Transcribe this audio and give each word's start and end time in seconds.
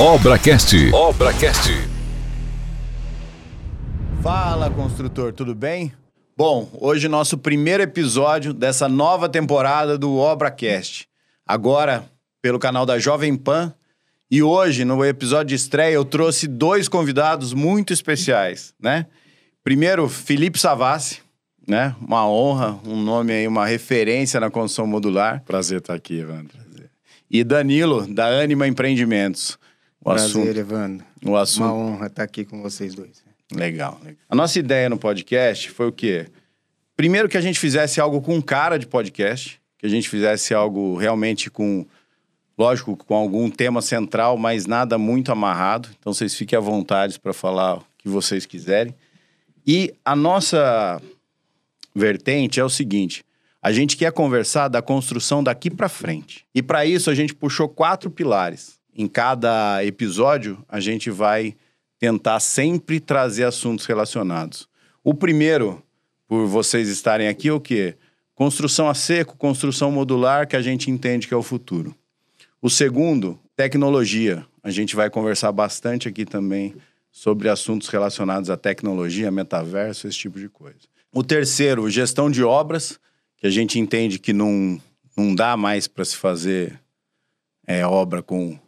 Obracast. 0.00 0.74
Obracast. 0.94 1.68
Fala, 4.22 4.70
construtor, 4.70 5.34
tudo 5.34 5.54
bem? 5.54 5.92
Bom, 6.34 6.70
hoje 6.80 7.06
nosso 7.06 7.36
primeiro 7.36 7.82
episódio 7.82 8.54
dessa 8.54 8.88
nova 8.88 9.28
temporada 9.28 9.98
do 9.98 10.16
Obracast. 10.16 11.06
Agora 11.46 12.06
pelo 12.40 12.58
canal 12.58 12.86
da 12.86 12.98
Jovem 12.98 13.36
Pan. 13.36 13.74
E 14.30 14.42
hoje, 14.42 14.86
no 14.86 15.04
episódio 15.04 15.48
de 15.48 15.56
estreia, 15.56 15.92
eu 15.92 16.04
trouxe 16.06 16.48
dois 16.48 16.88
convidados 16.88 17.52
muito 17.52 17.92
especiais, 17.92 18.72
né? 18.80 19.04
Primeiro, 19.62 20.08
Felipe 20.08 20.58
Savassi, 20.58 21.20
né? 21.68 21.94
Uma 22.00 22.26
honra, 22.26 22.80
um 22.86 22.96
nome 22.96 23.34
aí, 23.34 23.46
uma 23.46 23.66
referência 23.66 24.40
na 24.40 24.48
construção 24.50 24.86
modular. 24.86 25.42
Prazer 25.44 25.80
estar 25.80 25.92
aqui, 25.92 26.20
Evandro. 26.20 26.58
E 27.30 27.44
Danilo, 27.44 28.06
da 28.06 28.28
Anima 28.28 28.66
Empreendimentos. 28.66 29.59
O 30.00 30.10
Prazer, 30.10 30.42
assunto, 30.42 30.58
Evandro. 30.58 31.06
O 31.24 31.36
assunto... 31.36 31.64
Uma 31.64 31.74
honra 31.74 32.06
estar 32.06 32.22
aqui 32.22 32.44
com 32.44 32.62
vocês 32.62 32.94
dois. 32.94 33.22
Legal, 33.52 33.98
legal. 34.02 34.16
A 34.28 34.34
nossa 34.34 34.58
ideia 34.58 34.88
no 34.88 34.98
podcast 34.98 35.70
foi 35.70 35.88
o 35.88 35.92
quê? 35.92 36.26
Primeiro 36.96 37.28
que 37.28 37.36
a 37.36 37.40
gente 37.40 37.58
fizesse 37.58 38.00
algo 38.00 38.20
com 38.22 38.40
cara 38.40 38.78
de 38.78 38.86
podcast, 38.86 39.60
que 39.78 39.86
a 39.86 39.88
gente 39.88 40.08
fizesse 40.08 40.54
algo 40.54 40.96
realmente 40.96 41.50
com, 41.50 41.86
lógico, 42.56 42.96
com 42.96 43.14
algum 43.14 43.50
tema 43.50 43.82
central, 43.82 44.38
mas 44.38 44.66
nada 44.66 44.96
muito 44.96 45.32
amarrado. 45.32 45.88
Então 45.98 46.14
vocês 46.14 46.34
fiquem 46.34 46.56
à 46.56 46.60
vontade 46.60 47.18
para 47.18 47.32
falar 47.32 47.78
o 47.78 47.84
que 47.98 48.08
vocês 48.08 48.46
quiserem. 48.46 48.94
E 49.66 49.92
a 50.04 50.16
nossa 50.16 51.00
vertente 51.94 52.58
é 52.58 52.64
o 52.64 52.70
seguinte: 52.70 53.22
a 53.60 53.70
gente 53.72 53.96
quer 53.96 54.12
conversar 54.12 54.68
da 54.68 54.80
construção 54.80 55.42
daqui 55.42 55.70
para 55.70 55.88
frente. 55.88 56.46
E 56.54 56.62
para 56.62 56.86
isso 56.86 57.10
a 57.10 57.14
gente 57.14 57.34
puxou 57.34 57.68
quatro 57.68 58.10
pilares. 58.10 58.79
Em 59.00 59.08
cada 59.08 59.82
episódio 59.82 60.62
a 60.68 60.78
gente 60.78 61.10
vai 61.10 61.56
tentar 61.98 62.38
sempre 62.38 63.00
trazer 63.00 63.44
assuntos 63.44 63.86
relacionados. 63.86 64.68
O 65.02 65.14
primeiro, 65.14 65.82
por 66.28 66.46
vocês 66.46 66.86
estarem 66.86 67.26
aqui, 67.26 67.48
é 67.48 67.52
o 67.54 67.58
quê? 67.58 67.96
Construção 68.34 68.90
a 68.90 68.94
seco, 68.94 69.38
construção 69.38 69.90
modular, 69.90 70.46
que 70.46 70.54
a 70.54 70.60
gente 70.60 70.90
entende 70.90 71.26
que 71.26 71.32
é 71.32 71.36
o 71.36 71.42
futuro. 71.42 71.96
O 72.60 72.68
segundo, 72.68 73.40
tecnologia. 73.56 74.44
A 74.62 74.70
gente 74.70 74.94
vai 74.94 75.08
conversar 75.08 75.50
bastante 75.50 76.06
aqui 76.06 76.26
também 76.26 76.74
sobre 77.10 77.48
assuntos 77.48 77.88
relacionados 77.88 78.50
à 78.50 78.56
tecnologia, 78.58 79.30
metaverso, 79.30 80.08
esse 80.08 80.18
tipo 80.18 80.38
de 80.38 80.50
coisa. 80.50 80.80
O 81.10 81.24
terceiro, 81.24 81.88
gestão 81.88 82.30
de 82.30 82.44
obras, 82.44 83.00
que 83.38 83.46
a 83.46 83.50
gente 83.50 83.78
entende 83.78 84.18
que 84.18 84.34
não, 84.34 84.78
não 85.16 85.34
dá 85.34 85.56
mais 85.56 85.88
para 85.88 86.04
se 86.04 86.16
fazer 86.16 86.78
é, 87.66 87.86
obra 87.86 88.22
com 88.22 88.58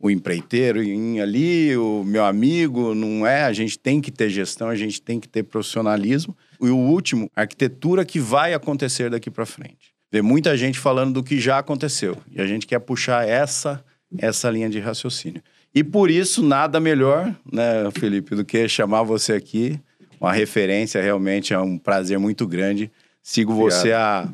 o 0.00 0.10
empreiteiro 0.10 0.82
em 0.82 1.20
ali, 1.20 1.76
o 1.76 2.02
meu 2.04 2.24
amigo, 2.24 2.94
não 2.94 3.26
é. 3.26 3.44
A 3.44 3.52
gente 3.52 3.78
tem 3.78 4.00
que 4.00 4.10
ter 4.10 4.30
gestão, 4.30 4.68
a 4.68 4.74
gente 4.74 5.02
tem 5.02 5.20
que 5.20 5.28
ter 5.28 5.42
profissionalismo. 5.42 6.36
E 6.60 6.68
o 6.68 6.76
último, 6.76 7.30
arquitetura 7.36 8.04
que 8.04 8.18
vai 8.18 8.54
acontecer 8.54 9.10
daqui 9.10 9.30
para 9.30 9.44
frente. 9.44 9.92
Vê 10.10 10.22
muita 10.22 10.56
gente 10.56 10.78
falando 10.78 11.12
do 11.12 11.22
que 11.22 11.38
já 11.38 11.58
aconteceu 11.58 12.16
e 12.30 12.40
a 12.40 12.46
gente 12.46 12.66
quer 12.66 12.80
puxar 12.80 13.28
essa 13.28 13.84
essa 14.18 14.50
linha 14.50 14.68
de 14.68 14.80
raciocínio. 14.80 15.40
E 15.72 15.84
por 15.84 16.10
isso 16.10 16.42
nada 16.42 16.80
melhor, 16.80 17.32
né, 17.52 17.88
Felipe, 17.92 18.34
do 18.34 18.44
que 18.44 18.68
chamar 18.68 19.04
você 19.04 19.34
aqui 19.34 19.78
uma 20.20 20.32
referência, 20.32 21.00
realmente 21.00 21.54
é 21.54 21.58
um 21.58 21.78
prazer 21.78 22.18
muito 22.18 22.46
grande. 22.46 22.90
Sigo 23.22 23.52
Obrigado. 23.52 23.80
você 23.80 23.92
há, 23.92 24.28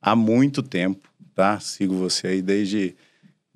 há 0.00 0.16
muito 0.16 0.62
tempo, 0.62 1.06
tá? 1.34 1.60
Sigo 1.60 1.94
você 1.94 2.28
aí 2.28 2.42
desde, 2.42 2.96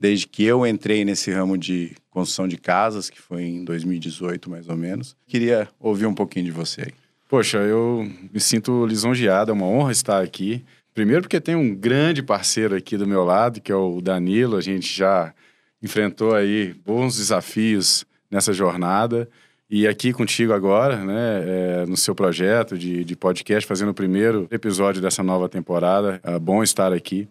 desde 0.02 0.26
que 0.26 0.42
eu 0.42 0.66
entrei 0.66 1.04
nesse 1.04 1.30
ramo 1.30 1.56
de 1.56 1.92
construção 2.10 2.48
de 2.48 2.56
casas, 2.56 3.08
que 3.08 3.20
foi 3.20 3.44
em 3.44 3.64
2018 3.64 4.50
mais 4.50 4.68
ou 4.68 4.76
menos. 4.76 5.14
Queria 5.28 5.68
ouvir 5.78 6.06
um 6.06 6.14
pouquinho 6.14 6.46
de 6.46 6.50
você 6.50 6.80
aí. 6.80 6.92
Poxa, 7.28 7.58
eu 7.58 8.10
me 8.32 8.40
sinto 8.40 8.84
lisonjeado, 8.84 9.52
é 9.52 9.54
uma 9.54 9.64
honra 9.64 9.92
estar 9.92 10.20
aqui. 10.20 10.64
Primeiro 10.92 11.22
porque 11.22 11.40
tem 11.40 11.54
um 11.54 11.72
grande 11.72 12.20
parceiro 12.20 12.74
aqui 12.74 12.96
do 12.96 13.06
meu 13.06 13.22
lado, 13.22 13.60
que 13.60 13.70
é 13.70 13.76
o 13.76 14.00
Danilo. 14.00 14.56
A 14.56 14.60
gente 14.60 14.92
já 14.92 15.32
enfrentou 15.80 16.34
aí 16.34 16.74
bons 16.84 17.16
desafios 17.16 18.04
nessa 18.28 18.52
jornada. 18.52 19.28
E 19.70 19.86
aqui 19.86 20.12
contigo 20.12 20.52
agora, 20.52 20.96
né, 20.96 21.44
é, 21.46 21.86
no 21.86 21.96
seu 21.96 22.12
projeto 22.12 22.76
de, 22.76 23.04
de 23.04 23.14
podcast, 23.14 23.68
fazendo 23.68 23.90
o 23.90 23.94
primeiro 23.94 24.48
episódio 24.50 25.00
dessa 25.00 25.22
nova 25.22 25.48
temporada. 25.48 26.20
É 26.24 26.36
bom 26.40 26.60
estar 26.60 26.92
aqui. 26.92 27.28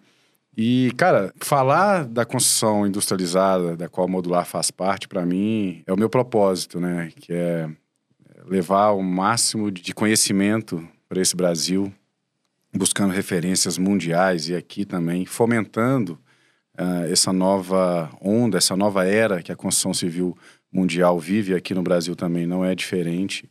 E, 0.56 0.92
cara, 0.98 1.34
falar 1.40 2.06
da 2.06 2.26
construção 2.26 2.86
industrializada, 2.86 3.78
da 3.78 3.88
qual 3.88 4.08
modular 4.08 4.46
faz 4.46 4.70
parte, 4.70 5.08
para 5.08 5.26
mim, 5.26 5.82
é 5.88 5.94
o 5.94 5.98
meu 5.98 6.10
propósito, 6.10 6.80
né? 6.80 7.10
Que 7.16 7.34
é 7.34 7.70
levar 8.46 8.92
o 8.92 9.02
máximo 9.02 9.72
de 9.72 9.94
conhecimento 9.94 10.86
para 11.08 11.22
esse 11.22 11.36
Brasil, 11.36 11.94
buscando 12.74 13.14
referências 13.14 13.78
mundiais 13.78 14.50
e 14.50 14.56
aqui 14.56 14.84
também, 14.84 15.26
fomentando 15.26 16.20
uh, 16.78 17.12
essa 17.12 17.32
nova 17.32 18.10
onda, 18.22 18.58
essa 18.58 18.76
nova 18.76 19.06
era 19.06 19.42
que 19.42 19.52
a 19.52 19.56
construção 19.56 19.94
civil 19.94 20.38
mundial 20.72 21.20
vive 21.20 21.54
aqui 21.54 21.74
no 21.74 21.84
Brasil 21.84 22.16
também 22.16 22.46
não 22.46 22.64
é 22.64 22.74
diferente. 22.74 23.50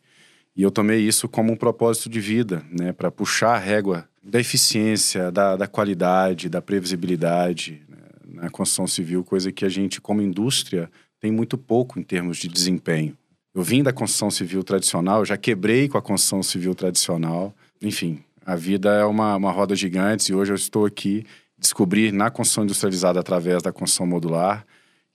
E 0.56 0.62
eu 0.62 0.70
tomei 0.70 1.00
isso 1.00 1.28
como 1.28 1.52
um 1.52 1.56
propósito 1.56 2.08
de 2.08 2.20
vida, 2.20 2.64
né, 2.70 2.92
para 2.92 3.10
puxar 3.10 3.54
a 3.54 3.58
régua 3.58 4.08
da 4.22 4.38
eficiência, 4.38 5.30
da, 5.30 5.56
da 5.56 5.66
qualidade, 5.66 6.48
da 6.48 6.60
previsibilidade 6.60 7.82
né, 7.88 7.96
na 8.42 8.50
construção 8.50 8.86
civil, 8.86 9.24
coisa 9.24 9.50
que 9.50 9.64
a 9.64 9.68
gente, 9.68 10.00
como 10.00 10.20
indústria, 10.20 10.90
tem 11.20 11.30
muito 11.30 11.56
pouco 11.56 11.98
em 11.98 12.02
termos 12.02 12.38
de 12.38 12.48
desempenho. 12.48 13.16
Eu 13.54 13.62
vim 13.62 13.82
da 13.82 13.92
construção 13.92 14.30
civil 14.30 14.62
tradicional, 14.62 15.24
já 15.24 15.36
quebrei 15.36 15.88
com 15.88 15.98
a 15.98 16.02
construção 16.02 16.42
civil 16.42 16.74
tradicional. 16.74 17.54
Enfim, 17.82 18.22
a 18.44 18.54
vida 18.54 18.90
é 18.94 19.04
uma, 19.04 19.36
uma 19.36 19.50
roda 19.50 19.74
gigante 19.74 20.30
e 20.30 20.34
hoje 20.34 20.52
eu 20.52 20.56
estou 20.56 20.86
aqui 20.86 21.24
descobrir 21.58 22.12
na 22.12 22.30
construção 22.30 22.64
industrializada 22.64 23.20
através 23.20 23.62
da 23.62 23.72
construção 23.72 24.06
modular 24.06 24.64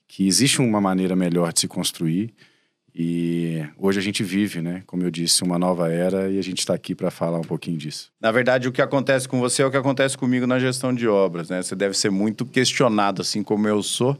que 0.06 0.26
existe 0.26 0.60
uma 0.60 0.80
maneira 0.80 1.16
melhor 1.16 1.52
de 1.52 1.60
se 1.60 1.68
construir 1.68 2.32
e 2.98 3.62
hoje 3.76 3.98
a 3.98 4.02
gente 4.02 4.24
vive, 4.24 4.62
né, 4.62 4.82
como 4.86 5.02
eu 5.02 5.10
disse, 5.10 5.42
uma 5.42 5.58
nova 5.58 5.92
era 5.92 6.30
e 6.30 6.38
a 6.38 6.42
gente 6.42 6.60
está 6.60 6.72
aqui 6.72 6.94
para 6.94 7.10
falar 7.10 7.38
um 7.38 7.44
pouquinho 7.44 7.76
disso. 7.76 8.10
Na 8.18 8.32
verdade, 8.32 8.66
o 8.66 8.72
que 8.72 8.80
acontece 8.80 9.28
com 9.28 9.38
você 9.38 9.60
é 9.60 9.66
o 9.66 9.70
que 9.70 9.76
acontece 9.76 10.16
comigo 10.16 10.46
na 10.46 10.58
gestão 10.58 10.94
de 10.94 11.06
obras, 11.06 11.50
né? 11.50 11.60
Você 11.60 11.76
deve 11.76 11.94
ser 11.94 12.10
muito 12.10 12.46
questionado, 12.46 13.20
assim 13.20 13.42
como 13.42 13.68
eu 13.68 13.82
sou, 13.82 14.18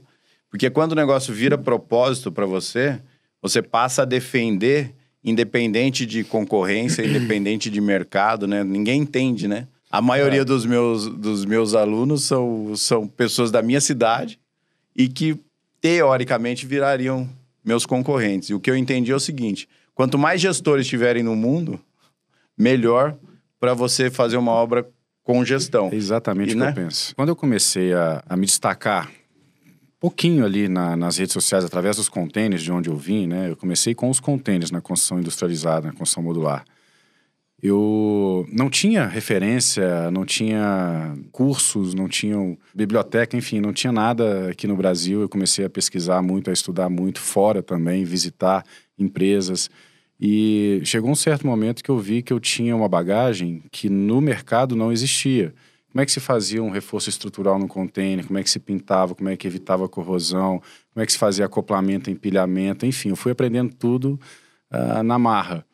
porque 0.51 0.69
quando 0.69 0.93
o 0.93 0.95
negócio 0.95 1.33
vira 1.33 1.57
propósito 1.57 2.31
para 2.31 2.45
você, 2.45 3.01
você 3.41 3.63
passa 3.63 4.03
a 4.03 4.05
defender, 4.05 4.95
independente 5.25 6.05
de 6.05 6.23
concorrência, 6.23 7.01
independente 7.09 7.71
de 7.71 7.81
mercado, 7.81 8.47
né? 8.47 8.63
Ninguém 8.63 9.01
entende, 9.01 9.49
né? 9.49 9.67
A 9.91 10.03
maioria 10.03 10.43
é. 10.43 10.45
dos, 10.45 10.67
meus, 10.67 11.09
dos 11.09 11.47
meus 11.47 11.75
alunos 11.75 12.25
são, 12.25 12.77
são 12.77 13.09
pessoas 13.09 13.51
da 13.51 13.63
minha 13.63 13.81
cidade 13.81 14.39
e 14.95 15.09
que 15.09 15.35
teoricamente 15.81 16.67
virariam 16.67 17.27
meus 17.67 17.85
concorrentes. 17.85 18.49
E 18.51 18.55
o 18.55 18.61
que 18.61 18.71
eu 18.71 18.77
entendi 18.77 19.11
é 19.11 19.15
o 19.15 19.21
seguinte: 19.21 19.69
quanto 19.95 20.17
mais 20.17 20.41
gestores 20.41 20.87
tiverem 20.87 21.25
no 21.25 21.35
mundo, 21.35 21.81
melhor 22.57 23.17
para 23.59 23.75
você 23.75 24.09
fazer 24.09 24.37
uma 24.37 24.53
obra 24.53 24.89
com 25.25 25.45
gestão. 25.45 25.91
É 25.93 25.97
exatamente 25.97 26.51
o 26.51 26.53
que 26.53 26.59
né? 26.61 26.71
eu 26.71 26.75
penso. 26.75 27.15
Quando 27.17 27.31
eu 27.31 27.37
comecei 27.37 27.93
a, 27.93 28.23
a 28.29 28.37
me 28.37 28.47
destacar 28.47 29.09
um 29.09 29.99
pouquinho 29.99 30.45
ali 30.45 30.69
na, 30.69 30.97
nas 30.97 31.17
redes 31.17 31.33
sociais, 31.33 31.65
através 31.65 31.97
dos 31.97 32.09
contêineres 32.09 32.63
de 32.63 32.71
onde 32.71 32.89
eu 32.89 32.97
vim, 32.97 33.27
né? 33.27 33.51
Eu 33.51 33.57
comecei 33.57 33.95
com 33.95 34.09
os 34.09 34.21
contêineres 34.21 34.71
na 34.71 34.81
construção 34.81 35.19
industrializada, 35.19 35.89
na 35.89 35.93
construção 35.93 36.23
modular 36.23 36.65
eu 37.67 38.47
não 38.53 38.71
tinha 38.71 39.07
referência, 39.07 40.11
não 40.11 40.25
tinha 40.25 41.17
cursos, 41.33 41.95
não 41.95 42.09
tinha 42.09 42.57
biblioteca, 42.75 43.37
enfim, 43.37 43.61
não 43.61 43.73
tinha 43.73 43.93
nada 43.93 44.51
aqui 44.51 44.67
no 44.67 44.77
Brasil. 44.77 45.21
Eu 45.21 45.29
comecei 45.29 45.65
a 45.65 45.71
pesquisar 45.71 46.23
muito, 46.23 46.51
a 46.51 46.53
estudar 46.53 46.89
muito 46.89 47.21
fora 47.21 47.63
também, 47.63 48.05
visitar 48.05 48.65
empresas. 48.99 49.69
E 50.21 50.81
chegou 50.85 51.11
um 51.11 51.15
certo 51.15 51.47
momento 51.47 51.83
que 51.83 51.91
eu 51.91 51.99
vi 51.99 52.23
que 52.23 52.33
eu 52.33 52.41
tinha 52.41 52.75
uma 52.75 52.89
bagagem 52.89 53.63
que 53.71 53.89
no 53.89 54.21
mercado 54.21 54.77
não 54.77 54.93
existia. 54.93 55.53
Como 55.91 56.03
é 56.03 56.07
que 56.07 56.13
se 56.13 56.21
fazia 56.21 56.63
um 56.63 56.71
reforço 56.71 57.09
estrutural 57.09 57.59
no 57.59 57.67
container? 57.67 58.25
Como 58.25 58.39
é 58.39 58.43
que 58.43 58.51
se 58.51 58.59
pintava? 58.61 59.15
Como 59.15 59.29
é 59.29 59.37
que 59.37 59.47
evitava 59.47 59.89
corrosão? 59.89 60.63
Como 60.93 61.03
é 61.03 61.07
que 61.07 61.13
se 61.13 61.19
fazia 61.19 61.47
acoplamento, 61.47 62.11
empilhamento? 62.11 62.87
Enfim, 62.87 63.09
eu 63.09 63.17
fui 63.17 63.33
aprendendo 63.33 63.75
tudo 63.75 64.21
uh, 64.71 65.03
na 65.03 65.19
marra. 65.19 65.66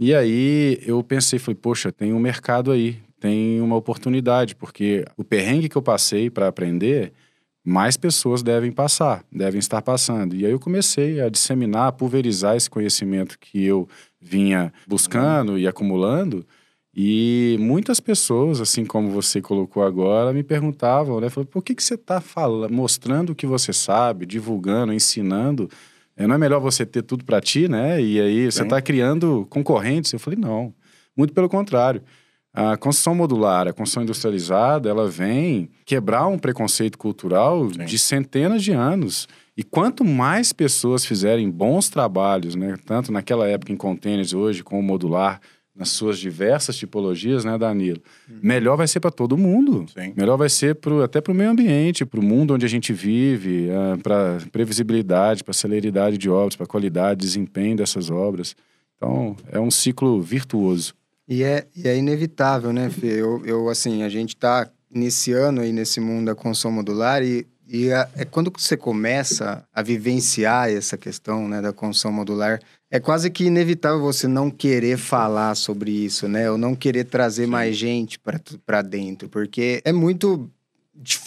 E 0.00 0.14
aí 0.14 0.80
eu 0.86 1.02
pensei, 1.04 1.38
falei, 1.38 1.56
poxa, 1.60 1.92
tem 1.92 2.14
um 2.14 2.20
mercado 2.20 2.72
aí, 2.72 2.98
tem 3.20 3.60
uma 3.60 3.76
oportunidade, 3.76 4.56
porque 4.56 5.04
o 5.16 5.22
perrengue 5.24 5.68
que 5.68 5.76
eu 5.76 5.82
passei 5.82 6.30
para 6.30 6.48
aprender, 6.48 7.12
mais 7.64 7.96
pessoas 7.98 8.42
devem 8.42 8.72
passar, 8.72 9.24
devem 9.30 9.58
estar 9.58 9.82
passando. 9.82 10.34
E 10.34 10.46
aí 10.46 10.52
eu 10.52 10.60
comecei 10.60 11.20
a 11.20 11.28
disseminar, 11.28 11.88
a 11.88 11.92
pulverizar 11.92 12.56
esse 12.56 12.70
conhecimento 12.70 13.38
que 13.38 13.62
eu 13.64 13.86
vinha 14.20 14.72
buscando 14.86 15.58
e 15.58 15.66
acumulando, 15.68 16.46
E 16.94 17.56
muitas 17.60 18.00
pessoas, 18.00 18.60
assim 18.60 18.84
como 18.84 19.10
você 19.10 19.40
colocou 19.40 19.84
agora, 19.84 20.32
me 20.32 20.42
perguntavam, 20.42 21.20
né? 21.20 21.30
Falaram, 21.30 21.50
por 21.50 21.62
que, 21.62 21.74
que 21.74 21.84
você 21.84 21.94
está 21.94 22.22
mostrando 22.70 23.30
o 23.30 23.34
que 23.34 23.46
você 23.46 23.72
sabe, 23.72 24.26
divulgando, 24.26 24.92
ensinando? 24.92 25.70
É, 26.20 26.26
não 26.26 26.34
é 26.34 26.38
melhor 26.38 26.60
você 26.60 26.84
ter 26.84 27.00
tudo 27.00 27.24
para 27.24 27.40
ti, 27.40 27.66
né? 27.66 27.98
E 27.98 28.20
aí 28.20 28.52
você 28.52 28.62
está 28.62 28.78
criando 28.82 29.46
concorrentes? 29.48 30.12
Eu 30.12 30.18
falei, 30.18 30.38
não. 30.38 30.74
Muito 31.16 31.32
pelo 31.32 31.48
contrário. 31.48 32.02
A 32.52 32.76
construção 32.76 33.14
modular, 33.14 33.66
a 33.66 33.72
construção 33.72 34.02
industrializada, 34.02 34.90
ela 34.90 35.08
vem 35.08 35.70
quebrar 35.86 36.26
um 36.26 36.38
preconceito 36.38 36.98
cultural 36.98 37.70
Sim. 37.72 37.86
de 37.86 37.98
centenas 37.98 38.62
de 38.62 38.70
anos. 38.72 39.26
E 39.56 39.62
quanto 39.62 40.04
mais 40.04 40.52
pessoas 40.52 41.06
fizerem 41.06 41.50
bons 41.50 41.88
trabalhos, 41.88 42.54
né, 42.54 42.76
tanto 42.84 43.10
naquela 43.10 43.48
época 43.48 43.72
em 43.72 43.76
containers, 43.76 44.34
hoje 44.34 44.62
com 44.62 44.78
o 44.78 44.82
modular, 44.82 45.40
nas 45.80 45.88
suas 45.88 46.18
diversas 46.18 46.76
tipologias, 46.76 47.42
né, 47.42 47.56
Danilo? 47.56 48.02
Uhum. 48.28 48.38
Melhor 48.42 48.76
vai 48.76 48.86
ser 48.86 49.00
para 49.00 49.10
todo 49.10 49.34
mundo. 49.38 49.86
Sim. 49.98 50.12
Melhor 50.14 50.36
vai 50.36 50.50
ser 50.50 50.74
pro, 50.74 51.02
até 51.02 51.22
para 51.22 51.32
o 51.32 51.34
meio 51.34 51.48
ambiente, 51.48 52.04
para 52.04 52.20
o 52.20 52.22
mundo 52.22 52.52
onde 52.52 52.66
a 52.66 52.68
gente 52.68 52.92
vive, 52.92 53.68
uh, 53.70 53.98
para 54.02 54.36
previsibilidade, 54.52 55.42
para 55.42 55.54
celeridade 55.54 56.18
de 56.18 56.28
obras, 56.28 56.54
para 56.54 56.66
qualidade, 56.66 57.20
desempenho 57.20 57.78
dessas 57.78 58.10
obras. 58.10 58.54
Então, 58.94 59.34
é 59.50 59.58
um 59.58 59.70
ciclo 59.70 60.20
virtuoso. 60.20 60.92
E 61.26 61.42
é, 61.42 61.66
e 61.74 61.88
é 61.88 61.96
inevitável, 61.96 62.74
né, 62.74 62.90
Fê? 62.90 63.06
Eu, 63.06 63.42
eu, 63.46 63.70
assim, 63.70 64.02
a 64.02 64.08
gente 64.10 64.34
está 64.34 64.70
iniciando 64.94 65.62
aí 65.62 65.72
nesse 65.72 65.98
mundo 65.98 66.26
da 66.26 66.34
construção 66.34 66.70
modular 66.70 67.22
e, 67.22 67.46
e 67.66 67.88
é, 67.88 68.06
é 68.16 68.24
quando 68.26 68.52
você 68.54 68.76
começa 68.76 69.64
a 69.72 69.80
vivenciar 69.80 70.68
essa 70.68 70.98
questão, 70.98 71.48
né, 71.48 71.62
da 71.62 71.72
construção 71.72 72.12
modular, 72.12 72.60
é 72.90 72.98
quase 72.98 73.30
que 73.30 73.44
inevitável 73.44 74.00
você 74.00 74.26
não 74.26 74.50
querer 74.50 74.98
falar 74.98 75.54
sobre 75.54 75.90
isso, 75.90 76.26
né? 76.26 76.50
Ou 76.50 76.58
não 76.58 76.74
querer 76.74 77.04
trazer 77.04 77.44
Sim. 77.44 77.50
mais 77.50 77.76
gente 77.76 78.18
para 78.66 78.82
dentro, 78.82 79.28
porque 79.28 79.80
é 79.84 79.92
muito 79.92 80.50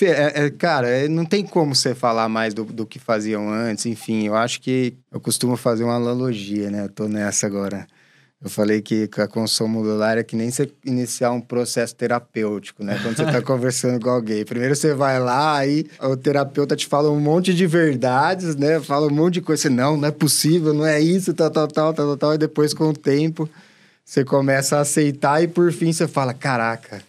é, 0.01 0.45
é, 0.45 0.49
cara, 0.51 0.87
é, 0.87 1.07
não 1.07 1.25
tem 1.25 1.43
como 1.43 1.73
você 1.73 1.95
falar 1.95 2.29
mais 2.29 2.53
do, 2.53 2.63
do 2.63 2.85
que 2.85 2.99
faziam 2.99 3.49
antes. 3.49 3.85
Enfim, 3.85 4.27
eu 4.27 4.35
acho 4.35 4.61
que 4.61 4.93
eu 5.11 5.19
costumo 5.19 5.55
fazer 5.57 5.83
uma 5.83 5.95
analogia, 5.95 6.69
né? 6.69 6.83
Eu 6.83 6.89
tô 6.89 7.07
nessa 7.07 7.47
agora. 7.47 7.87
Eu 8.43 8.49
falei 8.49 8.81
que 8.81 9.09
a 9.17 9.27
construção 9.27 9.69
modular 9.69 10.17
é 10.17 10.23
que 10.23 10.35
nem 10.35 10.51
você 10.51 10.69
iniciar 10.83 11.31
um 11.31 11.39
processo 11.39 11.95
terapêutico, 11.95 12.83
né? 12.83 12.99
Quando 13.01 13.15
você 13.15 13.23
está 13.23 13.39
conversando 13.41 14.03
com 14.03 14.09
alguém. 14.09 14.43
Primeiro 14.43 14.75
você 14.75 14.93
vai 14.93 15.17
lá, 15.17 15.55
aí 15.55 15.85
o 16.01 16.17
terapeuta 16.17 16.75
te 16.75 16.85
fala 16.85 17.09
um 17.09 17.21
monte 17.21 17.53
de 17.53 17.65
verdades, 17.65 18.57
né? 18.57 18.81
Fala 18.81 19.07
um 19.07 19.15
monte 19.15 19.35
de 19.35 19.41
coisa. 19.41 19.61
Você, 19.61 19.69
não, 19.69 19.95
não 19.95 20.09
é 20.09 20.11
possível, 20.11 20.73
não 20.73 20.85
é 20.85 20.99
isso, 20.99 21.33
tal, 21.33 21.49
tal, 21.49 21.69
tal, 21.69 21.93
tal, 21.93 22.17
tal. 22.17 22.33
E 22.33 22.37
depois, 22.37 22.73
com 22.73 22.89
o 22.89 22.93
tempo, 22.93 23.49
você 24.03 24.25
começa 24.25 24.75
a 24.75 24.81
aceitar 24.81 25.41
e 25.41 25.47
por 25.47 25.71
fim 25.71 25.93
você 25.93 26.05
fala: 26.05 26.33
caraca, 26.33 27.01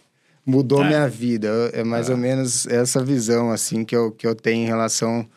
mudou 0.45 0.85
é. 0.85 0.87
minha 0.87 1.09
vida. 1.09 1.49
É 1.73 1.83
mais 1.83 2.07
é. 2.09 2.13
ou 2.13 2.17
menos 2.17 2.65
essa 2.67 3.03
visão, 3.03 3.51
assim, 3.51 3.83
que 3.83 3.95
eu, 3.95 4.09
que 4.09 4.25
eu 4.25 4.35
tenho 4.35 4.63
em 4.63 4.67
relação 4.67 5.27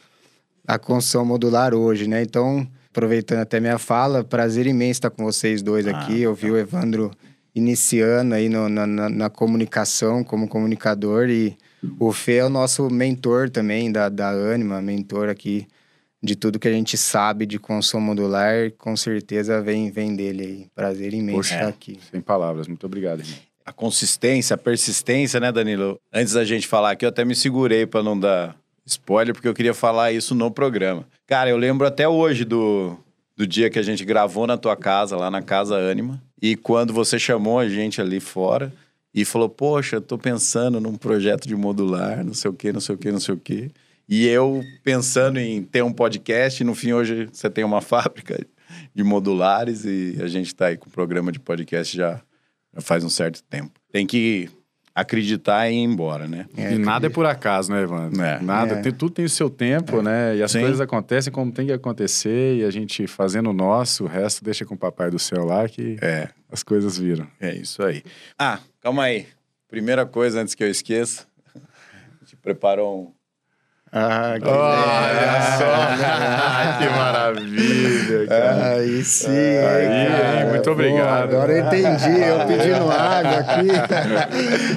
à 0.65 0.79
construção 0.79 1.25
modular 1.25 1.75
hoje, 1.75 2.07
né? 2.07 2.23
Então 2.23 2.69
aproveitando 2.91 3.41
até 3.41 3.61
minha 3.61 3.79
fala, 3.79 4.25
prazer 4.25 4.67
imenso 4.67 4.99
estar 4.99 5.11
com 5.11 5.25
vocês 5.25 5.63
dois 5.63 5.87
ah, 5.87 5.91
aqui. 5.91 6.21
Eu 6.21 6.35
vi 6.35 6.51
o 6.51 6.57
Evandro 6.57 7.11
iniciando 7.55 8.35
aí 8.35 8.49
no, 8.49 8.69
na, 8.69 8.87
na, 8.87 9.09
na, 9.09 9.31
comunicação 9.31 10.23
como 10.23 10.49
comunicador 10.49 11.29
e 11.29 11.57
o 11.99 12.13
Fê 12.13 12.37
é 12.37 12.45
o 12.45 12.49
nosso 12.49 12.89
mentor 12.89 13.51
também 13.51 13.91
da, 13.91 14.09
da 14.09 14.31
Anima, 14.31 14.81
mentor 14.81 15.29
aqui 15.29 15.67
de 16.23 16.35
tudo 16.35 16.59
que 16.59 16.69
a 16.69 16.73
gente 16.73 16.97
sabe 16.97 17.47
de 17.47 17.59
consumo 17.59 18.07
modular, 18.07 18.73
com 18.77 18.97
certeza 18.97 19.63
vem, 19.63 19.91
vem 19.91 20.17
dele 20.17 20.43
aí. 20.43 20.67
Prazer 20.75 21.15
imenso 21.15 21.37
Poxa, 21.37 21.55
estar 21.55 21.69
aqui. 21.69 21.99
Sem 22.11 22.21
palavras, 22.21 22.67
muito 22.67 22.85
obrigado, 22.87 23.21
irmão. 23.21 23.39
A 23.65 23.73
consistência, 23.73 24.55
a 24.55 24.59
persistência, 24.59 25.39
né, 25.39 25.53
Danilo? 25.53 26.01
Antes 26.13 26.33
da 26.33 26.45
gente 26.45 26.67
falar 26.67 26.93
aqui, 26.93 27.05
eu 27.05 27.11
até 27.11 27.25
me 27.25 27.37
segurei 27.37 27.87
para 27.87 28.03
não 28.03 28.19
dar 28.19 28.57
spoiler, 28.93 29.35
porque 29.35 29.49
eu 29.49 29.55
queria 29.55 29.75
falar 29.75 30.13
isso 30.13 30.35
no 30.35 30.51
programa. 30.51 31.07
Cara, 31.27 31.51
eu 31.51 31.57
lembro 31.57 31.87
até 31.87 32.09
hoje 32.09 32.45
do, 32.45 32.97
do 33.37 33.47
dia 33.47 33.71
que 33.71 33.79
a 33.79 33.83
gente 33.83 34.05
gravou 34.05 34.47
na 34.47 34.57
tua 34.57 34.77
casa, 34.77 35.17
lá 35.17 35.31
na 35.31 35.43
Casa 35.43 35.77
Anima. 35.77 36.23
E 36.41 36.57
quando 36.57 36.93
você 36.93 37.19
chamou 37.19 37.59
a 37.59 37.69
gente 37.69 38.01
ali 38.01 38.21
fora 38.21 38.73
e 39.15 39.25
falou: 39.25 39.49
Poxa, 39.49 40.01
tô 40.01 40.17
pensando 40.17 40.81
num 40.81 40.97
projeto 40.97 41.47
de 41.47 41.57
modular, 41.57 42.25
não 42.25 42.35
sei 42.35 42.51
o 42.51 42.55
quê, 42.55 42.73
não 42.73 42.81
sei 42.81 42.95
o 42.95 42.99
quê, 42.99 43.13
não 43.13 43.21
sei 43.21 43.35
o 43.35 43.39
quê. 43.39 43.71
E 44.09 44.27
eu 44.27 44.65
pensando 44.83 45.39
em 45.39 45.63
ter 45.63 45.83
um 45.83 45.93
podcast, 45.93 46.63
e 46.63 46.67
no 46.67 46.75
fim 46.75 46.93
hoje 46.93 47.29
você 47.31 47.51
tem 47.51 47.65
uma 47.65 47.81
fábrica 47.83 48.39
de 48.95 49.05
modulares 49.05 49.85
e 49.85 50.17
a 50.21 50.27
gente 50.27 50.49
está 50.49 50.67
aí 50.67 50.77
com 50.77 50.89
o 50.89 50.93
programa 50.93 51.31
de 51.31 51.39
podcast 51.39 51.97
já, 51.97 52.21
já 52.75 52.81
faz 52.81 53.05
um 53.05 53.09
certo 53.09 53.43
tempo. 53.43 53.73
Tem 53.93 54.07
que 54.07 54.49
acreditar 55.01 55.71
e 55.71 55.75
ir 55.75 55.83
embora, 55.83 56.27
né? 56.27 56.47
É, 56.57 56.73
e 56.73 56.79
nada 56.79 57.07
é 57.07 57.11
por 57.11 57.25
acaso, 57.25 57.73
né, 57.73 57.83
Evandro? 57.83 58.21
É. 58.21 58.41
Nada, 58.41 58.75
é. 58.75 58.83
Tem, 58.83 58.93
tudo 58.93 59.13
tem 59.13 59.25
o 59.25 59.29
seu 59.29 59.49
tempo, 59.49 60.01
é. 60.01 60.03
né? 60.03 60.37
E 60.37 60.43
as 60.43 60.51
Sim. 60.51 60.61
coisas 60.61 60.81
acontecem 60.81 61.33
como 61.33 61.53
tem 61.53 61.67
que 61.67 61.73
acontecer 61.73 62.57
e 62.57 62.65
a 62.65 62.71
gente 62.71 63.07
fazendo 63.07 63.51
o 63.51 63.53
nosso, 63.53 64.05
o 64.05 64.07
resto 64.07 64.43
deixa 64.45 64.65
com 64.65 64.75
o 64.75 64.79
papai 64.79 65.11
do 65.11 65.19
céu 65.19 65.45
lá 65.45 65.69
que 65.69 65.97
é. 66.03 66.29
as 66.51 66.63
coisas 66.63 66.99
viram. 66.99 67.27
É 67.41 67.55
isso 67.55 67.83
aí. 67.83 68.03
Ah, 68.39 68.59
calma 68.81 69.05
aí. 69.05 69.27
Primeira 69.69 70.05
coisa 70.05 70.41
antes 70.41 70.55
que 70.55 70.65
eu 70.65 70.71
esqueça, 70.71 71.27
a 71.55 72.25
gente 72.25 72.37
preparou 72.37 73.03
um 73.03 73.18
ah, 73.91 74.35
que 74.39 74.47
Olha 74.47 75.43
só! 75.57 75.89
que 76.79 76.89
maravilha, 76.91 78.27
cara. 78.27 78.75
Aí 78.75 79.03
sim. 79.03 79.31
Aí, 79.31 80.09
cara. 80.09 80.47
muito 80.51 80.71
obrigado. 80.71 81.31
Pô, 81.31 81.37
agora 81.37 81.53
eu 81.53 81.67
entendi, 81.67 82.21
eu 82.21 82.47
pedindo 82.47 82.91
água 82.91 83.39
aqui. 83.39 83.69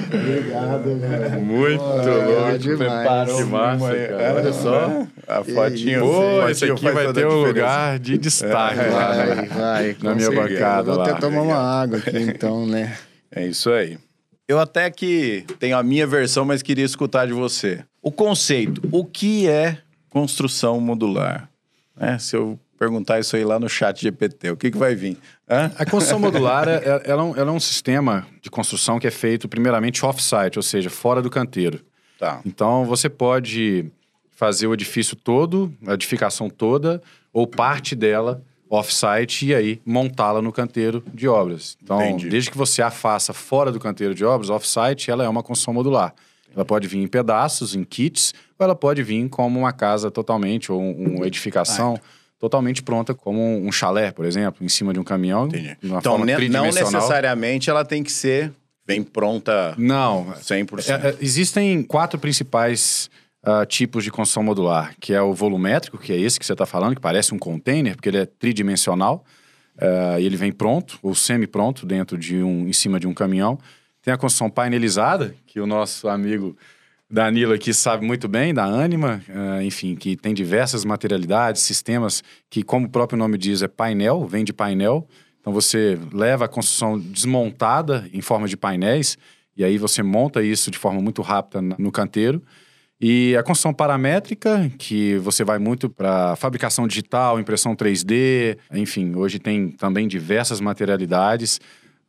obrigado, 0.16 0.98
velho. 0.98 1.40
Muito 1.42 1.78
Pô, 1.78 1.96
louco. 1.96 2.78
Preparou 2.78 3.36
que 3.36 3.44
massa, 3.44 3.94
cara. 4.08 4.34
Olha 4.34 4.52
só. 4.52 5.06
A 5.28 5.44
fotinho. 5.44 6.00
Pô, 6.00 6.48
esse 6.48 6.64
aqui 6.64 6.90
vai 6.90 7.12
ter 7.12 7.26
um 7.26 7.44
lugar 7.44 7.98
de 7.98 8.16
destaque 8.16 8.80
é, 8.80 8.88
lá, 8.88 9.12
vai, 9.12 9.34
né? 9.34 9.48
vai, 9.50 9.96
na 10.02 10.14
minha 10.14 10.30
bancada 10.30 10.92
Vou 10.94 11.02
até 11.02 11.14
tomar 11.14 11.42
uma 11.42 11.82
água 11.82 11.98
aqui 11.98 12.16
então, 12.18 12.66
né? 12.66 12.96
É 13.30 13.46
isso 13.46 13.70
aí. 13.70 13.98
Eu 14.48 14.58
até 14.58 14.90
que 14.90 15.44
tenho 15.58 15.76
a 15.76 15.82
minha 15.82 16.06
versão, 16.06 16.44
mas 16.44 16.62
queria 16.62 16.84
escutar 16.84 17.26
de 17.26 17.32
você. 17.32 17.84
O 18.02 18.10
conceito, 18.10 18.82
o 18.90 19.04
que 19.04 19.48
é 19.48 19.78
construção 20.10 20.80
modular? 20.80 21.48
É, 21.98 22.18
se 22.18 22.34
eu 22.34 22.58
perguntar 22.76 23.20
isso 23.20 23.36
aí 23.36 23.44
lá 23.44 23.60
no 23.60 23.68
chat 23.68 24.02
GPT, 24.02 24.50
o 24.50 24.56
que, 24.56 24.72
que 24.72 24.76
vai 24.76 24.96
vir? 24.96 25.16
Hã? 25.48 25.70
A 25.78 25.86
construção 25.86 26.18
modular 26.18 26.68
é, 26.68 26.78
é, 26.78 27.02
ela, 27.04 27.22
ela 27.36 27.50
é 27.50 27.52
um 27.52 27.60
sistema 27.60 28.26
de 28.40 28.50
construção 28.50 28.98
que 28.98 29.06
é 29.06 29.10
feito 29.10 29.48
primeiramente 29.48 30.04
off-site, 30.04 30.58
ou 30.58 30.62
seja, 30.64 30.90
fora 30.90 31.22
do 31.22 31.30
canteiro. 31.30 31.80
Tá. 32.18 32.40
Então 32.44 32.84
você 32.84 33.08
pode 33.08 33.86
fazer 34.30 34.66
o 34.66 34.74
edifício 34.74 35.14
todo, 35.14 35.72
a 35.86 35.94
edificação 35.94 36.50
toda, 36.50 37.00
ou 37.32 37.46
parte 37.46 37.94
dela 37.94 38.42
off-site 38.68 39.46
e 39.46 39.54
aí 39.54 39.80
montá-la 39.86 40.42
no 40.42 40.50
canteiro 40.50 41.04
de 41.14 41.28
obras. 41.28 41.76
Então, 41.82 42.02
Entendi. 42.02 42.28
desde 42.30 42.50
que 42.50 42.58
você 42.58 42.82
a 42.82 42.90
faça 42.90 43.32
fora 43.32 43.70
do 43.70 43.78
canteiro 43.78 44.14
de 44.14 44.24
obras, 44.24 44.50
off-site, 44.50 45.10
ela 45.10 45.22
é 45.22 45.28
uma 45.28 45.42
construção 45.42 45.74
modular. 45.74 46.14
Ela 46.54 46.64
pode 46.64 46.88
vir 46.88 46.98
em 46.98 47.06
pedaços, 47.06 47.74
em 47.74 47.84
kits, 47.84 48.32
ou 48.58 48.64
ela 48.64 48.74
pode 48.74 49.02
vir 49.02 49.28
como 49.28 49.60
uma 49.60 49.72
casa 49.72 50.10
totalmente, 50.10 50.70
ou 50.70 50.80
uma 50.80 51.26
edificação 51.26 51.98
totalmente 52.38 52.82
pronta, 52.82 53.14
como 53.14 53.40
um 53.40 53.70
chalé, 53.70 54.10
por 54.10 54.24
exemplo, 54.24 54.64
em 54.64 54.68
cima 54.68 54.92
de 54.92 54.98
um 54.98 55.04
caminhão. 55.04 55.46
Entendi. 55.46 55.76
então, 55.82 56.18
não 56.18 56.64
necessariamente 56.64 57.70
ela 57.70 57.84
tem 57.84 58.02
que 58.02 58.10
ser 58.10 58.52
bem 58.84 59.02
pronta 59.02 59.74
não, 59.78 60.34
100%. 60.40 60.88
É, 60.88 61.08
é, 61.08 61.16
existem 61.20 61.82
quatro 61.82 62.18
principais 62.18 63.08
uh, 63.46 63.64
tipos 63.66 64.04
de 64.04 64.10
construção 64.10 64.42
modular, 64.42 64.94
que 65.00 65.12
é 65.12 65.22
o 65.22 65.32
volumétrico, 65.32 65.98
que 65.98 66.12
é 66.12 66.18
esse 66.18 66.38
que 66.38 66.44
você 66.44 66.52
está 66.52 66.66
falando, 66.66 66.94
que 66.94 67.00
parece 67.00 67.34
um 67.34 67.38
container, 67.38 67.94
porque 67.94 68.08
ele 68.08 68.18
é 68.18 68.26
tridimensional, 68.26 69.24
uh, 69.76 70.18
e 70.18 70.26
ele 70.26 70.36
vem 70.36 70.52
pronto, 70.52 70.98
ou 71.02 71.14
semi-pronto, 71.14 71.86
dentro 71.86 72.18
de 72.18 72.42
um, 72.42 72.68
em 72.68 72.72
cima 72.72 72.98
de 72.98 73.06
um 73.06 73.14
caminhão. 73.14 73.58
Tem 74.02 74.12
a 74.12 74.18
construção 74.18 74.50
painelizada, 74.50 75.34
que 75.46 75.60
o 75.60 75.66
nosso 75.66 76.08
amigo 76.08 76.56
Danilo 77.08 77.52
aqui 77.52 77.72
sabe 77.72 78.04
muito 78.04 78.26
bem, 78.26 78.52
da 78.52 78.64
Anima, 78.64 79.22
uh, 79.28 79.62
enfim, 79.62 79.94
que 79.94 80.16
tem 80.16 80.34
diversas 80.34 80.84
materialidades, 80.84 81.62
sistemas 81.62 82.22
que, 82.50 82.62
como 82.62 82.86
o 82.86 82.90
próprio 82.90 83.16
nome 83.18 83.38
diz, 83.38 83.62
é 83.62 83.68
painel, 83.68 84.26
vem 84.26 84.44
de 84.44 84.52
painel. 84.52 85.06
Então 85.40 85.52
você 85.52 85.98
leva 86.12 86.46
a 86.46 86.48
construção 86.48 86.98
desmontada 86.98 88.08
em 88.12 88.20
forma 88.20 88.48
de 88.48 88.56
painéis, 88.56 89.18
e 89.56 89.62
aí 89.62 89.78
você 89.78 90.02
monta 90.02 90.42
isso 90.42 90.70
de 90.70 90.78
forma 90.78 91.00
muito 91.00 91.22
rápida 91.22 91.60
no 91.60 91.92
canteiro. 91.92 92.42
E 93.00 93.36
a 93.36 93.42
construção 93.42 93.74
paramétrica, 93.74 94.70
que 94.78 95.16
você 95.18 95.44
vai 95.44 95.58
muito 95.58 95.90
para 95.90 96.34
fabricação 96.36 96.86
digital, 96.86 97.38
impressão 97.38 97.74
3D, 97.74 98.56
enfim, 98.72 99.14
hoje 99.16 99.38
tem 99.38 99.70
também 99.70 100.08
diversas 100.08 100.60
materialidades. 100.60 101.60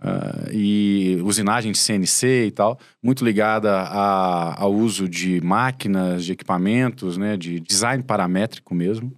Uh, 0.03 0.51
e 0.51 1.17
usinagem 1.23 1.71
de 1.71 1.77
CNC 1.77 2.47
e 2.47 2.51
tal, 2.51 2.77
muito 3.01 3.23
ligada 3.23 3.71
a, 3.71 4.61
ao 4.61 4.73
uso 4.73 5.07
de 5.07 5.39
máquinas, 5.39 6.25
de 6.25 6.33
equipamentos, 6.33 7.15
né, 7.17 7.37
de 7.37 7.57
design 7.61 8.03
paramétrico 8.03 8.75
mesmo. 8.75 9.13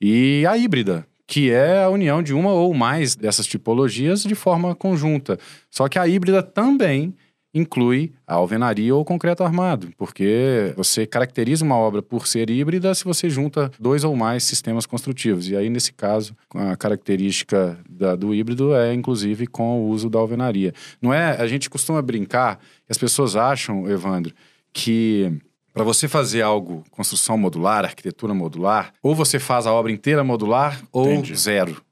E 0.00 0.46
a 0.48 0.56
híbrida, 0.56 1.06
que 1.26 1.50
é 1.50 1.84
a 1.84 1.90
união 1.90 2.22
de 2.22 2.32
uma 2.32 2.50
ou 2.52 2.72
mais 2.72 3.14
dessas 3.14 3.46
tipologias 3.46 4.22
de 4.22 4.34
forma 4.34 4.74
conjunta. 4.74 5.38
Só 5.70 5.88
que 5.88 5.98
a 5.98 6.08
híbrida 6.08 6.42
também 6.42 7.14
inclui 7.54 8.12
a 8.26 8.34
alvenaria 8.34 8.94
ou 8.94 9.04
concreto 9.04 9.44
armado, 9.44 9.90
porque 9.96 10.72
você 10.76 11.06
caracteriza 11.06 11.64
uma 11.64 11.76
obra 11.76 12.02
por 12.02 12.26
ser 12.26 12.48
híbrida 12.48 12.94
se 12.94 13.04
você 13.04 13.28
junta 13.28 13.70
dois 13.78 14.04
ou 14.04 14.16
mais 14.16 14.44
sistemas 14.44 14.86
construtivos. 14.86 15.48
E 15.48 15.56
aí, 15.56 15.68
nesse 15.68 15.92
caso, 15.92 16.34
a 16.54 16.76
característica 16.76 17.78
da, 17.88 18.16
do 18.16 18.34
híbrido 18.34 18.74
é, 18.74 18.94
inclusive, 18.94 19.46
com 19.46 19.82
o 19.82 19.88
uso 19.88 20.08
da 20.08 20.18
alvenaria. 20.18 20.72
Não 21.00 21.12
é? 21.12 21.36
A 21.40 21.46
gente 21.46 21.68
costuma 21.68 22.00
brincar, 22.00 22.58
as 22.88 22.96
pessoas 22.96 23.36
acham, 23.36 23.90
Evandro, 23.90 24.34
que 24.72 25.30
para 25.74 25.84
você 25.84 26.06
fazer 26.06 26.42
algo, 26.42 26.84
construção 26.90 27.38
modular, 27.38 27.84
arquitetura 27.84 28.34
modular, 28.34 28.92
ou 29.02 29.14
você 29.14 29.38
faz 29.38 29.66
a 29.66 29.72
obra 29.72 29.90
inteira 29.90 30.22
modular 30.22 30.82
ou 30.92 31.10
Entendi. 31.10 31.34
zero. 31.36 31.82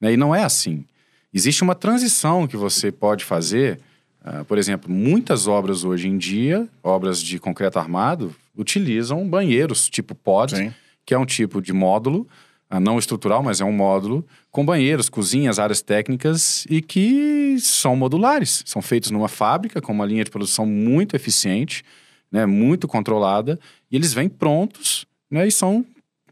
Né? 0.00 0.14
E 0.14 0.16
não 0.16 0.34
é 0.34 0.42
assim. 0.42 0.84
Existe 1.32 1.62
uma 1.62 1.76
transição 1.76 2.46
que 2.46 2.56
você 2.56 2.90
pode 2.90 3.24
fazer 3.24 3.80
Uh, 4.24 4.44
por 4.44 4.58
exemplo, 4.58 4.90
muitas 4.90 5.46
obras 5.46 5.82
hoje 5.82 6.06
em 6.08 6.18
dia, 6.18 6.68
obras 6.82 7.22
de 7.22 7.38
concreto 7.38 7.78
armado, 7.78 8.34
utilizam 8.56 9.26
banheiros 9.26 9.88
tipo 9.88 10.14
pod, 10.14 10.56
Sim. 10.56 10.74
que 11.06 11.14
é 11.14 11.18
um 11.18 11.24
tipo 11.24 11.62
de 11.62 11.72
módulo, 11.72 12.28
uh, 12.70 12.78
não 12.78 12.98
estrutural, 12.98 13.42
mas 13.42 13.60
é 13.62 13.64
um 13.64 13.72
módulo, 13.72 14.26
com 14.50 14.64
banheiros, 14.64 15.08
cozinhas, 15.08 15.58
áreas 15.58 15.80
técnicas 15.80 16.66
e 16.68 16.82
que 16.82 17.56
são 17.60 17.96
modulares. 17.96 18.62
São 18.66 18.82
feitos 18.82 19.10
numa 19.10 19.28
fábrica 19.28 19.80
com 19.80 19.92
uma 19.92 20.04
linha 20.04 20.24
de 20.24 20.30
produção 20.30 20.66
muito 20.66 21.16
eficiente, 21.16 21.82
né, 22.30 22.44
muito 22.44 22.86
controlada, 22.86 23.58
e 23.90 23.96
eles 23.96 24.12
vêm 24.12 24.28
prontos 24.28 25.06
né, 25.30 25.46
e 25.48 25.50
são 25.50 25.84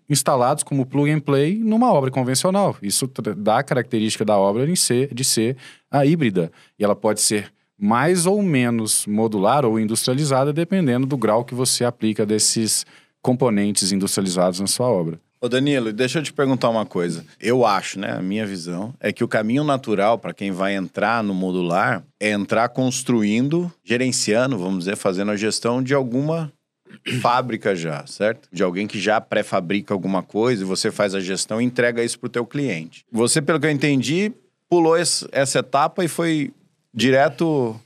instalados 0.09 0.62
como 0.62 0.87
plug 0.87 1.11
and 1.11 1.21
play 1.21 1.59
numa 1.59 1.92
obra 1.92 2.11
convencional. 2.11 2.76
Isso 2.83 3.11
dá 3.37 3.59
a 3.59 3.62
característica 3.62 4.25
da 4.25 4.38
obra 4.38 4.68
em 4.68 4.76
ser, 4.76 5.12
de 5.12 5.25
ser 5.25 5.57
a 5.90 6.04
híbrida. 6.07 6.50
E 6.78 6.85
ela 6.85 6.97
pode 6.97 7.21
ser 7.21 7.52
mais 7.78 8.26
ou 8.26 8.42
menos 8.42 9.06
modular 9.06 9.64
ou 9.64 9.78
industrializada, 9.78 10.52
dependendo 10.52 11.06
do 11.06 11.16
grau 11.16 11.44
que 11.44 11.54
você 11.54 11.85
aplica 11.85 12.26
desses 12.26 12.85
componentes 13.23 13.92
industrializados 13.92 14.61
na 14.61 14.66
sua 14.66 14.88
obra. 14.88 15.20
Ô 15.40 15.49
Danilo, 15.49 15.92
deixa 15.92 16.18
eu 16.18 16.23
te 16.23 16.32
perguntar 16.32 16.68
uma 16.68 16.85
coisa. 16.85 17.25
Eu 17.40 17.64
acho, 17.64 18.00
né, 18.00 18.11
a 18.11 18.20
minha 18.20 18.44
visão, 18.44 18.92
é 18.99 19.12
que 19.12 19.23
o 19.23 19.28
caminho 19.28 19.62
natural 19.62 20.18
para 20.18 20.35
quem 20.35 20.50
vai 20.50 20.75
entrar 20.75 21.23
no 21.23 21.32
modular 21.32 22.02
é 22.18 22.30
entrar 22.30 22.68
construindo, 22.70 23.73
gerenciando, 23.85 24.58
vamos 24.58 24.80
dizer, 24.80 24.97
fazendo 24.97 25.30
a 25.30 25.37
gestão 25.37 25.80
de 25.80 25.94
alguma 25.94 26.52
fábrica 27.23 27.76
já, 27.76 28.04
certo? 28.04 28.49
De 28.52 28.64
alguém 28.64 28.88
que 28.88 29.00
já 29.00 29.20
pré-fabrica 29.20 29.94
alguma 29.94 30.25
coisa 30.25 30.62
e 30.62 30.66
você 30.66 30.90
faz 30.90 31.14
a 31.14 31.20
gestão 31.20 31.62
e 31.62 31.64
entrega 31.64 32.02
isso 32.02 32.18
para 32.18 32.26
o 32.26 32.30
teu 32.30 32.44
cliente. 32.44 33.04
Você, 33.12 33.40
pelo 33.40 33.61
que 33.61 33.66
eu 33.66 33.70
entendi, 33.70 34.32
pulou 34.68 34.97
essa 34.97 35.58
etapa 35.61 36.04
e 36.04 36.08
foi 36.08 36.52
direto 36.92 37.78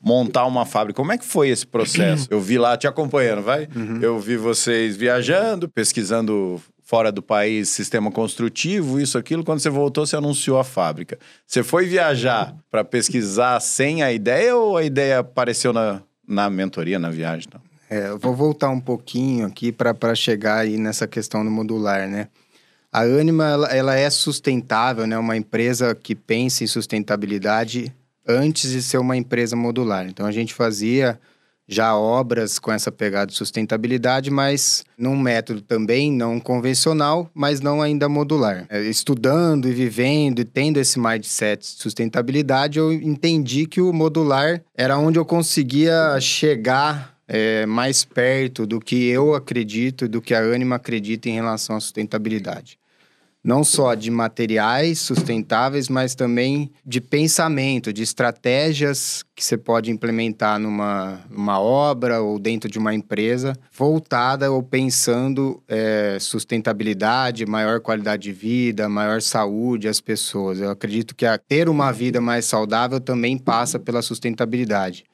montar 0.00 0.44
uma 0.44 0.66
fábrica. 0.66 0.96
Como 0.96 1.12
é 1.12 1.18
que 1.18 1.24
foi 1.24 1.48
esse 1.48 1.66
processo? 1.66 2.28
Eu 2.30 2.40
vi 2.40 2.58
lá 2.58 2.76
te 2.76 2.86
acompanhando, 2.86 3.42
vai? 3.42 3.66
Uhum. 3.74 4.00
Eu 4.02 4.20
vi 4.20 4.36
vocês 4.36 4.96
viajando, 4.96 5.68
pesquisando 5.68 6.60
fora 6.82 7.10
do 7.10 7.22
país 7.22 7.70
sistema 7.70 8.10
construtivo, 8.10 9.00
isso, 9.00 9.16
aquilo. 9.16 9.42
Quando 9.42 9.60
você 9.60 9.70
voltou, 9.70 10.06
você 10.06 10.16
anunciou 10.16 10.58
a 10.58 10.64
fábrica. 10.64 11.18
Você 11.46 11.62
foi 11.62 11.86
viajar 11.86 12.54
para 12.70 12.84
pesquisar 12.84 13.58
sem 13.60 14.02
a 14.02 14.12
ideia 14.12 14.54
ou 14.54 14.76
a 14.76 14.84
ideia 14.84 15.20
apareceu 15.20 15.72
na, 15.72 16.02
na 16.28 16.50
mentoria, 16.50 16.98
na 16.98 17.10
viagem? 17.10 17.48
Não? 17.52 17.60
É, 17.88 18.08
eu 18.08 18.18
vou 18.18 18.34
voltar 18.34 18.68
um 18.68 18.80
pouquinho 18.80 19.46
aqui 19.46 19.72
para 19.72 20.14
chegar 20.14 20.58
aí 20.58 20.76
nessa 20.76 21.06
questão 21.06 21.42
do 21.42 21.50
modular, 21.50 22.08
né? 22.08 22.28
A 22.92 23.00
Anima, 23.00 23.48
ela, 23.48 23.68
ela 23.68 23.94
é 23.96 24.08
sustentável, 24.10 25.06
né? 25.06 25.18
Uma 25.18 25.36
empresa 25.36 25.94
que 25.94 26.14
pensa 26.14 26.62
em 26.62 26.66
sustentabilidade 26.66 27.92
antes 28.26 28.70
de 28.70 28.82
ser 28.82 28.98
uma 28.98 29.16
empresa 29.16 29.56
modular. 29.56 30.06
Então 30.06 30.26
a 30.26 30.32
gente 30.32 30.54
fazia 30.54 31.18
já 31.66 31.96
obras 31.96 32.58
com 32.58 32.70
essa 32.70 32.92
pegada 32.92 33.26
de 33.26 33.36
sustentabilidade, 33.36 34.30
mas 34.30 34.84
num 34.98 35.16
método 35.16 35.60
também 35.62 36.12
não 36.12 36.38
convencional, 36.38 37.30
mas 37.34 37.60
não 37.60 37.80
ainda 37.80 38.08
modular. 38.08 38.66
É, 38.68 38.82
estudando 38.82 39.68
e 39.68 39.72
vivendo 39.72 40.40
e 40.40 40.44
tendo 40.44 40.78
esse 40.78 40.98
mindset 40.98 41.60
de 41.60 41.82
sustentabilidade, 41.82 42.78
eu 42.78 42.92
entendi 42.92 43.66
que 43.66 43.80
o 43.80 43.92
modular 43.92 44.62
era 44.76 44.98
onde 44.98 45.18
eu 45.18 45.24
conseguia 45.24 46.18
chegar 46.20 47.14
é, 47.26 47.64
mais 47.64 48.04
perto 48.04 48.66
do 48.66 48.78
que 48.78 49.06
eu 49.06 49.34
acredito, 49.34 50.06
do 50.06 50.20
que 50.20 50.34
a 50.34 50.40
Anima 50.40 50.76
acredita 50.76 51.28
em 51.28 51.32
relação 51.32 51.76
à 51.76 51.80
sustentabilidade 51.80 52.78
não 53.44 53.62
só 53.62 53.94
de 53.94 54.10
materiais 54.10 54.98
sustentáveis, 55.00 55.90
mas 55.90 56.14
também 56.14 56.70
de 56.84 56.98
pensamento, 56.98 57.92
de 57.92 58.02
estratégias 58.02 59.22
que 59.36 59.44
você 59.44 59.58
pode 59.58 59.90
implementar 59.90 60.58
numa, 60.58 61.20
numa 61.28 61.60
obra 61.60 62.22
ou 62.22 62.38
dentro 62.38 62.70
de 62.70 62.78
uma 62.78 62.94
empresa, 62.94 63.52
voltada 63.70 64.50
ou 64.50 64.62
pensando 64.62 65.62
é, 65.68 66.16
sustentabilidade, 66.18 67.44
maior 67.44 67.80
qualidade 67.80 68.22
de 68.22 68.32
vida, 68.32 68.88
maior 68.88 69.20
saúde 69.20 69.88
às 69.88 70.00
pessoas. 70.00 70.58
Eu 70.58 70.70
acredito 70.70 71.14
que 71.14 71.26
a, 71.26 71.36
ter 71.36 71.68
uma 71.68 71.92
vida 71.92 72.22
mais 72.22 72.46
saudável 72.46 72.98
também 72.98 73.36
passa 73.36 73.78
pela 73.78 74.00
sustentabilidade. 74.00 75.04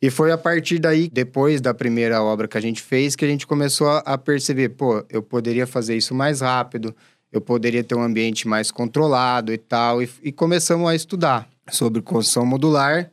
E 0.00 0.10
foi 0.10 0.30
a 0.30 0.36
partir 0.36 0.78
daí, 0.78 1.08
depois 1.10 1.60
da 1.60 1.72
primeira 1.72 2.22
obra 2.22 2.46
que 2.46 2.58
a 2.58 2.60
gente 2.60 2.82
fez, 2.82 3.16
que 3.16 3.24
a 3.24 3.28
gente 3.28 3.46
começou 3.46 3.88
a, 3.88 3.98
a 4.00 4.18
perceber, 4.18 4.70
pô, 4.70 5.02
eu 5.08 5.22
poderia 5.22 5.66
fazer 5.66 5.96
isso 5.96 6.14
mais 6.14 6.42
rápido, 6.42 6.94
eu 7.32 7.40
poderia 7.40 7.84
ter 7.84 7.94
um 7.94 8.02
ambiente 8.02 8.46
mais 8.48 8.70
controlado 8.70 9.52
e 9.52 9.58
tal. 9.58 10.02
E, 10.02 10.08
e 10.22 10.32
começamos 10.32 10.88
a 10.88 10.94
estudar 10.94 11.48
sobre 11.70 12.00
construção 12.00 12.46
modular, 12.46 13.10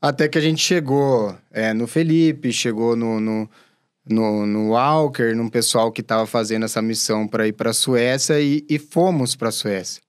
até 0.00 0.28
que 0.28 0.38
a 0.38 0.40
gente 0.40 0.62
chegou 0.62 1.34
é, 1.50 1.72
no 1.72 1.86
Felipe, 1.86 2.52
chegou 2.52 2.94
no, 2.94 3.18
no, 3.18 3.50
no, 4.08 4.46
no 4.46 4.68
Walker, 4.70 5.34
num 5.34 5.48
pessoal 5.48 5.90
que 5.90 6.00
estava 6.00 6.26
fazendo 6.26 6.64
essa 6.64 6.82
missão 6.82 7.26
para 7.26 7.48
ir 7.48 7.52
para 7.52 7.70
a 7.70 7.74
Suécia 7.74 8.40
e, 8.40 8.64
e 8.68 8.78
fomos 8.78 9.34
para 9.34 9.48
a 9.48 9.52
Suécia. 9.52 10.02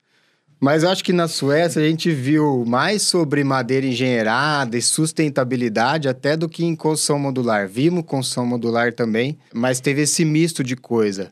Mas 0.60 0.84
acho 0.84 1.04
que 1.04 1.14
na 1.14 1.28
Suécia 1.28 1.82
a 1.82 1.88
gente 1.88 2.12
viu 2.12 2.66
mais 2.66 3.04
sobre 3.04 3.44
madeira 3.44 3.86
engenheirada 3.86 4.76
e 4.76 4.82
sustentabilidade 4.82 6.10
até 6.10 6.36
do 6.36 6.50
que 6.50 6.66
em 6.66 6.76
construção 6.76 7.20
modular. 7.20 7.68
Vimos 7.68 8.04
construção 8.06 8.46
modular 8.46 8.92
também, 8.92 9.38
mas 9.54 9.80
teve 9.80 10.02
esse 10.02 10.26
misto 10.26 10.64
de 10.64 10.76
coisa. 10.76 11.32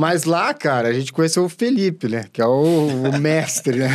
Mas 0.00 0.24
lá, 0.24 0.54
cara, 0.54 0.88
a 0.88 0.94
gente 0.94 1.12
conheceu 1.12 1.44
o 1.44 1.48
Felipe, 1.50 2.08
né? 2.08 2.24
Que 2.32 2.40
é 2.40 2.46
o, 2.46 2.86
o 3.04 3.12
mestre, 3.20 3.80
né? 3.80 3.90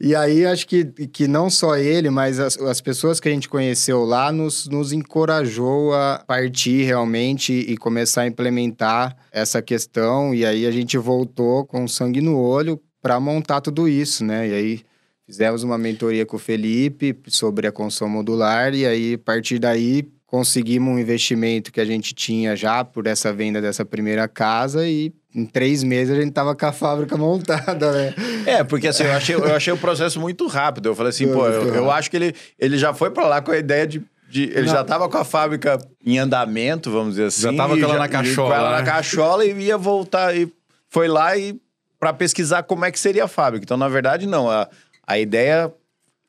e 0.00 0.16
aí, 0.16 0.46
acho 0.46 0.66
que, 0.66 0.86
que 0.86 1.28
não 1.28 1.50
só 1.50 1.76
ele, 1.76 2.08
mas 2.08 2.40
as, 2.40 2.56
as 2.56 2.80
pessoas 2.80 3.20
que 3.20 3.28
a 3.28 3.30
gente 3.30 3.46
conheceu 3.46 4.06
lá 4.06 4.32
nos, 4.32 4.66
nos 4.68 4.90
encorajou 4.90 5.92
a 5.92 6.24
partir 6.26 6.84
realmente 6.84 7.52
e 7.52 7.76
começar 7.76 8.22
a 8.22 8.26
implementar 8.26 9.14
essa 9.30 9.60
questão. 9.60 10.34
E 10.34 10.46
aí, 10.46 10.64
a 10.64 10.70
gente 10.70 10.96
voltou 10.96 11.66
com 11.66 11.86
sangue 11.86 12.22
no 12.22 12.40
olho 12.40 12.80
para 13.02 13.20
montar 13.20 13.60
tudo 13.60 13.86
isso, 13.86 14.24
né? 14.24 14.48
E 14.48 14.54
aí, 14.54 14.80
fizemos 15.26 15.62
uma 15.62 15.76
mentoria 15.76 16.24
com 16.24 16.36
o 16.36 16.40
Felipe 16.40 17.14
sobre 17.26 17.66
a 17.66 17.72
construção 17.72 18.08
modular. 18.08 18.74
E 18.74 18.86
aí, 18.86 19.12
a 19.12 19.18
partir 19.18 19.58
daí, 19.58 20.08
conseguimos 20.30 20.94
um 20.94 20.98
investimento 20.98 21.72
que 21.72 21.80
a 21.80 21.84
gente 21.84 22.14
tinha 22.14 22.54
já 22.54 22.84
por 22.84 23.08
essa 23.08 23.32
venda 23.32 23.60
dessa 23.60 23.84
primeira 23.84 24.28
casa 24.28 24.86
e 24.86 25.12
em 25.34 25.44
três 25.44 25.82
meses 25.82 26.16
a 26.16 26.20
gente 26.20 26.32
tava 26.32 26.54
com 26.54 26.66
a 26.66 26.72
fábrica 26.72 27.16
montada, 27.18 27.90
né? 27.90 28.14
É, 28.46 28.62
porque 28.62 28.86
assim, 28.86 29.02
eu 29.02 29.12
achei, 29.12 29.34
eu 29.34 29.56
achei 29.56 29.72
o 29.72 29.76
processo 29.76 30.20
muito 30.20 30.46
rápido. 30.46 30.90
Eu 30.90 30.94
falei 30.94 31.10
assim, 31.10 31.26
pô, 31.32 31.48
eu, 31.48 31.74
eu 31.74 31.90
acho 31.90 32.08
que 32.08 32.16
ele, 32.16 32.34
ele 32.60 32.78
já 32.78 32.94
foi 32.94 33.10
para 33.10 33.26
lá 33.26 33.42
com 33.42 33.50
a 33.50 33.58
ideia 33.58 33.86
de 33.86 34.02
de, 34.30 34.44
ele 34.44 34.66
Não. 34.66 34.74
já 34.74 34.84
tava 34.84 35.08
com 35.08 35.18
a 35.18 35.24
fábrica 35.24 35.76
em 36.06 36.16
andamento, 36.16 36.88
vamos 36.88 37.14
dizer 37.14 37.24
assim. 37.24 37.42
Já 37.42 37.52
tava 37.52 37.76
com 37.76 37.82
ela 37.82 37.98
na 37.98 38.08
cachola. 38.08 38.48
Com 38.48 38.54
ela 38.54 38.70
né? 38.70 38.76
na 38.76 38.84
cachola 38.84 39.44
e 39.44 39.52
ia 39.60 39.76
voltar. 39.76 40.36
E 40.36 40.48
foi 40.88 41.08
lá 41.08 41.36
e 41.36 41.60
para 41.98 42.12
pesquisar 42.12 42.62
como 42.62 42.84
é 42.84 42.92
que 42.92 43.00
seria 43.00 43.24
a 43.24 43.28
fábrica. 43.28 43.64
Então, 43.64 43.76
na 43.76 43.88
verdade, 43.88 44.28
não. 44.28 44.48
A, 44.48 44.68
a 45.04 45.18
ideia 45.18 45.74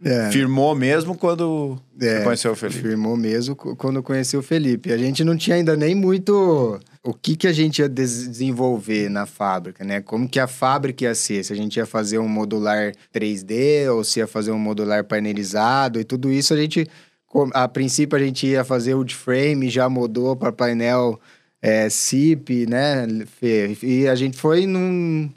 é. 0.03 0.31
Firmou 0.31 0.73
mesmo 0.73 1.15
quando 1.15 1.79
é, 1.99 2.21
conheceu 2.21 2.51
o 2.51 2.55
Felipe. 2.55 2.81
Firmou 2.81 3.15
mesmo 3.15 3.55
quando 3.55 4.01
conheceu 4.01 4.39
o 4.39 4.43
Felipe. 4.43 4.91
A 4.91 4.97
gente 4.97 5.23
não 5.23 5.37
tinha 5.37 5.55
ainda 5.55 5.75
nem 5.75 5.93
muito 5.93 6.79
o 7.03 7.13
que, 7.13 7.35
que 7.35 7.47
a 7.47 7.53
gente 7.53 7.79
ia 7.79 7.89
desenvolver 7.89 9.09
na 9.09 9.27
fábrica, 9.27 9.83
né? 9.83 10.01
Como 10.01 10.27
que 10.27 10.39
a 10.39 10.47
fábrica 10.47 11.03
ia 11.03 11.13
ser? 11.13 11.43
Se 11.43 11.53
a 11.53 11.55
gente 11.55 11.77
ia 11.77 11.85
fazer 11.85 12.17
um 12.17 12.27
modular 12.27 12.93
3D 13.13 13.91
ou 13.93 14.03
se 14.03 14.19
ia 14.19 14.27
fazer 14.27 14.51
um 14.51 14.59
modular 14.59 15.03
painelizado 15.03 15.99
e 15.99 16.03
tudo 16.03 16.31
isso 16.31 16.53
a 16.53 16.57
gente... 16.57 16.87
A 17.53 17.65
princípio 17.65 18.17
a 18.17 18.21
gente 18.21 18.45
ia 18.45 18.63
fazer 18.65 18.93
o 18.93 19.07
frame, 19.07 19.69
já 19.69 19.87
mudou 19.87 20.35
para 20.35 20.51
painel 20.51 21.17
é, 21.61 21.89
CIP, 21.89 22.65
né? 22.67 23.07
E 23.81 24.05
a 24.07 24.15
gente 24.15 24.35
foi 24.35 24.65
num 24.65 25.29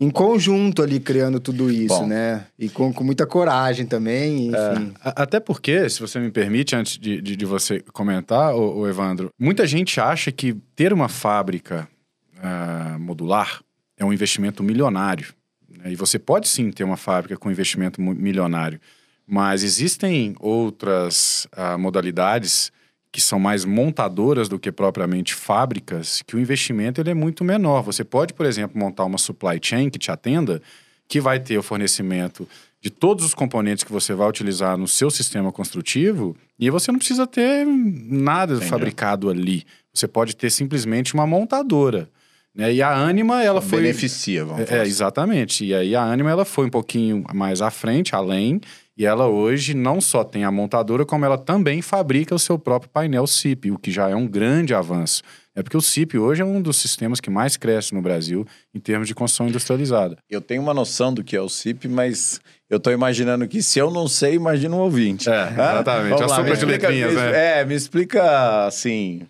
em 0.00 0.10
conjunto 0.10 0.82
ali 0.82 1.00
criando 1.00 1.40
tudo 1.40 1.70
isso, 1.70 2.00
Bom, 2.00 2.06
né? 2.06 2.46
E 2.58 2.68
com, 2.68 2.92
com 2.92 3.02
muita 3.02 3.26
coragem 3.26 3.84
também, 3.84 4.48
enfim. 4.48 4.94
É, 5.04 5.12
até 5.16 5.40
porque, 5.40 5.88
se 5.88 6.00
você 6.00 6.20
me 6.20 6.30
permite, 6.30 6.76
antes 6.76 6.96
de, 6.96 7.20
de, 7.20 7.34
de 7.34 7.44
você 7.44 7.80
comentar, 7.92 8.54
o, 8.54 8.86
Evandro, 8.86 9.30
muita 9.38 9.66
gente 9.66 10.00
acha 10.00 10.30
que 10.30 10.54
ter 10.76 10.92
uma 10.92 11.08
fábrica 11.08 11.88
uh, 12.36 12.98
modular 12.98 13.60
é 13.96 14.04
um 14.04 14.12
investimento 14.12 14.62
milionário. 14.62 15.34
né? 15.68 15.90
E 15.92 15.96
você 15.96 16.18
pode 16.18 16.46
sim 16.48 16.70
ter 16.70 16.84
uma 16.84 16.96
fábrica 16.96 17.36
com 17.36 17.50
investimento 17.50 18.00
milionário, 18.00 18.80
mas 19.26 19.64
existem 19.64 20.34
outras 20.38 21.46
ah, 21.52 21.76
modalidades 21.76 22.72
que 23.10 23.20
são 23.20 23.38
mais 23.38 23.64
montadoras 23.64 24.48
do 24.48 24.58
que 24.58 24.70
propriamente 24.70 25.34
fábricas, 25.34 26.22
que 26.26 26.36
o 26.36 26.38
investimento 26.38 27.00
ele 27.00 27.10
é 27.10 27.14
muito 27.14 27.42
menor. 27.42 27.82
Você 27.82 28.04
pode, 28.04 28.34
por 28.34 28.44
exemplo, 28.46 28.78
montar 28.78 29.04
uma 29.04 29.18
supply 29.18 29.58
chain 29.62 29.88
que 29.90 29.98
te 29.98 30.10
atenda, 30.10 30.60
que 31.08 31.20
vai 31.20 31.40
ter 31.40 31.56
o 31.58 31.62
fornecimento 31.62 32.46
de 32.80 32.90
todos 32.90 33.24
os 33.24 33.34
componentes 33.34 33.82
que 33.82 33.90
você 33.90 34.14
vai 34.14 34.28
utilizar 34.28 34.76
no 34.76 34.86
seu 34.86 35.10
sistema 35.10 35.50
construtivo, 35.50 36.36
e 36.58 36.70
você 36.70 36.92
não 36.92 36.98
precisa 36.98 37.26
ter 37.26 37.66
nada 37.66 38.54
Entendi. 38.54 38.70
fabricado 38.70 39.28
ali. 39.30 39.64
Você 39.92 40.06
pode 40.06 40.36
ter 40.36 40.50
simplesmente 40.50 41.14
uma 41.14 41.26
montadora. 41.26 42.08
Né? 42.54 42.74
E 42.74 42.82
a 42.82 42.92
Anima, 42.94 43.42
ela 43.42 43.60
foi. 43.60 43.80
Beneficia, 43.80 44.44
vamos 44.44 44.62
É, 44.62 44.66
falar 44.66 44.78
é, 44.78 44.82
assim. 44.82 44.90
exatamente. 44.90 45.64
E 45.64 45.74
aí 45.74 45.96
a 45.96 46.02
Anima 46.02 46.30
ela 46.30 46.44
foi 46.44 46.66
um 46.66 46.70
pouquinho 46.70 47.24
mais 47.34 47.60
à 47.60 47.70
frente, 47.70 48.14
além, 48.14 48.60
e 48.98 49.06
ela 49.06 49.28
hoje 49.28 49.74
não 49.74 50.00
só 50.00 50.24
tem 50.24 50.42
a 50.44 50.50
montadora, 50.50 51.06
como 51.06 51.24
ela 51.24 51.38
também 51.38 51.80
fabrica 51.80 52.34
o 52.34 52.38
seu 52.38 52.58
próprio 52.58 52.90
painel 52.90 53.26
CIP, 53.28 53.70
o 53.70 53.78
que 53.78 53.92
já 53.92 54.08
é 54.08 54.14
um 54.16 54.26
grande 54.26 54.74
avanço. 54.74 55.22
É 55.54 55.62
porque 55.62 55.76
o 55.76 55.80
CIP 55.80 56.18
hoje 56.18 56.42
é 56.42 56.44
um 56.44 56.60
dos 56.60 56.76
sistemas 56.76 57.20
que 57.20 57.30
mais 57.30 57.56
cresce 57.56 57.94
no 57.94 58.02
Brasil 58.02 58.44
em 58.74 58.78
termos 58.80 59.06
de 59.08 59.14
construção 59.14 59.48
industrializada. 59.48 60.18
Eu 60.28 60.40
tenho 60.40 60.60
uma 60.62 60.74
noção 60.74 61.12
do 61.14 61.22
que 61.24 61.36
é 61.36 61.40
o 61.40 61.48
CIP, 61.48 61.86
mas 61.88 62.40
eu 62.68 62.78
tô 62.80 62.90
imaginando 62.90 63.46
que 63.46 63.62
se 63.62 63.78
eu 63.78 63.90
não 63.90 64.06
sei, 64.08 64.34
imagina 64.34 64.74
um 64.76 64.80
ouvinte. 64.80 65.28
É, 65.28 65.32
Hã? 65.32 65.46
exatamente. 65.50 66.08
Vamos 66.14 66.22
A 66.22 66.26
lá, 66.26 66.34
sopa 66.36 66.46
de 66.48 66.52
explica- 66.54 66.88
letrinhas, 66.88 67.10
me- 67.14 67.20
né? 67.20 67.60
É, 67.60 67.64
me 67.64 67.74
explica 67.74 68.66
assim, 68.66 69.22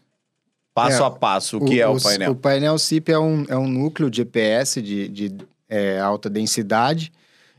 passo 0.74 1.02
É, 1.02 1.06
a 1.06 1.10
passo, 1.10 1.58
o 1.58 1.64
que 1.64 1.80
é 1.80 1.86
o 1.88 2.00
painel. 2.00 2.32
O 2.32 2.36
painel 2.36 2.78
CIP 2.78 3.10
é 3.12 3.18
um, 3.18 3.44
é 3.48 3.56
um 3.56 3.66
núcleo 3.68 4.10
de 4.10 4.22
EPS 4.22 4.82
de, 4.82 5.08
de 5.08 5.34
é, 5.68 5.98
alta 5.98 6.28
densidade 6.30 7.10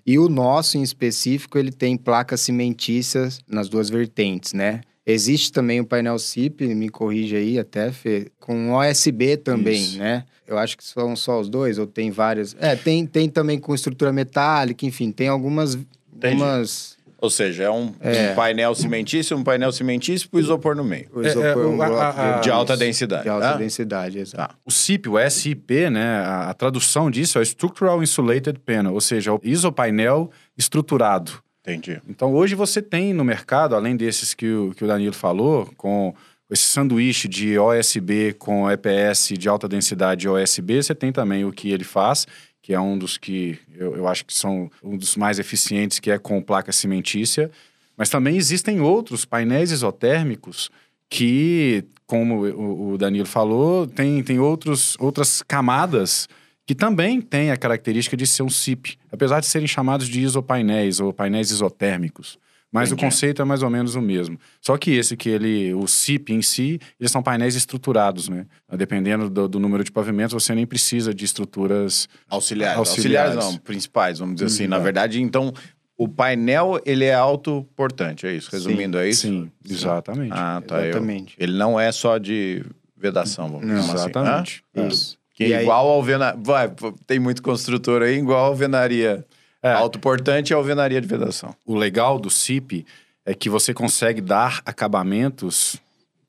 e 0.09 0.17
o 0.17 0.27
nosso, 0.27 0.75
em 0.75 0.81
específico, 0.81 1.55
ele 1.55 1.71
tem 1.71 1.95
placas 1.95 2.41
cimentícias 2.41 3.39
nas 3.47 3.69
duas 3.69 3.91
vertentes, 3.91 4.53
né? 4.53 4.81
Existe 5.05 5.51
também 5.51 5.79
o 5.79 5.85
painel 5.85 6.17
CIP, 6.17 6.65
me 6.73 6.89
corrige 6.89 7.35
aí 7.35 7.59
até, 7.59 7.91
Fê, 7.91 8.31
com 8.39 8.71
OSB 8.71 9.37
também, 9.37 9.79
Isso. 9.79 9.99
né? 9.99 10.25
Eu 10.47 10.57
acho 10.57 10.75
que 10.75 10.83
são 10.83 11.15
só 11.15 11.39
os 11.39 11.47
dois, 11.47 11.77
ou 11.77 11.85
tem 11.85 12.09
várias... 12.09 12.55
É, 12.59 12.75
tem, 12.75 13.05
tem 13.05 13.29
também 13.29 13.59
com 13.59 13.75
estrutura 13.75 14.11
metálica, 14.11 14.83
enfim, 14.83 15.11
tem 15.11 15.27
algumas... 15.27 15.77
algumas 16.23 16.97
Ou 17.21 17.29
seja, 17.29 17.63
é 17.63 17.69
um, 17.69 17.93
É. 17.99 18.31
um 18.31 18.35
painel 18.35 18.73
cimentício, 18.73 19.35
um 19.37 19.43
painel 19.43 19.71
cimentício 19.73 20.29
e 20.33 20.39
isopor 20.39 20.73
no 20.75 20.83
meio. 20.85 21.07
o 21.13 21.21
É, 21.21 21.27
é, 21.27 21.29
isopor, 21.31 21.65
o- 21.65 21.69
um 21.75 21.81
a- 21.81 22.37
a- 22.37 22.39
De 22.39 22.49
alta 22.49 22.77
densidade. 22.77 23.23
De 23.23 23.29
alta 23.29 23.49
Ah, 23.49 23.57
densidade, 23.57 24.17
exato. 24.19 24.55
O 24.65 24.71
CIP, 24.71 25.09
o 25.09 25.19
SIP, 25.29 25.89
né, 25.89 26.19
a, 26.25 26.49
a 26.49 26.53
tradução 26.53 27.11
disso 27.11 27.37
é 27.37 27.41
Structural 27.41 28.01
Insulated 28.01 28.57
Panel, 28.65 28.93
ou 28.93 29.01
seja, 29.01 29.33
o 29.33 29.41
isopainel 29.43 30.31
estruturado. 30.57 31.31
Entendi. 31.61 32.01
Então, 32.07 32.33
hoje 32.33 32.55
você 32.55 32.81
tem 32.81 33.13
no 33.13 33.23
mercado, 33.23 33.75
além 33.75 33.95
desses 33.97 34.33
que 34.33 34.49
o, 34.49 34.71
que 34.75 34.83
o 34.83 34.87
Danilo 34.87 35.13
falou, 35.13 35.69
com 35.77 36.13
esse 36.49 36.63
sanduíche 36.63 37.27
de 37.27 37.59
OSB 37.59 38.33
com 38.39 38.67
EPS 38.71 39.33
de 39.37 39.47
alta 39.47 39.67
densidade 39.67 40.21
de 40.21 40.29
OSB, 40.29 40.81
você 40.81 40.95
tem 40.95 41.11
também 41.11 41.45
o 41.45 41.51
que 41.51 41.69
ele 41.69 41.83
faz, 41.83 42.25
que 42.61 42.73
é 42.73 42.79
um 42.79 42.97
dos 42.97 43.17
que 43.17 43.59
eu, 43.75 43.95
eu 43.95 44.07
acho 44.07 44.25
que 44.25 44.33
são 44.33 44.69
um 44.83 44.97
dos 44.97 45.15
mais 45.15 45.39
eficientes, 45.39 45.99
que 45.99 46.11
é 46.11 46.17
com 46.17 46.41
placa 46.41 46.71
cimentícia. 46.71 47.49
Mas 47.97 48.09
também 48.09 48.37
existem 48.37 48.79
outros 48.79 49.25
painéis 49.25 49.71
isotérmicos 49.71 50.69
que, 51.09 51.83
como 52.05 52.45
o, 52.91 52.97
Danilo 52.97 53.25
falou, 53.25 53.87
tem, 53.87 54.23
tem 54.23 54.39
outros, 54.39 54.95
outras 54.99 55.41
camadas 55.41 56.29
que 56.65 56.75
também 56.75 57.19
têm 57.19 57.49
a 57.49 57.57
característica 57.57 58.15
de 58.15 58.27
ser 58.27 58.43
um 58.43 58.49
CIP, 58.49 58.97
apesar 59.11 59.39
de 59.39 59.47
serem 59.47 59.67
chamados 59.67 60.07
de 60.07 60.21
isopainéis 60.21 60.99
ou 60.99 61.11
painéis 61.11 61.49
isotérmicos. 61.49 62.37
Mas 62.71 62.89
Entendi. 62.91 63.01
o 63.01 63.07
conceito 63.07 63.41
é 63.41 63.45
mais 63.45 63.63
ou 63.63 63.69
menos 63.69 63.95
o 63.95 64.01
mesmo. 64.01 64.37
Só 64.61 64.77
que 64.77 64.91
esse 64.91 65.17
que 65.17 65.27
ele, 65.27 65.73
o 65.73 65.87
CIP 65.87 66.33
em 66.33 66.41
si, 66.41 66.79
eles 66.99 67.11
são 67.11 67.23
painéis 67.23 67.55
estruturados, 67.55 68.29
né? 68.29 68.45
Dependendo 68.77 69.27
do, 69.29 69.47
do 69.47 69.59
número 69.59 69.83
de 69.83 69.91
pavimentos, 69.91 70.33
você 70.33 70.53
nem 70.53 70.67
precisa 70.67 71.11
de 71.13 71.25
estruturas 71.25 72.07
Auxiliares. 72.29 72.77
Auxiliares. 72.77 73.31
Auxiliares, 73.37 73.53
não, 73.57 73.57
principais, 73.63 74.19
vamos 74.19 74.35
dizer 74.35 74.45
assim. 74.45 74.63
Uhum. 74.65 74.69
Na 74.69 74.77
verdade, 74.79 75.19
então, 75.19 75.51
o 75.97 76.07
painel, 76.07 76.79
ele 76.85 77.05
é 77.05 77.15
autoportante, 77.15 78.27
é 78.27 78.33
isso? 78.33 78.49
Resumindo, 78.51 78.99
é 78.99 79.09
isso? 79.09 79.21
Sim, 79.23 79.51
exatamente. 79.67 80.31
Ah, 80.33 80.61
tá. 80.65 80.79
eu- 80.81 80.89
Exatamente. 80.91 81.35
ele 81.39 81.53
não 81.57 81.79
é 81.79 81.91
só 81.91 82.17
de 82.19 82.63
vedação, 82.95 83.47
vamos 83.49 83.65
Não, 83.65 83.77
chamar 83.81 83.93
assim. 83.93 83.95
Exatamente. 84.09 84.63
Hã? 84.75 84.87
Isso. 84.87 85.17
Que 85.33 85.53
é 85.53 85.57
aí- 85.57 85.63
igual 85.63 85.89
a 85.89 85.93
alvenaria. 85.93 86.39
Vai, 86.43 86.71
tem 87.07 87.17
muito 87.17 87.41
construtor 87.41 88.01
aí, 88.03 88.17
igual 88.17 88.43
a 88.43 88.47
alvenaria. 88.47 89.25
É. 89.61 89.71
Autoportante 89.73 90.51
e 90.51 90.53
alvenaria 90.53 91.01
de 91.01 91.07
vedação. 91.07 91.55
O 91.65 91.75
legal 91.75 92.19
do 92.19 92.29
CIP 92.29 92.85
é 93.25 93.33
que 93.33 93.49
você 93.49 93.73
consegue 93.73 94.21
dar 94.21 94.61
acabamentos 94.65 95.79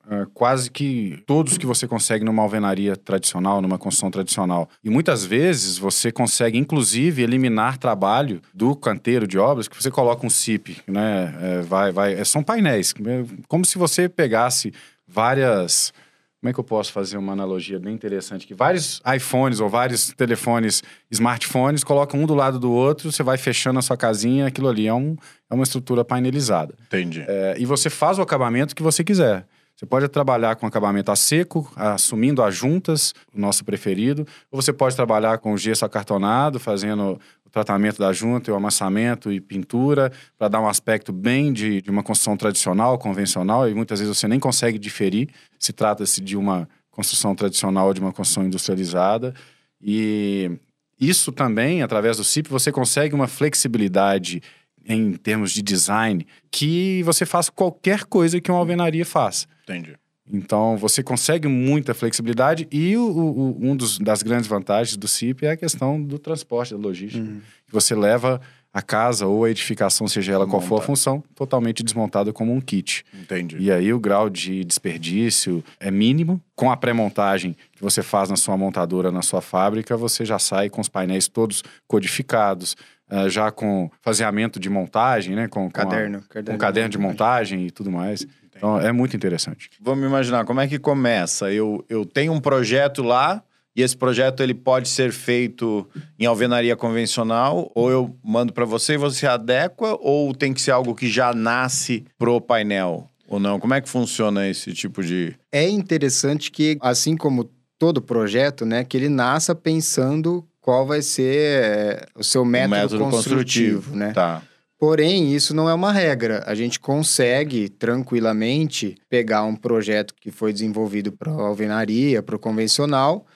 ah, 0.09 0.27
quase 0.33 0.69
que 0.69 1.23
todos 1.25 1.57
que 1.57 1.65
você 1.65 1.87
consegue 1.87 2.25
numa 2.25 2.41
alvenaria 2.43 2.97
tradicional, 2.97 3.61
numa 3.61 3.77
construção 3.77 4.11
tradicional. 4.11 4.67
E 4.83 4.89
muitas 4.89 5.23
vezes 5.23 5.77
você 5.77 6.11
consegue, 6.11 6.57
inclusive, 6.57 7.21
eliminar 7.21 7.77
trabalho 7.77 8.41
do 8.53 8.75
canteiro 8.75 9.27
de 9.27 9.37
obras, 9.37 9.67
que 9.67 9.81
você 9.81 9.91
coloca 9.91 10.25
um 10.25 10.29
CIP, 10.29 10.81
né? 10.85 11.33
É, 11.41 11.61
vai, 11.61 11.91
vai, 11.91 12.13
é, 12.13 12.25
são 12.25 12.43
painéis, 12.43 12.93
é 13.05 13.23
como 13.47 13.63
se 13.63 13.77
você 13.77 14.09
pegasse 14.09 14.73
várias. 15.07 15.93
Como 16.41 16.49
é 16.49 16.53
que 16.53 16.59
eu 16.59 16.63
posso 16.63 16.91
fazer 16.91 17.17
uma 17.17 17.33
analogia 17.33 17.79
bem 17.79 17.93
interessante? 17.93 18.47
Que 18.47 18.55
vários 18.55 18.99
iPhones 19.15 19.59
ou 19.59 19.69
vários 19.69 20.11
telefones, 20.11 20.81
smartphones, 21.11 21.83
colocam 21.83 22.19
um 22.19 22.25
do 22.25 22.33
lado 22.33 22.57
do 22.57 22.71
outro, 22.71 23.11
você 23.11 23.21
vai 23.21 23.37
fechando 23.37 23.77
a 23.77 23.81
sua 23.83 23.95
casinha, 23.95 24.47
aquilo 24.47 24.67
ali 24.67 24.87
é, 24.87 24.93
um, 24.93 25.15
é 25.47 25.53
uma 25.53 25.61
estrutura 25.61 26.03
painelizada. 26.03 26.73
Entendi. 26.87 27.23
É, 27.27 27.55
e 27.59 27.65
você 27.67 27.91
faz 27.91 28.17
o 28.17 28.23
acabamento 28.23 28.75
que 28.75 28.81
você 28.81 29.03
quiser. 29.03 29.45
Você 29.81 29.87
pode 29.87 30.07
trabalhar 30.09 30.55
com 30.57 30.67
acabamento 30.67 31.11
a 31.11 31.15
seco, 31.15 31.67
assumindo 31.75 32.43
as 32.43 32.55
juntas, 32.55 33.15
o 33.33 33.39
nosso 33.41 33.65
preferido, 33.65 34.27
ou 34.51 34.61
você 34.61 34.71
pode 34.71 34.95
trabalhar 34.95 35.39
com 35.39 35.57
gesso 35.57 35.83
acartonado, 35.83 36.59
fazendo 36.59 37.19
o 37.43 37.49
tratamento 37.49 37.97
da 37.97 38.13
junta, 38.13 38.51
o 38.51 38.55
amassamento 38.55 39.31
e 39.31 39.41
pintura, 39.41 40.11
para 40.37 40.49
dar 40.49 40.61
um 40.61 40.67
aspecto 40.67 41.11
bem 41.11 41.51
de, 41.51 41.81
de 41.81 41.89
uma 41.89 42.03
construção 42.03 42.37
tradicional, 42.37 42.99
convencional, 42.99 43.67
e 43.67 43.73
muitas 43.73 43.99
vezes 43.99 44.15
você 44.15 44.27
nem 44.27 44.39
consegue 44.39 44.77
diferir 44.77 45.29
se 45.57 45.73
trata-se 45.73 46.21
de 46.21 46.37
uma 46.37 46.69
construção 46.91 47.33
tradicional 47.33 47.87
ou 47.87 47.93
de 47.95 48.01
uma 48.01 48.13
construção 48.13 48.45
industrializada. 48.45 49.33
E 49.81 50.59
isso 50.99 51.31
também, 51.31 51.81
através 51.81 52.17
do 52.17 52.23
CIP, 52.23 52.49
você 52.49 52.71
consegue 52.71 53.15
uma 53.15 53.27
flexibilidade 53.27 54.43
em 54.85 55.13
termos 55.13 55.51
de 55.51 55.63
design 55.63 56.25
que 56.51 57.01
você 57.01 57.25
faz 57.25 57.49
qualquer 57.49 58.03
coisa 58.03 58.39
que 58.39 58.51
uma 58.51 58.59
alvenaria 58.59 59.05
faz. 59.05 59.47
Entendi. 59.71 59.95
Então, 60.33 60.77
você 60.77 61.01
consegue 61.03 61.47
muita 61.47 61.93
flexibilidade 61.93 62.67
e 62.71 62.95
o, 62.95 63.01
o- 63.05 63.57
um 63.59 63.75
dos, 63.75 63.97
das 63.97 64.21
grandes 64.23 64.47
vantagens 64.47 64.95
do 64.95 65.07
CIP 65.07 65.45
é 65.45 65.51
a 65.51 65.57
questão 65.57 66.01
do 66.01 66.17
transporte, 66.19 66.73
da 66.73 66.79
logística. 66.79 67.25
Que 67.67 67.73
você 67.73 67.93
leva 67.95 68.39
a 68.73 68.81
casa 68.81 69.25
ou 69.27 69.43
a 69.43 69.49
edificação, 69.49 70.07
seja 70.07 70.31
ela 70.31 70.47
qual 70.47 70.61
for 70.61 70.75
a 70.75 70.81
função, 70.85 71.21
totalmente 71.35 71.83
desmontada 71.83 72.31
como 72.31 72.53
um 72.53 72.61
kit. 72.61 73.03
Entendi. 73.13 73.57
E 73.59 73.69
aí 73.69 73.91
o 73.91 73.99
grau 73.99 74.29
de 74.29 74.63
desperdício 74.63 75.61
é 75.79 75.91
mínimo. 75.91 76.41
Com 76.55 76.71
a 76.71 76.77
pré-montagem 76.77 77.53
que 77.73 77.81
você 77.81 78.01
faz 78.01 78.29
na 78.29 78.37
sua 78.37 78.55
montadora, 78.55 79.11
na 79.11 79.21
sua 79.21 79.41
fábrica, 79.41 79.97
você 79.97 80.23
já 80.23 80.39
sai 80.39 80.69
com 80.69 80.79
os 80.79 80.87
painéis 80.87 81.27
todos 81.27 81.63
codificados, 82.05 82.77
ah, 83.09 83.27
já 83.27 83.51
com 83.51 83.89
faseamento 84.01 84.57
de 84.59 84.69
montagem, 84.69 85.35
né? 85.35 85.47
Com, 85.49 85.69
com 85.69 85.81
a- 85.81 85.85
Caderno. 86.29 86.53
com 86.53 86.57
caderno 86.57 86.89
de 86.89 86.97
montagem 86.97 87.67
e 87.67 87.71
tudo 87.71 87.91
mais. 87.91 88.25
Então 88.61 88.79
é 88.79 88.91
muito 88.91 89.15
interessante. 89.15 89.71
Vamos 89.81 90.05
imaginar, 90.05 90.45
como 90.45 90.61
é 90.61 90.67
que 90.67 90.77
começa? 90.77 91.51
Eu, 91.51 91.83
eu 91.89 92.05
tenho 92.05 92.31
um 92.31 92.39
projeto 92.39 93.01
lá 93.01 93.43
e 93.75 93.81
esse 93.81 93.97
projeto 93.97 94.43
ele 94.43 94.53
pode 94.53 94.87
ser 94.87 95.11
feito 95.11 95.89
em 96.19 96.27
alvenaria 96.27 96.75
convencional 96.75 97.71
ou 97.73 97.89
eu 97.89 98.15
mando 98.23 98.53
para 98.53 98.63
você 98.63 98.93
e 98.93 98.97
você 98.97 99.25
adequa 99.25 99.97
ou 99.99 100.31
tem 100.35 100.53
que 100.53 100.61
ser 100.61 100.69
algo 100.69 100.93
que 100.93 101.09
já 101.09 101.33
nasce 101.33 102.05
pro 102.19 102.39
painel 102.39 103.07
ou 103.27 103.39
não? 103.39 103.59
Como 103.59 103.73
é 103.73 103.81
que 103.81 103.89
funciona 103.89 104.47
esse 104.47 104.73
tipo 104.73 105.01
de... 105.01 105.33
É 105.51 105.67
interessante 105.67 106.51
que, 106.51 106.77
assim 106.81 107.17
como 107.17 107.49
todo 107.79 107.99
projeto, 107.99 108.63
né, 108.63 108.83
que 108.83 108.95
ele 108.95 109.09
nasça 109.09 109.55
pensando 109.55 110.45
qual 110.59 110.85
vai 110.85 111.01
ser 111.01 111.35
é, 111.35 112.05
o 112.15 112.23
seu 112.23 112.45
método, 112.45 112.99
construtivo, 113.09 113.95
né? 113.95 114.11
Tá. 114.11 114.43
Porém, 114.81 115.31
isso 115.35 115.53
não 115.53 115.69
é 115.69 115.75
uma 115.75 115.91
regra. 115.91 116.43
A 116.47 116.55
gente 116.55 116.79
consegue 116.79 117.69
tranquilamente 117.69 118.97
pegar 119.07 119.43
um 119.43 119.55
projeto 119.55 120.15
que 120.19 120.31
foi 120.31 120.51
desenvolvido 120.51 121.11
para 121.11 121.31
alvenaria, 121.31 122.23
para 122.23 122.35
o 122.35 122.39
convencional, 122.39 123.27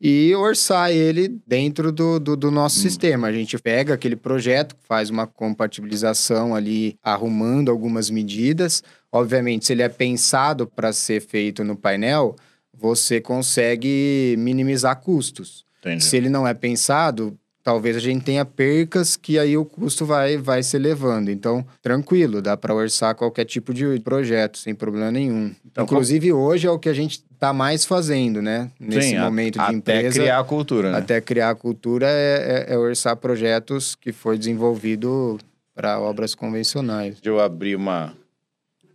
e 0.00 0.32
orçar 0.36 0.92
ele 0.92 1.40
dentro 1.44 1.90
do, 1.90 2.20
do, 2.20 2.36
do 2.36 2.52
nosso 2.52 2.78
sistema. 2.78 3.26
A 3.26 3.32
gente 3.32 3.58
pega 3.58 3.94
aquele 3.94 4.14
projeto, 4.14 4.76
faz 4.86 5.10
uma 5.10 5.26
compatibilização 5.26 6.54
ali, 6.54 6.96
arrumando 7.02 7.72
algumas 7.72 8.08
medidas. 8.08 8.80
Obviamente, 9.10 9.66
se 9.66 9.72
ele 9.72 9.82
é 9.82 9.88
pensado 9.88 10.68
para 10.68 10.92
ser 10.92 11.20
feito 11.20 11.64
no 11.64 11.74
painel, 11.74 12.36
você 12.72 13.20
consegue 13.20 14.36
minimizar 14.38 15.00
custos. 15.00 15.64
Entendi. 15.80 16.04
Se 16.04 16.16
ele 16.16 16.28
não 16.28 16.46
é 16.46 16.54
pensado, 16.54 17.36
talvez 17.62 17.96
a 17.96 18.00
gente 18.00 18.24
tenha 18.24 18.44
percas 18.44 19.16
que 19.16 19.38
aí 19.38 19.56
o 19.56 19.64
custo 19.64 20.04
vai, 20.04 20.36
vai 20.36 20.62
se 20.62 20.76
elevando. 20.76 21.30
Então, 21.30 21.64
tranquilo, 21.80 22.42
dá 22.42 22.56
para 22.56 22.74
orçar 22.74 23.14
qualquer 23.14 23.44
tipo 23.44 23.72
de 23.72 24.00
projeto 24.00 24.58
sem 24.58 24.74
problema 24.74 25.10
nenhum. 25.10 25.54
Então, 25.64 25.84
Inclusive, 25.84 26.32
hoje 26.32 26.66
é 26.66 26.70
o 26.70 26.78
que 26.78 26.88
a 26.88 26.94
gente 26.94 27.22
está 27.32 27.52
mais 27.52 27.84
fazendo, 27.84 28.40
né? 28.40 28.70
Nesse 28.78 29.10
Sim, 29.10 29.18
momento 29.18 29.60
a, 29.60 29.68
de 29.68 29.76
empresa. 29.76 30.08
Até 30.08 30.18
criar 30.20 30.38
a 30.38 30.44
cultura, 30.44 30.92
né? 30.92 30.98
Até 30.98 31.20
criar 31.20 31.50
a 31.50 31.54
cultura 31.54 32.06
é, 32.08 32.66
é, 32.68 32.74
é 32.74 32.78
orçar 32.78 33.16
projetos 33.16 33.94
que 33.94 34.12
foi 34.12 34.38
desenvolvido 34.38 35.38
para 35.74 35.98
obras 35.98 36.34
convencionais. 36.34 37.18
Eu 37.24 37.40
abri 37.40 37.74
uma, 37.74 38.14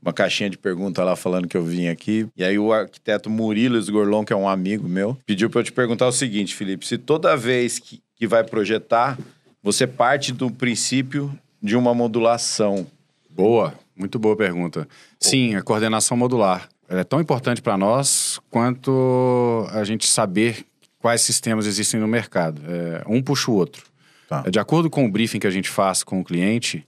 uma 0.01 0.13
caixinha 0.13 0.49
de 0.49 0.58
pergunta 0.58 1.03
lá 1.03 1.15
falando 1.15 1.47
que 1.47 1.58
eu 1.58 1.63
vim 1.63 1.88
aqui. 1.88 2.27
E 2.38 2.43
aí 2.43 2.58
o 2.58 2.71
arquiteto 2.71 3.30
Murilo 3.30 3.77
Esgorlon, 3.77 4.23
que 4.23 4.32
é 4.32 4.36
um 4.36 4.47
amigo 4.47 4.88
meu, 4.88 5.17
pediu 5.25 5.49
para 5.49 5.62
eu 5.62 5.63
te 5.65 5.71
perguntar 5.71 6.08
o 6.08 6.12
seguinte, 6.12 6.56
Felipe, 6.56 6.86
se 6.86 6.97
toda 6.97 7.36
vez 7.36 7.80
que, 7.80 8.01
que 8.17 8.27
vai 8.27 8.43
projetar, 8.43 9.17
você 9.62 9.86
parte 9.86 10.34
do 10.34 10.49
princípio 10.49 11.32
de 11.62 11.75
uma 11.75 11.93
modulação. 11.93 12.88
Boa, 13.30 13.73
muito 13.95 14.17
boa 14.17 14.36
pergunta. 14.36 14.88
Sim, 15.19 15.56
a 15.56 15.62
coordenação 15.62 16.17
modular. 16.17 16.67
Ela 16.89 17.01
é 17.01 17.03
tão 17.03 17.19
importante 17.19 17.62
para 17.62 17.77
nós 17.77 18.39
quanto 18.49 19.67
a 19.71 19.84
gente 19.84 20.08
saber 20.08 20.65
quais 20.99 21.21
sistemas 21.21 21.65
existem 21.65 21.99
no 21.99 22.08
mercado. 22.08 22.62
É, 22.65 23.03
um 23.08 23.21
puxa 23.21 23.51
o 23.51 23.56
outro. 23.56 23.86
Tá. 24.27 24.41
De 24.41 24.60
acordo 24.60 24.89
com 24.89 25.06
o 25.06 25.12
briefing 25.12 25.39
que 25.39 25.47
a 25.47 25.51
gente 25.51 25.69
faz 25.69 26.03
com 26.03 26.19
o 26.19 26.23
cliente, 26.23 26.86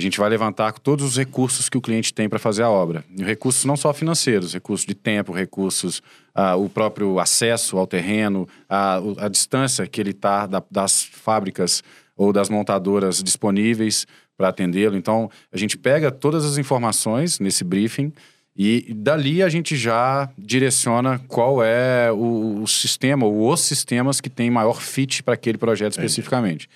a 0.00 0.02
gente 0.02 0.18
vai 0.18 0.30
levantar 0.30 0.72
todos 0.78 1.04
os 1.04 1.18
recursos 1.18 1.68
que 1.68 1.76
o 1.76 1.80
cliente 1.80 2.14
tem 2.14 2.26
para 2.26 2.38
fazer 2.38 2.62
a 2.62 2.70
obra. 2.70 3.04
E 3.14 3.22
recursos 3.22 3.66
não 3.66 3.76
só 3.76 3.92
financeiros, 3.92 4.54
recursos 4.54 4.86
de 4.86 4.94
tempo, 4.94 5.30
recursos, 5.30 6.02
ah, 6.34 6.56
o 6.56 6.70
próprio 6.70 7.20
acesso 7.20 7.76
ao 7.76 7.86
terreno, 7.86 8.48
a, 8.66 8.96
a 9.18 9.28
distância 9.28 9.86
que 9.86 10.00
ele 10.00 10.12
está 10.12 10.46
da, 10.46 10.62
das 10.70 11.04
fábricas 11.04 11.84
ou 12.16 12.32
das 12.32 12.48
montadoras 12.48 13.22
disponíveis 13.22 14.06
para 14.38 14.48
atendê-lo. 14.48 14.96
Então, 14.96 15.30
a 15.52 15.58
gente 15.58 15.76
pega 15.76 16.10
todas 16.10 16.46
as 16.46 16.56
informações 16.56 17.38
nesse 17.38 17.62
briefing 17.62 18.10
e 18.56 18.94
dali 18.94 19.42
a 19.42 19.50
gente 19.50 19.76
já 19.76 20.30
direciona 20.38 21.20
qual 21.28 21.62
é 21.62 22.10
o, 22.10 22.62
o 22.62 22.66
sistema 22.66 23.26
ou 23.26 23.52
os 23.52 23.60
sistemas 23.60 24.18
que 24.18 24.30
tem 24.30 24.50
maior 24.50 24.80
fit 24.80 25.22
para 25.22 25.34
aquele 25.34 25.58
projeto 25.58 25.92
especificamente. 25.92 26.70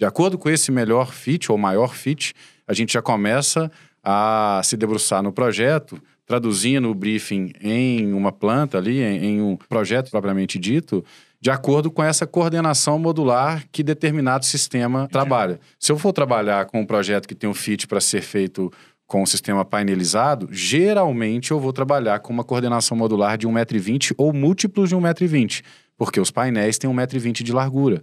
De 0.00 0.06
acordo 0.06 0.38
com 0.38 0.48
esse 0.48 0.72
melhor 0.72 1.12
fit 1.12 1.52
ou 1.52 1.58
maior 1.58 1.94
fit, 1.94 2.32
a 2.66 2.72
gente 2.72 2.94
já 2.94 3.02
começa 3.02 3.70
a 4.02 4.58
se 4.64 4.74
debruçar 4.74 5.22
no 5.22 5.30
projeto, 5.30 6.00
traduzindo 6.24 6.88
o 6.88 6.94
briefing 6.94 7.52
em 7.60 8.10
uma 8.14 8.32
planta 8.32 8.78
ali, 8.78 9.02
em, 9.02 9.24
em 9.26 9.42
um 9.42 9.58
projeto 9.68 10.10
propriamente 10.10 10.58
dito, 10.58 11.04
de 11.38 11.50
acordo 11.50 11.90
com 11.90 12.02
essa 12.02 12.26
coordenação 12.26 12.98
modular 12.98 13.62
que 13.70 13.82
determinado 13.82 14.46
sistema 14.46 15.06
trabalha. 15.06 15.60
Se 15.78 15.92
eu 15.92 15.98
for 15.98 16.14
trabalhar 16.14 16.64
com 16.64 16.80
um 16.80 16.86
projeto 16.86 17.28
que 17.28 17.34
tem 17.34 17.50
um 17.50 17.52
fit 17.52 17.86
para 17.86 18.00
ser 18.00 18.22
feito 18.22 18.72
com 19.06 19.22
o 19.22 19.26
sistema 19.26 19.66
painelizado, 19.66 20.48
geralmente 20.50 21.50
eu 21.50 21.60
vou 21.60 21.74
trabalhar 21.74 22.20
com 22.20 22.32
uma 22.32 22.42
coordenação 22.42 22.96
modular 22.96 23.36
de 23.36 23.46
1,20m 23.46 24.14
ou 24.16 24.32
múltiplos 24.32 24.88
de 24.88 24.96
1,20m, 24.96 25.62
porque 25.98 26.18
os 26.18 26.30
painéis 26.30 26.78
têm 26.78 26.88
1,20m 26.88 27.42
de 27.42 27.52
largura. 27.52 28.02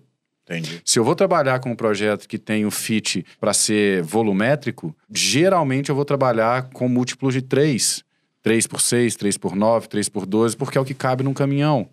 Entendi. 0.49 0.81
Se 0.85 0.97
eu 0.97 1.03
vou 1.03 1.13
trabalhar 1.13 1.59
com 1.59 1.71
um 1.71 1.75
projeto 1.75 2.27
que 2.27 2.37
tem 2.37 2.65
o 2.65 2.71
fit 2.71 3.25
para 3.39 3.53
ser 3.53 4.01
volumétrico, 4.01 4.95
geralmente 5.11 5.89
eu 5.89 5.95
vou 5.95 6.05
trabalhar 6.05 6.69
com 6.69 6.87
múltiplos 6.87 7.33
de 7.33 7.41
3. 7.41 8.03
3 8.41 8.65
por 8.65 8.79
6, 8.79 9.15
3 9.17 9.37
por 9.37 9.55
9, 9.55 9.89
3 9.89 10.07
por 10.07 10.25
12, 10.25 10.55
porque 10.55 10.77
é 10.77 10.81
o 10.81 10.85
que 10.85 10.93
cabe 10.93 11.21
num 11.21 11.33
caminhão. 11.33 11.89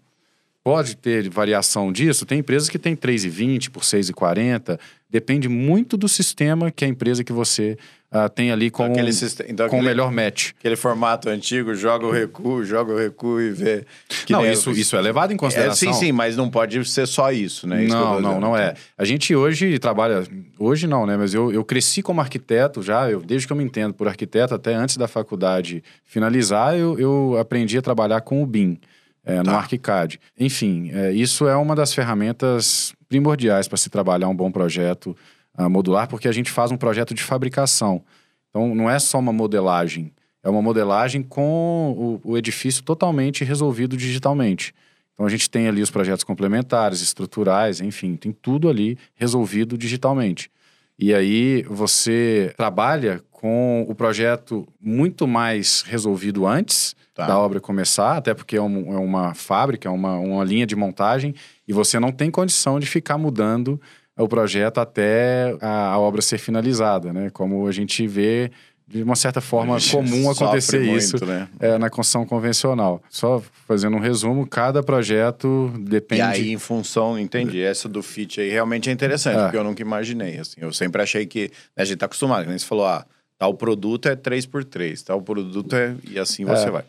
Pode 0.65 0.97
ter 0.97 1.29
variação 1.29 1.93
disso. 1.93 2.25
Tem 2.25 2.39
empresas 2.39 2.71
que 2.71 2.79
têm 2.79 2.97
3,20 2.97 3.69
por 3.69 3.83
6,40. 3.83 4.81
Depende 5.11 5.47
muito 5.47 5.95
do 5.95 6.09
sistema 6.09 6.71
que 6.71 6.87
a 6.87 6.89
empresa 6.89 7.23
que 7.23 7.35
você 7.35 7.77
uh, 8.11 8.31
tem 8.31 8.51
ali 8.51 8.71
com, 8.71 8.87
então, 8.87 9.13
sistema, 9.13 9.51
então, 9.51 9.69
com 9.69 9.77
aquele, 9.77 9.91
melhor 9.91 10.11
match. 10.11 10.53
Aquele 10.59 10.75
formato 10.75 11.29
antigo, 11.29 11.75
joga 11.75 12.07
o 12.07 12.11
recuo, 12.11 12.65
joga 12.65 12.95
o 12.95 12.97
recuo 12.97 13.43
e 13.43 13.51
vê. 13.51 13.85
não, 14.31 14.45
isso, 14.47 14.71
isso 14.71 14.97
é 14.97 15.03
levado 15.03 15.35
em 15.35 15.37
consideração. 15.37 15.91
É, 15.91 15.93
sim, 15.93 16.07
sim, 16.07 16.13
mas 16.13 16.35
não 16.35 16.49
pode 16.49 16.83
ser 16.87 17.07
só 17.07 17.31
isso, 17.31 17.67
né? 17.67 17.85
Isso 17.85 17.95
não, 17.95 18.19
não, 18.19 18.41
não 18.41 18.57
é. 18.57 18.73
A 18.97 19.05
gente 19.05 19.35
hoje 19.35 19.79
trabalha. 19.79 20.25
Hoje 20.59 20.87
não, 20.87 21.05
né? 21.05 21.19
Mas 21.19 21.35
eu, 21.35 21.53
eu 21.53 21.63
cresci 21.63 22.01
como 22.01 22.23
arquiteto 22.23 22.83
já, 22.83 23.11
eu, 23.11 23.21
desde 23.21 23.47
que 23.47 23.53
eu 23.53 23.57
me 23.57 23.65
entendo 23.65 23.93
por 23.93 24.09
arquiteto, 24.09 24.55
até 24.55 24.75
antes 24.75 24.97
da 24.97 25.07
faculdade 25.07 25.85
finalizar, 26.05 26.75
eu, 26.75 26.99
eu 26.99 27.37
aprendi 27.39 27.77
a 27.77 27.83
trabalhar 27.83 28.23
com 28.23 28.43
o 28.43 28.47
BIM. 28.47 28.79
É, 29.25 29.39
no 29.39 29.45
tá. 29.45 29.57
ArchiCAD. 29.57 30.21
Enfim, 30.39 30.91
é, 30.93 31.11
isso 31.13 31.49
é 31.49 31.57
uma 31.57 31.75
das 31.75 31.95
ferramentas 31.95 32.95
primordiais 33.09 33.67
para 33.67 33.79
se 33.79 33.89
trabalhar 33.89 34.29
um 34.29 34.37
bom 34.37 34.51
projeto 34.51 35.17
uh, 35.59 35.71
modular, 35.71 36.09
porque 36.09 36.29
a 36.29 36.33
gente 36.33 36.51
faz 36.51 36.71
um 36.71 36.77
projeto 36.77 37.15
de 37.15 37.23
fabricação. 37.23 38.03
Então, 38.51 38.75
não 38.75 38.91
é 38.91 38.99
só 38.99 39.19
uma 39.19 39.33
modelagem, 39.33 40.13
é 40.43 40.49
uma 40.49 40.61
modelagem 40.61 41.23
com 41.23 42.21
o, 42.25 42.33
o 42.33 42.39
edifício 42.39 42.83
totalmente 42.83 43.45
resolvido 43.45 43.97
digitalmente. 43.97 44.75
Então, 45.15 45.27
a 45.27 45.31
gente 45.31 45.49
tem 45.49 45.69
ali 45.69 45.81
os 45.81 45.91
projetos 45.91 46.25
complementares, 46.25 47.01
estruturais, 47.01 47.81
enfim, 47.81 48.17
tem 48.17 48.33
tudo 48.33 48.69
ali 48.69 48.99
resolvido 49.15 49.79
digitalmente. 49.79 50.51
E 50.99 51.15
aí 51.15 51.63
você 51.63 52.53
trabalha 52.57 53.23
com 53.31 53.85
o 53.89 53.95
projeto 53.95 54.67
muito 54.81 55.27
mais 55.27 55.83
resolvido 55.83 56.47
antes 56.47 56.95
tá. 57.15 57.27
da 57.27 57.39
obra 57.39 57.61
começar, 57.61 58.17
até 58.17 58.35
porque 58.35 58.57
é, 58.57 58.63
um, 58.63 58.93
é 58.93 58.99
uma 58.99 59.35
fábrica, 59.35 59.89
é 59.89 59.93
uma, 59.93 60.19
uma 60.19 60.45
linha 60.45 60.67
de 60.67 60.75
montagem, 60.75 61.35
e 61.67 61.73
você 61.73 61.99
não 62.01 62.11
tem 62.11 62.31
condição 62.31 62.79
de 62.81 62.87
ficar 62.87 63.17
mudando 63.17 63.81
o 64.17 64.29
projeto 64.29 64.79
até 64.79 65.57
a, 65.61 65.93
a 65.93 65.99
obra 65.99 66.23
ser 66.23 66.39
finalizada, 66.39 67.13
né? 67.13 67.31
Como 67.31 67.67
a 67.67 67.73
gente 67.73 68.07
vê 68.07 68.51
de 68.87 69.03
uma 69.03 69.17
certa 69.17 69.41
forma 69.41 69.79
comum 69.91 70.31
acontecer 70.31 70.81
muito, 70.81 70.99
isso 70.99 71.25
né? 71.25 71.49
é, 71.59 71.79
na 71.79 71.89
construção 71.89 72.27
convencional. 72.27 73.03
Só 73.09 73.43
fazendo 73.67 73.97
um 73.97 74.01
resumo, 74.01 74.47
cada 74.47 74.83
projeto 74.83 75.73
depende. 75.81 76.21
E 76.21 76.25
aí, 76.25 76.53
em 76.53 76.59
função, 76.59 77.19
entendi. 77.19 77.63
Essa 77.63 77.89
do 77.89 78.03
FIT 78.03 78.43
aí 78.43 78.51
realmente 78.51 78.91
é 78.91 78.93
interessante, 78.93 79.39
é. 79.39 79.43
porque 79.43 79.57
eu 79.57 79.65
nunca 79.65 79.81
imaginei. 79.81 80.39
Assim, 80.39 80.57
eu 80.61 80.73
sempre 80.73 81.03
achei 81.03 81.27
que. 81.27 81.51
Né, 81.77 81.83
a 81.83 81.85
gente 81.85 81.99
tá 81.99 82.07
acostumado, 82.07 82.47
né? 82.47 82.57
Você 82.57 82.67
falou, 82.67 82.87
ah, 82.87 83.07
tal 83.39 83.55
produto 83.55 84.07
é 84.07 84.15
3 84.15 84.47
por 84.47 84.65
3 84.65 85.03
tal 85.03 85.21
produto 85.23 85.75
é. 85.75 85.95
E 86.09 86.19
assim 86.19 86.45
você 86.45 86.69
é. 86.69 86.71
vai. 86.71 86.85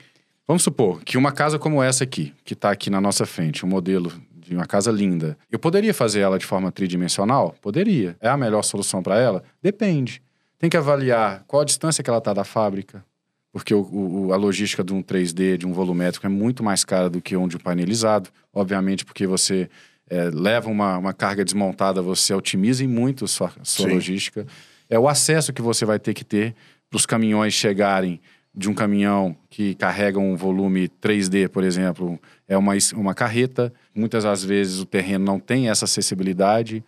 Vamos 0.48 0.64
supor 0.64 1.02
que 1.04 1.18
uma 1.18 1.32
casa 1.32 1.58
como 1.58 1.82
essa 1.82 2.04
aqui, 2.04 2.34
que 2.44 2.54
está 2.54 2.70
aqui 2.70 2.90
na 2.90 3.02
nossa 3.02 3.26
frente, 3.26 3.66
um 3.66 3.70
modelo 3.70 4.12
de 4.36 4.56
uma 4.56 4.66
casa 4.66 4.92
linda. 4.92 5.38
Eu 5.52 5.58
poderia 5.58 5.94
fazer 5.94 6.20
ela 6.20 6.38
de 6.38 6.46
forma 6.46 6.72
tridimensional? 6.72 7.56
Poderia. 7.62 8.16
É 8.22 8.30
a 8.30 8.38
melhor 8.38 8.62
solução 8.64 9.02
para 9.02 9.20
ela? 9.20 9.44
Depende. 9.62 10.22
Tem 10.60 10.70
que 10.70 10.78
avaliar 10.78 11.44
qual 11.48 11.64
a 11.64 11.66
distância 11.66 12.04
que 12.04 12.10
ela 12.10 12.20
está 12.20 12.32
da 12.32 12.44
fábrica, 12.44 13.04
porque 13.52 13.74
o, 13.74 13.82
o, 13.82 14.34
a 14.34 14.36
logística 14.36 14.84
de 14.84 14.94
um 14.94 15.02
3D, 15.02 15.58
de 15.58 15.66
um 15.66 15.74
volumétrico, 15.74 16.26
é 16.26 16.30
muito 16.30 16.64
mais 16.64 16.86
cara 16.86 17.10
do 17.10 17.22
que 17.22 17.36
um 17.36 17.48
de 17.48 17.56
um 17.56 17.60
painelizado. 17.60 18.30
Obviamente, 18.54 19.04
porque 19.04 19.26
você 19.26 19.70
é, 20.10 20.30
leva 20.32 20.70
uma, 20.70 20.98
uma, 20.98 21.14
carga 21.14 21.44
desmontada, 21.44 22.02
você 22.02 22.34
otimiza 22.34 22.88
muito 22.88 23.28
sua, 23.28 23.52
sua 23.64 23.88
logística. 23.88 24.46
É 24.88 25.00
o 25.00 25.08
acesso 25.08 25.52
que 25.52 25.62
você 25.62 25.86
vai 25.86 25.98
ter 25.98 26.14
que 26.14 26.24
ter 26.24 26.54
para 26.90 26.98
os 26.98 27.06
caminhões 27.06 27.54
chegarem 27.54 28.22
de 28.56 28.70
um 28.70 28.74
caminhão 28.74 29.36
que 29.50 29.76
carrega 29.76 30.18
um 30.18 30.36
volume 30.36 30.88
3D, 31.02 31.50
por 31.50 31.64
exemplo, 31.64 32.20
é 32.48 32.58
uma, 32.58 32.74
uma 32.94 33.14
carreta. 33.14 33.74
Muitas 33.94 34.24
das 34.24 34.44
vezes 34.44 34.80
o 34.80 34.86
terreno 34.86 35.26
não 35.26 35.40
tem 35.40 35.70
essa 35.70 35.86
acessibilidade. 35.86 36.84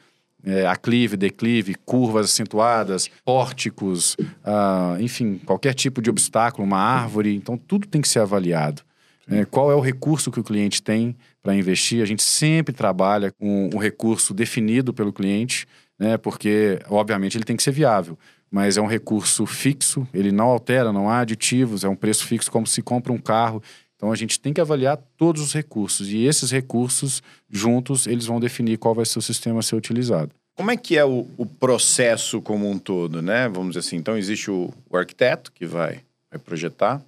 É, 0.45 0.65
aclive, 0.65 1.17
declive, 1.17 1.75
curvas 1.84 2.27
acentuadas, 2.27 3.10
pórticos, 3.25 4.15
ah, 4.45 4.95
enfim, 4.99 5.41
qualquer 5.43 5.73
tipo 5.73 6.01
de 6.01 6.10
obstáculo, 6.10 6.65
uma 6.65 6.80
árvore. 6.80 7.36
Então, 7.36 7.58
tudo 7.58 7.88
tem 7.88 8.01
que 8.01 8.08
ser 8.08 8.19
avaliado. 8.19 8.82
É, 9.30 9.43
qual 9.43 9.69
é 9.69 9.75
o 9.75 9.82
recurso 9.82 10.32
que 10.32 10.39
o 10.39 10.43
cliente 10.43 10.82
tem 10.82 11.15
para 11.43 11.53
investir? 11.53 12.01
A 12.01 12.06
gente 12.06 12.23
sempre 12.23 12.73
trabalha 12.73 13.32
com 13.32 13.69
um 13.73 13.77
recurso 13.77 14.34
definido 14.34 14.93
pelo 14.93 15.12
cliente, 15.12 15.67
né, 15.99 16.15
porque, 16.15 16.80
obviamente, 16.88 17.36
ele 17.36 17.43
tem 17.43 17.58
que 17.58 17.63
ser 17.63 17.71
viável 17.71 18.17
mas 18.49 18.77
é 18.77 18.81
um 18.81 18.88
recurso 18.88 19.45
fixo, 19.45 20.07
ele 20.13 20.31
não 20.31 20.45
altera, 20.45 20.91
não 20.93 21.10
há 21.10 21.19
aditivos, 21.19 21.83
é 21.83 21.89
um 21.89 21.95
preço 21.95 22.25
fixo 22.25 22.51
como 22.51 22.65
se 22.65 22.81
compra 22.81 23.12
um 23.12 23.17
carro. 23.17 23.62
Então 23.95 24.12
a 24.12 24.15
gente 24.15 24.39
tem 24.39 24.53
que 24.53 24.62
avaliar 24.62 24.97
todos 25.17 25.41
os 25.41 25.53
recursos 25.53 26.10
e 26.10 26.23
esses 26.25 26.51
recursos 26.51 27.21
juntos 27.49 28.05
eles 28.05 28.25
vão 28.25 28.39
definir 28.39 28.77
qual 28.77 28.93
vai 28.93 29.05
ser 29.05 29.19
o 29.19 29.21
sistema 29.21 29.60
a 29.60 29.63
ser 29.63 29.75
utilizado. 29.75 30.31
Como 30.55 30.71
é 30.71 30.77
que 30.77 30.97
é 30.97 31.05
o, 31.05 31.27
o 31.38 31.45
processo 31.45 32.41
como 32.41 32.69
um 32.69 32.79
todo, 32.79 33.21
né? 33.21 33.47
Vamos 33.47 33.69
dizer 33.69 33.79
assim, 33.79 33.95
então 33.95 34.17
existe 34.17 34.49
o, 34.49 34.73
o 34.89 34.97
arquiteto 34.97 35.51
que 35.51 35.65
vai, 35.65 36.01
vai 36.31 36.39
projetar, 36.39 37.01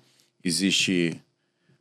existe 0.44 1.20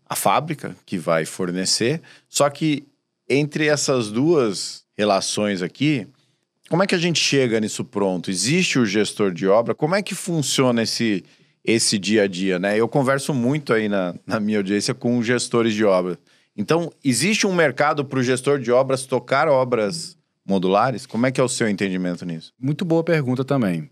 a 0.08 0.16
fábrica 0.16 0.74
que 0.86 0.96
vai 0.96 1.26
fornecer, 1.26 2.00
só 2.28 2.48
que 2.48 2.84
entre 3.28 3.66
essas 3.66 4.10
duas 4.10 4.84
relações 4.96 5.60
aqui, 5.62 6.06
como 6.68 6.82
é 6.82 6.86
que 6.86 6.94
a 6.94 6.98
gente 6.98 7.20
chega 7.20 7.60
nisso 7.60 7.84
pronto? 7.84 8.30
Existe 8.30 8.78
o 8.78 8.86
gestor 8.86 9.32
de 9.32 9.46
obra? 9.46 9.74
Como 9.74 9.94
é 9.94 10.02
que 10.02 10.14
funciona 10.14 10.82
esse, 10.82 11.24
esse 11.64 11.98
dia 11.98 12.24
a 12.24 12.26
dia, 12.26 12.58
né? 12.58 12.78
Eu 12.78 12.88
converso 12.88 13.32
muito 13.32 13.72
aí 13.72 13.88
na, 13.88 14.14
na 14.26 14.38
minha 14.38 14.58
audiência 14.58 14.94
com 14.94 15.22
gestores 15.22 15.72
de 15.74 15.84
obra. 15.84 16.18
Então, 16.56 16.92
existe 17.04 17.46
um 17.46 17.54
mercado 17.54 18.04
para 18.04 18.18
o 18.18 18.22
gestor 18.22 18.58
de 18.58 18.70
obras 18.70 19.06
tocar 19.06 19.48
obras 19.48 20.18
modulares? 20.44 21.06
Como 21.06 21.26
é 21.26 21.30
que 21.30 21.40
é 21.40 21.44
o 21.44 21.48
seu 21.48 21.68
entendimento 21.68 22.26
nisso? 22.26 22.52
Muito 22.58 22.84
boa 22.84 23.04
pergunta 23.04 23.44
também. 23.44 23.88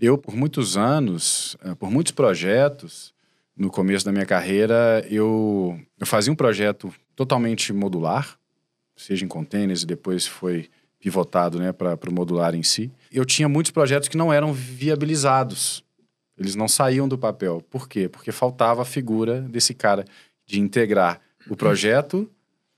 Eu, 0.00 0.16
por 0.16 0.34
muitos 0.34 0.76
anos, 0.76 1.56
eh, 1.62 1.74
por 1.74 1.90
muitos 1.90 2.12
projetos, 2.12 3.12
no 3.56 3.68
começo 3.68 4.04
da 4.04 4.12
minha 4.12 4.24
carreira, 4.24 5.04
eu, 5.10 5.78
eu 5.98 6.06
fazia 6.06 6.32
um 6.32 6.36
projeto 6.36 6.92
totalmente 7.16 7.72
modular, 7.72 8.38
seja 8.96 9.24
em 9.24 9.28
containers 9.28 9.82
e 9.82 9.86
depois 9.86 10.26
foi 10.26 10.70
pivotado 11.00 11.58
né, 11.58 11.72
para 11.72 11.96
o 12.08 12.12
modular 12.12 12.54
em 12.54 12.62
si. 12.62 12.90
Eu 13.12 13.24
tinha 13.24 13.48
muitos 13.48 13.70
projetos 13.70 14.08
que 14.08 14.16
não 14.16 14.32
eram 14.32 14.52
viabilizados. 14.52 15.84
Eles 16.36 16.54
não 16.54 16.68
saíam 16.68 17.08
do 17.08 17.18
papel. 17.18 17.62
Por 17.70 17.88
quê? 17.88 18.08
Porque 18.08 18.32
faltava 18.32 18.82
a 18.82 18.84
figura 18.84 19.40
desse 19.40 19.74
cara 19.74 20.04
de 20.46 20.60
integrar 20.60 21.20
o 21.48 21.56
projeto 21.56 22.28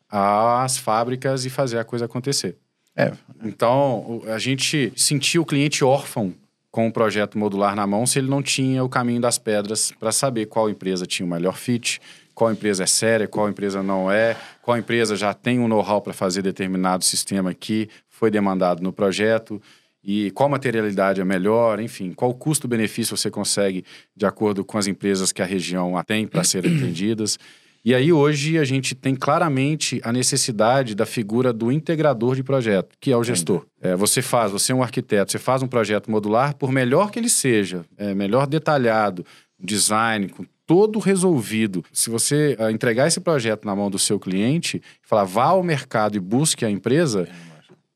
às 0.09 0.79
fábricas 0.79 1.45
e 1.45 1.51
fazer 1.51 1.79
a 1.79 1.85
coisa 1.85 2.07
acontecer. 2.07 2.57
É. 2.97 3.13
Então, 3.45 4.23
a 4.27 4.39
gente 4.39 4.93
sentia 4.97 5.41
o 5.41 5.47
cliente 5.47 5.85
órfão 5.85 6.35
com 6.71 6.87
o 6.87 6.93
projeto 6.93 7.39
modular 7.39 7.75
na 7.75 7.87
mão 7.87 8.07
se 8.07 8.19
ele 8.19 8.29
não 8.29 8.43
tinha 8.43 8.83
o 8.85 8.89
caminho 8.89 9.21
das 9.21 9.39
pedras 9.39 9.93
para 9.99 10.13
saber 10.13 10.47
qual 10.47 10.71
empresa 10.71 11.07
tinha 11.07 11.27
o 11.27 11.31
melhor 11.31 11.57
fit, 11.57 12.01
qual 12.35 12.53
empresa 12.53 12.85
é 12.85 12.87
séria, 12.87 13.27
qual 13.27 13.49
empresa 13.49 13.83
não 13.83 14.11
é, 14.11 14.37
qual 14.63 14.77
empresa 14.77 15.17
já 15.17 15.35
tem 15.35 15.59
um 15.59 15.69
know-how 15.69 16.01
para 16.01 16.13
fazer 16.13 16.43
determinado 16.43 17.05
sistema 17.05 17.53
que 17.53 17.89
foi 18.21 18.31
demandado 18.31 18.83
no 18.83 18.93
projeto 18.93 19.63
e 20.05 20.31
qual 20.33 20.47
materialidade 20.47 21.23
é 21.23 21.25
melhor, 21.25 21.81
enfim, 21.81 22.13
qual 22.13 22.35
custo-benefício 22.35 23.17
você 23.17 23.31
consegue 23.31 23.83
de 24.15 24.27
acordo 24.27 24.63
com 24.63 24.77
as 24.77 24.87
empresas 24.87 25.33
que 25.33 25.41
a 25.41 25.45
região 25.47 25.95
tem 26.07 26.27
para 26.27 26.45
serem 26.45 26.77
atendidas. 26.77 27.39
E 27.83 27.95
aí 27.95 28.13
hoje 28.13 28.59
a 28.59 28.65
gente 28.65 28.95
tem 28.95 29.15
claramente 29.15 30.03
a 30.05 30.13
necessidade 30.13 30.95
da 30.95 31.07
figura 31.07 31.51
do 31.51 31.73
integrador 31.73 32.37
de 32.37 32.43
projeto, 32.43 32.91
que 33.01 33.11
é 33.11 33.17
o 33.17 33.25
gestor. 33.25 33.65
É, 33.81 33.97
você 33.97 34.21
faz, 34.21 34.53
você 34.53 34.73
é 34.73 34.75
um 34.75 34.83
arquiteto, 34.83 35.33
você 35.33 35.39
faz 35.39 35.63
um 35.63 35.67
projeto 35.67 36.11
modular, 36.11 36.55
por 36.57 36.71
melhor 36.71 37.11
que 37.11 37.19
ele 37.19 37.31
seja, 37.31 37.87
é, 37.97 38.15
melhor 38.15 38.47
detalhado, 38.47 39.25
design, 39.59 40.29
com 40.29 40.45
todo 40.67 40.99
resolvido. 40.99 41.83
Se 41.93 42.11
você 42.11 42.57
uh, 42.61 42.71
entregar 42.71 43.09
esse 43.09 43.19
projeto 43.19 43.65
na 43.65 43.75
mão 43.75 43.91
do 43.91 43.99
seu 43.99 44.21
cliente, 44.21 44.81
falar 45.03 45.25
vá 45.25 45.47
ao 45.47 45.65
mercado 45.65 46.17
e 46.17 46.21
busque 46.21 46.65
a 46.65 46.71
empresa, 46.71 47.29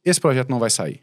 esse 0.04 0.20
projeto 0.20 0.50
não 0.50 0.58
vai 0.58 0.70
sair. 0.70 1.00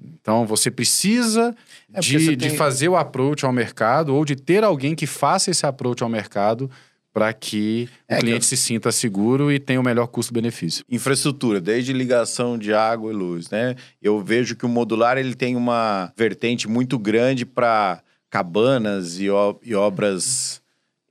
Então 0.00 0.46
você 0.46 0.70
precisa 0.70 1.54
é 1.92 2.00
de, 2.00 2.18
você 2.18 2.36
tem... 2.36 2.48
de 2.50 2.56
fazer 2.56 2.88
o 2.88 2.96
approach 2.96 3.44
ao 3.44 3.52
mercado 3.52 4.14
ou 4.14 4.24
de 4.24 4.36
ter 4.36 4.62
alguém 4.62 4.94
que 4.94 5.06
faça 5.06 5.50
esse 5.50 5.66
approach 5.66 6.02
ao 6.02 6.08
mercado 6.08 6.70
para 7.12 7.32
que 7.32 7.88
é 8.06 8.16
o 8.16 8.20
cliente 8.20 8.40
que 8.40 8.44
eu... 8.44 8.48
se 8.48 8.56
sinta 8.56 8.92
seguro 8.92 9.50
e 9.50 9.58
tenha 9.58 9.80
o 9.80 9.82
melhor 9.82 10.06
custo-benefício. 10.06 10.84
Infraestrutura, 10.88 11.60
desde 11.60 11.92
ligação 11.92 12.56
de 12.56 12.72
água 12.72 13.10
e 13.10 13.14
luz, 13.14 13.50
né? 13.50 13.74
Eu 14.00 14.22
vejo 14.22 14.54
que 14.54 14.64
o 14.64 14.68
modular 14.68 15.18
ele 15.18 15.34
tem 15.34 15.56
uma 15.56 16.12
vertente 16.16 16.68
muito 16.68 16.98
grande 16.98 17.44
para 17.44 18.00
cabanas 18.30 19.18
e, 19.18 19.26
e 19.64 19.74
obras 19.74 20.62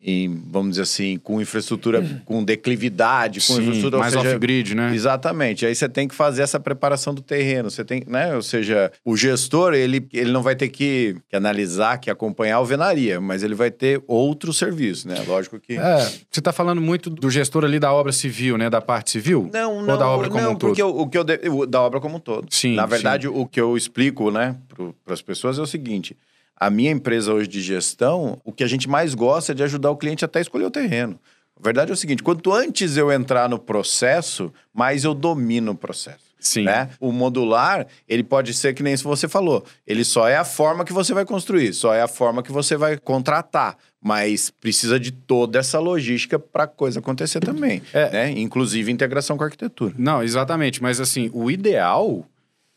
em, 0.02 0.42
vamos 0.50 0.72
dizer 0.72 0.84
assim, 0.84 1.18
com 1.18 1.42
infraestrutura, 1.42 2.22
com 2.24 2.44
declividade, 2.44 3.40
com 3.42 3.54
Sim, 3.54 3.62
infraestrutura... 3.64 3.98
mais 3.98 4.16
off-grid, 4.16 4.76
né? 4.76 4.94
Exatamente. 4.94 5.66
Aí 5.66 5.76
você 5.76 5.90
tem 5.90 6.08
que 6.08 6.14
fazer 6.14 6.44
essa 6.44 6.60
preparação 6.60 7.14
do 7.14 7.22
terreno. 7.22 7.70
Você 7.70 7.84
tem, 7.84 8.04
né? 8.08 8.36
Ou 8.36 8.42
seja, 8.42 8.92
o 9.04 9.18
gestor, 9.18 9.74
ele, 9.74 10.08
ele 10.14 10.32
não 10.32 10.44
vai 10.44 10.56
ter 10.56 10.70
que, 10.70 11.18
que 11.28 11.36
analisar, 11.36 11.98
que 11.98 12.12
acompanhar 12.12 12.56
a 12.56 12.58
alvenaria, 12.58 13.20
mas 13.20 13.42
ele 13.42 13.56
vai 13.56 13.72
ter 13.72 14.02
outro 14.08 14.54
serviço, 14.54 15.08
né? 15.08 15.24
Lógico 15.28 15.60
que... 15.60 15.78
É, 15.78 15.98
você 16.00 16.40
está 16.40 16.54
falando 16.54 16.80
muito 16.80 17.10
do 17.10 17.30
gestor 17.30 17.66
ali 17.66 17.80
da 17.80 17.92
obra 17.92 18.12
civil, 18.12 18.58
né? 18.58 18.70
Da 18.70 18.82
parte 18.82 19.10
civil? 19.12 19.50
Não, 19.52 19.82
não. 19.82 19.94
Ou 19.94 20.00
da 20.00 20.08
obra 20.08 20.30
como 20.30 20.44
não, 20.44 20.52
um 20.52 20.56
todo? 20.56 20.70
porque 20.70 20.84
o, 20.84 20.90
o 20.90 21.08
que 21.08 21.18
eu... 21.18 21.24
De, 21.24 21.38
da 21.68 21.82
obra 21.82 22.00
como 22.00 22.18
um 22.18 22.20
todo. 22.20 22.48
Sim, 22.52 22.76
Na 22.76 22.86
verdade, 22.86 23.28
sim. 23.28 23.34
o 23.36 23.46
que 23.48 23.60
eu 23.60 23.76
explico, 23.76 24.30
né? 24.30 24.56
Para 25.04 25.14
as 25.14 25.22
pessoas 25.22 25.58
é 25.58 25.62
o 25.62 25.68
seguinte 25.68 26.16
a 26.60 26.70
minha 26.70 26.92
empresa 26.92 27.34
hoje 27.34 27.48
de 27.48 27.62
gestão, 27.62 28.42
o 28.44 28.52
que 28.52 28.64
a 28.64 28.68
gente 28.68 28.90
mais 28.90 29.14
gosta 29.14 29.52
é 29.52 29.56
de 29.56 29.64
ajudar 29.64 29.92
o 29.92 29.98
cliente 29.98 30.26
até 30.26 30.42
escolher 30.42 30.66
o 30.66 30.72
terreno. 30.72 31.20
A 31.60 31.64
verdade 31.64 31.92
é 31.92 31.94
o 31.94 31.98
seguinte: 31.98 32.24
quanto 32.24 32.54
antes 32.54 32.98
eu 32.98 33.12
entrar 33.12 33.50
no 33.50 33.60
processo, 33.60 34.52
mais 34.74 35.04
eu 35.04 35.14
domino 35.14 35.72
o 35.72 35.76
processo. 35.76 36.28
Sim. 36.40 36.64
Né? 36.64 36.90
O 37.00 37.12
modular, 37.12 37.88
ele 38.08 38.24
pode 38.24 38.54
ser 38.54 38.74
que 38.74 38.84
nem 38.84 38.94
isso 38.94 39.08
você 39.08 39.28
falou. 39.28 39.66
Ele 39.86 40.04
só 40.06 40.28
é 40.28 40.38
a 40.38 40.46
forma 40.46 40.86
que 40.86 40.94
você 40.94 41.14
vai 41.14 41.26
construir, 41.26 41.74
só 41.74 41.94
é 41.94 42.02
a 42.02 42.08
forma 42.08 42.44
que 42.44 42.52
você 42.52 42.78
vai 42.78 42.98
contratar. 42.98 43.76
Mas 44.00 44.52
precisa 44.52 45.00
de 45.00 45.12
toda 45.12 45.58
essa 45.60 45.80
logística 45.80 46.38
para 46.38 46.64
a 46.64 46.68
coisa 46.68 47.00
acontecer 47.00 47.40
também. 47.40 47.82
É. 47.92 48.12
Né? 48.12 48.32
Inclusive 48.32 48.92
integração 48.92 49.36
com 49.36 49.44
a 49.44 49.48
arquitetura. 49.48 49.96
Não, 49.98 50.22
exatamente. 50.22 50.82
Mas 50.82 51.02
assim, 51.02 51.30
o 51.34 51.50
ideal 51.50 52.24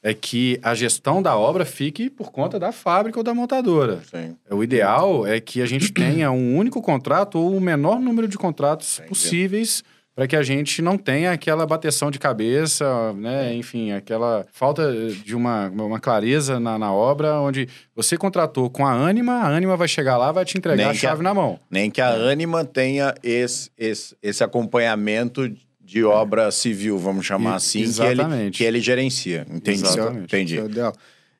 é 0.03 0.15
que 0.15 0.59
a 0.63 0.75
gestão 0.75 1.21
da 1.23 1.37
obra 1.37 1.65
fique 1.65 2.09
por 2.09 2.31
conta 2.33 2.59
da 2.59 2.73
fábrica 2.73 3.19
ou 3.19 3.23
da 3.25 3.35
montadora. 3.35 4.01
Sim. 4.11 4.35
O 4.51 4.63
ideal 4.65 5.27
é 5.27 5.39
que 5.41 5.61
a 5.61 5.67
gente 5.67 5.93
tenha 5.95 6.31
um 6.31 6.57
único 6.57 6.81
contrato 6.81 7.39
ou 7.39 7.55
o 7.57 7.61
menor 7.61 8.01
número 8.01 8.27
de 8.27 8.39
contratos 8.39 9.01
possíveis 9.09 9.83
para 10.15 10.27
que 10.27 10.37
a 10.37 10.43
gente 10.43 10.83
não 10.83 10.99
tenha 10.99 11.33
aquela 11.33 11.65
bateção 11.65 12.11
de 12.11 12.19
cabeça, 12.19 13.13
né? 13.15 13.55
Enfim, 13.55 13.93
aquela 13.93 14.45
falta 14.53 14.93
de 15.25 15.35
uma, 15.37 15.69
uma 15.69 16.01
clareza 16.01 16.59
na, 16.61 16.79
na 16.79 16.93
obra, 16.93 17.41
onde 17.41 17.69
você 17.95 18.17
contratou 18.19 18.69
com 18.69 18.87
a 18.87 18.93
Anima, 18.93 19.35
a 19.35 19.49
Anima 19.57 19.77
vai 19.77 19.89
chegar 19.89 20.19
lá 20.19 20.31
vai 20.33 20.45
te 20.45 20.59
entregar 20.59 20.77
Nem 20.77 20.87
a 20.87 20.95
chave 20.95 21.21
a- 21.21 21.23
na 21.23 21.33
mão. 21.33 21.59
Nem 21.71 21.91
que 21.91 22.01
a 22.01 22.11
Anima 22.13 22.65
tenha 22.65 23.15
esse, 23.23 23.71
esse, 23.79 24.15
esse 24.23 24.43
acompanhamento 24.45 25.51
de 25.91 26.05
obra 26.05 26.51
civil, 26.53 26.97
vamos 26.99 27.27
chamar 27.27 27.55
E- 27.55 27.57
assim, 27.57 27.93
que 27.93 28.03
ele, 28.03 28.51
que 28.53 28.65
ele 28.65 28.81
gerencia. 28.81 29.45
Entendi. 29.51 29.83
Exatamente. 29.85 30.25
Entendi. 30.37 30.57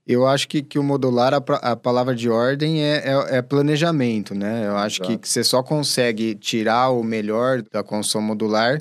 Eu 0.07 0.27
acho 0.27 0.49
que, 0.49 0.61
que 0.61 0.77
o 0.77 0.83
modular, 0.83 1.33
a, 1.35 1.37
a 1.71 1.77
palavra 1.77 2.17
de 2.17 2.29
ordem 2.29 2.83
é, 2.83 2.97
é, 3.05 3.37
é 3.39 3.43
planejamento, 3.43 4.35
né? 4.35 4.67
Eu 4.67 4.77
acho 4.77 5.03
que, 5.03 5.17
que 5.17 5.29
você 5.29 5.45
só 5.45 5.63
consegue 5.63 6.35
tirar 6.35 6.91
o 6.91 7.05
melhor 7.05 7.63
da 7.71 7.85
construção 7.85 8.21
modular 8.21 8.81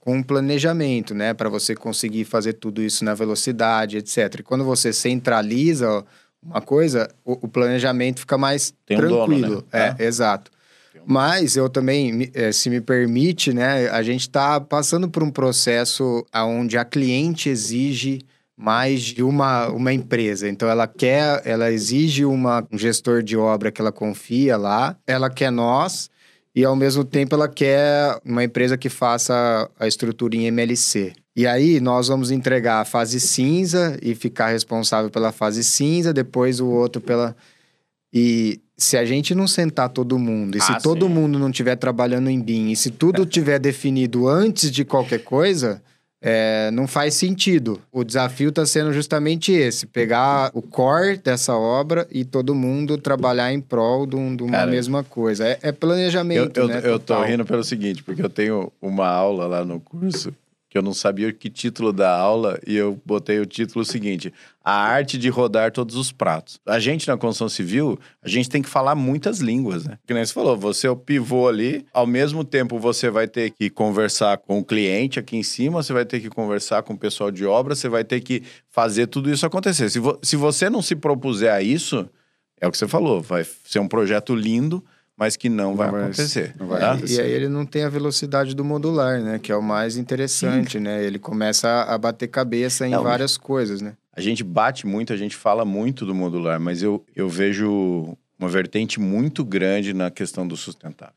com 0.00 0.16
um 0.16 0.22
planejamento, 0.22 1.14
né? 1.14 1.32
Para 1.32 1.48
você 1.48 1.76
conseguir 1.76 2.24
fazer 2.24 2.54
tudo 2.54 2.82
isso 2.82 3.04
na 3.04 3.14
velocidade, 3.14 3.98
etc. 3.98 4.40
E 4.40 4.42
quando 4.42 4.64
você 4.64 4.92
centraliza 4.92 6.04
uma 6.42 6.60
coisa, 6.60 7.08
o, 7.24 7.46
o 7.46 7.48
planejamento 7.48 8.20
fica 8.20 8.36
mais 8.36 8.74
Tem 8.84 8.98
um 8.98 9.00
dono, 9.02 9.26
tranquilo. 9.26 9.64
né? 9.72 9.94
É, 9.98 10.04
exato. 10.04 10.50
Mas 11.06 11.56
eu 11.56 11.68
também, 11.68 12.30
eh, 12.34 12.52
se 12.52 12.70
me 12.70 12.80
permite, 12.80 13.52
né? 13.52 13.88
A 13.88 14.02
gente 14.02 14.22
está 14.22 14.60
passando 14.60 15.08
por 15.08 15.22
um 15.22 15.30
processo 15.30 16.24
onde 16.34 16.78
a 16.78 16.84
cliente 16.84 17.48
exige 17.48 18.20
mais 18.56 19.02
de 19.02 19.22
uma, 19.22 19.68
uma 19.68 19.92
empresa. 19.92 20.48
Então, 20.48 20.68
ela 20.68 20.86
quer, 20.86 21.42
ela 21.44 21.70
exige 21.70 22.24
uma, 22.24 22.66
um 22.72 22.78
gestor 22.78 23.22
de 23.22 23.36
obra 23.36 23.72
que 23.72 23.80
ela 23.80 23.92
confia 23.92 24.56
lá, 24.56 24.96
ela 25.06 25.28
quer 25.28 25.50
nós, 25.50 26.08
e 26.54 26.64
ao 26.64 26.76
mesmo 26.76 27.04
tempo 27.04 27.34
ela 27.34 27.48
quer 27.48 28.18
uma 28.24 28.44
empresa 28.44 28.78
que 28.78 28.88
faça 28.88 29.68
a 29.78 29.88
estrutura 29.88 30.36
em 30.36 30.46
MLC. 30.46 31.12
E 31.36 31.48
aí 31.48 31.80
nós 31.80 32.06
vamos 32.06 32.30
entregar 32.30 32.80
a 32.80 32.84
fase 32.84 33.18
cinza 33.18 33.98
e 34.00 34.14
ficar 34.14 34.50
responsável 34.50 35.10
pela 35.10 35.32
fase 35.32 35.64
cinza, 35.64 36.12
depois 36.12 36.60
o 36.60 36.68
outro 36.68 37.02
pela. 37.02 37.34
E 38.12 38.60
se 38.76 38.96
a 38.96 39.04
gente 39.04 39.34
não 39.34 39.46
sentar 39.46 39.88
todo 39.88 40.18
mundo, 40.18 40.56
e 40.56 40.60
Ah, 40.60 40.62
se 40.62 40.82
todo 40.82 41.06
sim. 41.06 41.12
mundo 41.12 41.38
não 41.38 41.50
estiver 41.50 41.76
trabalhando 41.76 42.28
em 42.28 42.40
BIM, 42.40 42.70
e 42.70 42.76
se 42.76 42.90
tudo 42.90 43.24
tiver 43.26 43.58
definido 43.58 44.28
antes 44.28 44.70
de 44.70 44.84
qualquer 44.84 45.22
coisa, 45.22 45.80
é, 46.26 46.70
não 46.72 46.86
faz 46.86 47.14
sentido. 47.14 47.78
O 47.92 48.02
desafio 48.02 48.48
está 48.48 48.64
sendo 48.64 48.92
justamente 48.94 49.52
esse: 49.52 49.86
pegar 49.86 50.50
o 50.54 50.62
core 50.62 51.18
dessa 51.18 51.54
obra 51.54 52.06
e 52.10 52.24
todo 52.24 52.54
mundo 52.54 52.96
trabalhar 52.96 53.52
em 53.52 53.60
prol 53.60 54.06
de, 54.06 54.16
um- 54.16 54.34
de 54.34 54.42
uma 54.42 54.52
Cara, 54.52 54.70
mesma 54.70 55.04
coisa. 55.04 55.46
É, 55.46 55.58
é 55.62 55.68
Eu, 55.68 55.74
planejamento, 55.74 56.58
eu, 56.58 56.66
né? 56.66 56.80
eu 56.82 56.98
tô 56.98 57.22
rindo 57.22 57.44
pelo 57.44 57.62
seguinte, 57.62 58.02
porque 58.02 58.22
eu 58.22 58.30
tenho 58.30 58.72
uma 58.80 59.06
aula 59.06 59.46
lá 59.46 59.64
no 59.66 59.78
curso 59.78 60.32
que 60.74 60.78
eu 60.78 60.82
não 60.82 60.92
sabia 60.92 61.32
que 61.32 61.48
título 61.48 61.92
da 61.92 62.10
aula 62.18 62.58
e 62.66 62.74
eu 62.74 63.00
botei 63.06 63.38
o 63.38 63.46
título 63.46 63.84
seguinte: 63.84 64.34
A 64.64 64.72
arte 64.72 65.16
de 65.16 65.28
rodar 65.28 65.70
todos 65.70 65.94
os 65.94 66.10
pratos. 66.10 66.58
A 66.66 66.80
gente 66.80 67.06
na 67.06 67.16
construção 67.16 67.48
civil, 67.48 67.96
a 68.20 68.28
gente 68.28 68.48
tem 68.48 68.60
que 68.60 68.68
falar 68.68 68.96
muitas 68.96 69.38
línguas, 69.38 69.84
né? 69.84 69.98
Que 70.04 70.12
nem 70.12 70.26
você 70.26 70.32
falou, 70.32 70.56
você 70.56 70.88
é 70.88 70.90
o 70.90 70.96
pivô 70.96 71.46
ali, 71.46 71.86
ao 71.94 72.08
mesmo 72.08 72.42
tempo 72.42 72.76
você 72.80 73.08
vai 73.08 73.28
ter 73.28 73.50
que 73.50 73.70
conversar 73.70 74.36
com 74.38 74.58
o 74.58 74.64
cliente 74.64 75.20
aqui 75.20 75.36
em 75.36 75.44
cima, 75.44 75.80
você 75.80 75.92
vai 75.92 76.04
ter 76.04 76.18
que 76.18 76.28
conversar 76.28 76.82
com 76.82 76.94
o 76.94 76.98
pessoal 76.98 77.30
de 77.30 77.46
obra, 77.46 77.76
você 77.76 77.88
vai 77.88 78.02
ter 78.02 78.20
que 78.20 78.42
fazer 78.68 79.06
tudo 79.06 79.30
isso 79.30 79.46
acontecer. 79.46 79.88
Se, 79.90 80.00
vo- 80.00 80.18
se 80.22 80.34
você 80.34 80.68
não 80.68 80.82
se 80.82 80.96
propuser 80.96 81.52
a 81.52 81.62
isso, 81.62 82.04
é 82.60 82.66
o 82.66 82.70
que 82.72 82.78
você 82.78 82.88
falou, 82.88 83.22
vai 83.22 83.46
ser 83.64 83.78
um 83.78 83.86
projeto 83.86 84.34
lindo, 84.34 84.84
mas 85.16 85.36
que 85.36 85.48
não, 85.48 85.74
vai 85.76 85.90
vai- 85.90 86.02
acontecer. 86.04 86.54
não 86.58 86.66
vai 86.66 86.80
tá? 86.80 86.92
acontecer. 86.92 87.14
E 87.16 87.20
aí 87.24 87.30
ele 87.30 87.48
não 87.48 87.64
tem 87.64 87.84
a 87.84 87.88
velocidade 87.88 88.54
do 88.54 88.64
modular, 88.64 89.20
né? 89.20 89.38
Que 89.38 89.52
é 89.52 89.56
o 89.56 89.62
mais 89.62 89.96
interessante, 89.96 90.78
né? 90.80 91.04
Ele 91.04 91.18
começa 91.18 91.82
a 91.82 91.96
bater 91.98 92.28
cabeça 92.28 92.86
em 92.86 92.90
Não, 92.90 93.02
várias 93.02 93.36
coisas, 93.36 93.80
né? 93.80 93.94
A 94.12 94.20
gente 94.20 94.42
bate 94.44 94.86
muito, 94.86 95.12
a 95.12 95.16
gente 95.16 95.36
fala 95.36 95.64
muito 95.64 96.04
do 96.06 96.14
modular, 96.14 96.60
mas 96.60 96.82
eu, 96.82 97.04
eu 97.16 97.28
vejo 97.28 98.16
uma 98.38 98.48
vertente 98.48 99.00
muito 99.00 99.44
grande 99.44 99.92
na 99.94 100.10
questão 100.10 100.46
do 100.46 100.56
sustentável. 100.56 101.14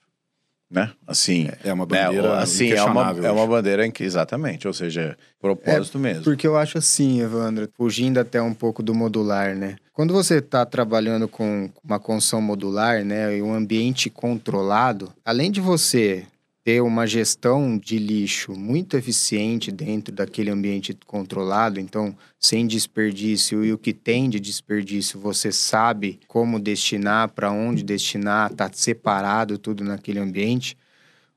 né? 0.70 0.92
Assim, 1.06 1.50
É 1.64 1.72
uma 1.74 1.86
né? 1.86 2.06
bandeira 2.06 2.40
assim 2.40 2.72
é 2.72 2.84
uma, 2.84 3.12
é 3.24 3.32
uma 3.32 3.48
bandeira 3.48 3.86
em 3.86 3.92
que 3.92 4.04
exatamente, 4.04 4.68
ou 4.68 4.74
seja, 4.74 5.18
propósito 5.40 5.98
mesmo. 5.98 6.24
Porque 6.24 6.46
eu 6.48 6.58
acho 6.58 6.78
assim, 6.78 7.22
Evandro, 7.22 7.70
fugindo 7.76 8.20
até 8.20 8.42
um 8.42 8.54
pouco 8.54 8.82
do 8.84 8.94
modular, 8.94 9.56
né? 9.56 9.76
Quando 9.98 10.14
você 10.14 10.36
está 10.36 10.64
trabalhando 10.64 11.28
com 11.28 11.72
uma 11.84 12.00
construção 12.00 12.40
modular, 12.40 13.04
né, 13.04 13.36
e 13.36 13.42
um 13.42 13.52
ambiente 13.52 14.12
controlado, 14.12 15.12
além 15.26 15.50
de 15.50 15.60
você 15.60 16.24
ter 16.64 16.84
uma 16.84 17.08
gestão 17.08 17.80
de 17.80 17.98
lixo 17.98 18.52
muito 18.52 18.96
eficiente 18.96 19.72
dentro 19.72 20.14
daquele 20.14 20.52
ambiente 20.52 20.96
controlado, 21.08 21.80
então 21.80 22.16
sem 22.40 22.68
desperdício 22.68 23.66
e 23.66 23.74
o 23.74 23.78
que 23.80 23.92
tem 23.92 24.30
de 24.30 24.40
desperdício 24.40 25.20
você 25.20 25.52
sabe 25.52 26.20
como 26.28 26.60
destinar, 26.60 27.30
para 27.30 27.52
onde 27.52 27.82
destinar, 27.82 28.54
tá 28.54 28.70
separado 28.72 29.58
tudo 29.58 29.84
naquele 29.84 30.20
ambiente. 30.20 30.78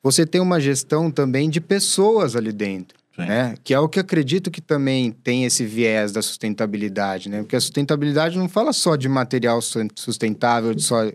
Você 0.02 0.26
tem 0.26 0.38
uma 0.38 0.60
gestão 0.60 1.10
também 1.10 1.48
de 1.48 1.62
pessoas 1.62 2.36
ali 2.36 2.52
dentro. 2.52 2.99
Né? 3.26 3.54
Que 3.62 3.74
é 3.74 3.78
o 3.78 3.88
que 3.88 4.00
acredito 4.00 4.50
que 4.50 4.60
também 4.60 5.10
tem 5.10 5.44
esse 5.44 5.64
viés 5.64 6.12
da 6.12 6.22
sustentabilidade, 6.22 7.28
né? 7.28 7.38
Porque 7.40 7.56
a 7.56 7.60
sustentabilidade 7.60 8.38
não 8.38 8.48
fala 8.48 8.72
só 8.72 8.96
de 8.96 9.08
material 9.08 9.60
susten- 9.60 9.88
sustentável, 9.94 10.74
de 10.74 10.82
só 10.82 11.10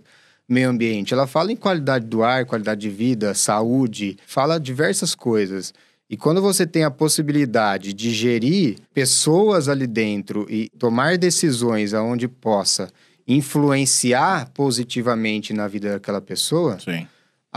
meio 0.47 0.69
ambiente. 0.69 1.13
Ela 1.13 1.27
fala 1.27 1.51
em 1.51 1.55
qualidade 1.55 2.05
do 2.05 2.23
ar, 2.23 2.45
qualidade 2.45 2.81
de 2.81 2.89
vida, 2.89 3.33
saúde, 3.33 4.17
fala 4.25 4.59
diversas 4.59 5.15
coisas. 5.15 5.73
E 6.09 6.15
quando 6.15 6.41
você 6.41 6.67
tem 6.67 6.83
a 6.83 6.91
possibilidade 6.91 7.91
de 7.91 8.11
gerir 8.11 8.77
pessoas 8.93 9.67
ali 9.67 9.87
dentro 9.87 10.45
e 10.49 10.69
tomar 10.77 11.17
decisões 11.17 11.93
aonde 11.93 12.27
possa 12.27 12.89
influenciar 13.27 14.49
positivamente 14.53 15.51
na 15.51 15.67
vida 15.67 15.93
daquela 15.93 16.21
pessoa, 16.21 16.79
Sim. 16.79 17.07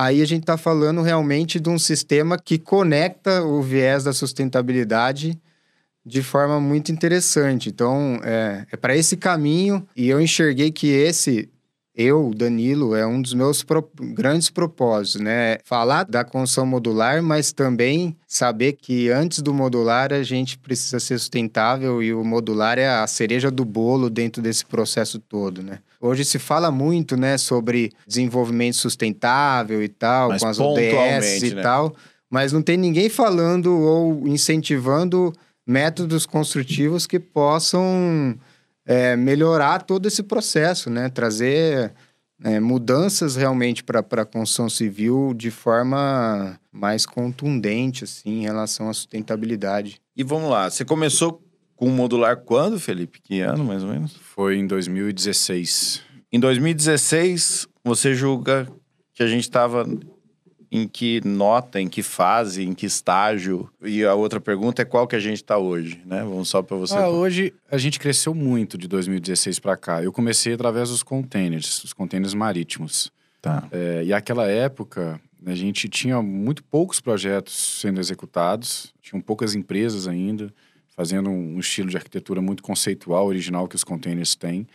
Aí 0.00 0.22
a 0.22 0.24
gente 0.24 0.42
está 0.42 0.56
falando 0.56 1.02
realmente 1.02 1.58
de 1.58 1.68
um 1.68 1.76
sistema 1.76 2.38
que 2.38 2.56
conecta 2.56 3.42
o 3.42 3.60
viés 3.60 4.04
da 4.04 4.12
sustentabilidade 4.12 5.36
de 6.06 6.22
forma 6.22 6.60
muito 6.60 6.92
interessante. 6.92 7.68
Então, 7.68 8.20
é, 8.22 8.64
é 8.70 8.76
para 8.76 8.96
esse 8.96 9.16
caminho 9.16 9.84
e 9.96 10.08
eu 10.08 10.20
enxerguei 10.20 10.70
que 10.70 10.86
esse, 10.86 11.48
eu, 11.96 12.30
Danilo, 12.32 12.94
é 12.94 13.04
um 13.04 13.20
dos 13.20 13.34
meus 13.34 13.64
pro- 13.64 13.90
grandes 14.14 14.48
propósitos, 14.50 15.20
né? 15.20 15.58
Falar 15.64 16.04
da 16.04 16.22
construção 16.22 16.64
modular, 16.64 17.20
mas 17.20 17.50
também 17.50 18.16
saber 18.24 18.74
que 18.74 19.10
antes 19.10 19.42
do 19.42 19.52
modular 19.52 20.12
a 20.12 20.22
gente 20.22 20.56
precisa 20.58 21.00
ser 21.00 21.18
sustentável 21.18 22.00
e 22.00 22.14
o 22.14 22.22
modular 22.22 22.78
é 22.78 22.88
a 22.88 23.04
cereja 23.08 23.50
do 23.50 23.64
bolo 23.64 24.08
dentro 24.08 24.40
desse 24.40 24.64
processo 24.64 25.18
todo, 25.18 25.60
né? 25.60 25.80
Hoje 26.00 26.24
se 26.24 26.38
fala 26.38 26.70
muito, 26.70 27.16
né, 27.16 27.36
sobre 27.36 27.92
desenvolvimento 28.06 28.76
sustentável 28.76 29.82
e 29.82 29.88
tal, 29.88 30.28
Mas 30.28 30.42
com 30.42 30.48
as 30.48 30.60
ODS 30.60 31.42
e 31.42 31.54
né? 31.54 31.62
tal, 31.62 31.94
mas 32.30 32.52
não 32.52 32.62
tem 32.62 32.76
ninguém 32.76 33.08
falando 33.08 33.76
ou 33.76 34.28
incentivando 34.28 35.32
métodos 35.66 36.24
construtivos 36.24 37.06
que 37.06 37.18
possam 37.18 38.36
é, 38.86 39.16
melhorar 39.16 39.82
todo 39.82 40.06
esse 40.06 40.22
processo, 40.22 40.88
né? 40.88 41.10
Trazer 41.10 41.92
é, 42.42 42.60
mudanças 42.60 43.36
realmente 43.36 43.82
para 43.84 44.00
a 44.00 44.24
construção 44.24 44.70
civil 44.70 45.34
de 45.34 45.50
forma 45.50 46.58
mais 46.72 47.04
contundente, 47.04 48.04
assim, 48.04 48.40
em 48.40 48.42
relação 48.42 48.88
à 48.88 48.94
sustentabilidade. 48.94 50.00
E 50.16 50.22
vamos 50.22 50.48
lá, 50.48 50.70
você 50.70 50.84
começou 50.84 51.42
com 51.78 51.86
o 51.86 51.92
modular 51.92 52.36
quando, 52.38 52.78
Felipe? 52.78 53.20
Que 53.22 53.40
ano, 53.40 53.64
mais 53.64 53.84
ou 53.84 53.88
menos? 53.88 54.16
Foi 54.16 54.56
em 54.56 54.66
2016. 54.66 56.02
Em 56.30 56.40
2016, 56.40 57.68
você 57.84 58.14
julga 58.14 58.68
que 59.14 59.22
a 59.22 59.28
gente 59.28 59.44
estava 59.44 59.86
em 60.70 60.88
que 60.88 61.20
nota, 61.24 61.80
em 61.80 61.88
que 61.88 62.02
fase, 62.02 62.64
em 62.64 62.74
que 62.74 62.84
estágio? 62.84 63.70
E 63.80 64.04
a 64.04 64.12
outra 64.12 64.40
pergunta 64.40 64.82
é 64.82 64.84
qual 64.84 65.06
que 65.06 65.14
a 65.14 65.20
gente 65.20 65.36
está 65.36 65.56
hoje, 65.56 66.02
né? 66.04 66.24
Vamos 66.24 66.48
só 66.48 66.62
para 66.62 66.76
você. 66.76 66.96
Ah, 66.96 67.08
hoje 67.08 67.54
a 67.70 67.78
gente 67.78 68.00
cresceu 68.00 68.34
muito 68.34 68.76
de 68.76 68.88
2016 68.88 69.60
para 69.60 69.76
cá. 69.76 70.02
Eu 70.02 70.12
comecei 70.12 70.54
através 70.54 70.90
dos 70.90 71.04
containers, 71.04 71.84
os 71.84 71.92
containers 71.92 72.34
marítimos. 72.34 73.12
Tá. 73.40 73.68
É, 73.70 74.02
e 74.04 74.12
aquela 74.12 74.48
época 74.48 75.20
a 75.46 75.54
gente 75.54 75.88
tinha 75.88 76.20
muito 76.20 76.64
poucos 76.64 76.98
projetos 76.98 77.80
sendo 77.80 78.00
executados, 78.00 78.92
tinham 79.00 79.20
poucas 79.20 79.54
empresas 79.54 80.08
ainda 80.08 80.52
fazendo 80.98 81.30
um 81.30 81.60
estilo 81.60 81.88
de 81.88 81.96
arquitetura 81.96 82.42
muito 82.42 82.60
conceitual, 82.60 83.28
original 83.28 83.68
que 83.68 83.76
os 83.76 83.84
containers 83.84 84.34
têm. 84.34 84.66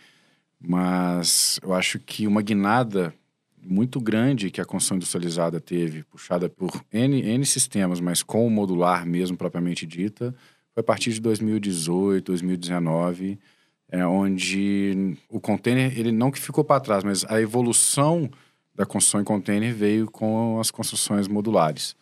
Mas 0.58 1.60
eu 1.62 1.74
acho 1.74 1.98
que 1.98 2.26
uma 2.26 2.40
guinada 2.40 3.12
muito 3.62 4.00
grande 4.00 4.50
que 4.50 4.58
a 4.58 4.64
construção 4.64 4.96
industrializada 4.96 5.60
teve, 5.60 6.02
puxada 6.04 6.48
por 6.48 6.82
N, 6.90 7.20
N 7.20 7.44
sistemas, 7.44 8.00
mas 8.00 8.22
com 8.22 8.46
o 8.46 8.50
modular 8.50 9.04
mesmo 9.04 9.36
propriamente 9.36 9.84
dita, 9.84 10.34
foi 10.72 10.80
a 10.80 10.84
partir 10.84 11.12
de 11.12 11.20
2018, 11.20 12.24
2019, 12.24 13.38
é, 13.90 14.06
onde 14.06 15.18
o 15.28 15.38
container, 15.38 15.92
ele 15.98 16.10
não 16.10 16.30
que 16.30 16.40
ficou 16.40 16.64
para 16.64 16.80
trás, 16.80 17.04
mas 17.04 17.22
a 17.26 17.38
evolução 17.38 18.30
da 18.74 18.86
construção 18.86 19.20
em 19.20 19.24
container 19.24 19.74
veio 19.74 20.10
com 20.10 20.58
as 20.58 20.70
construções 20.70 21.28
modulares. 21.28 21.94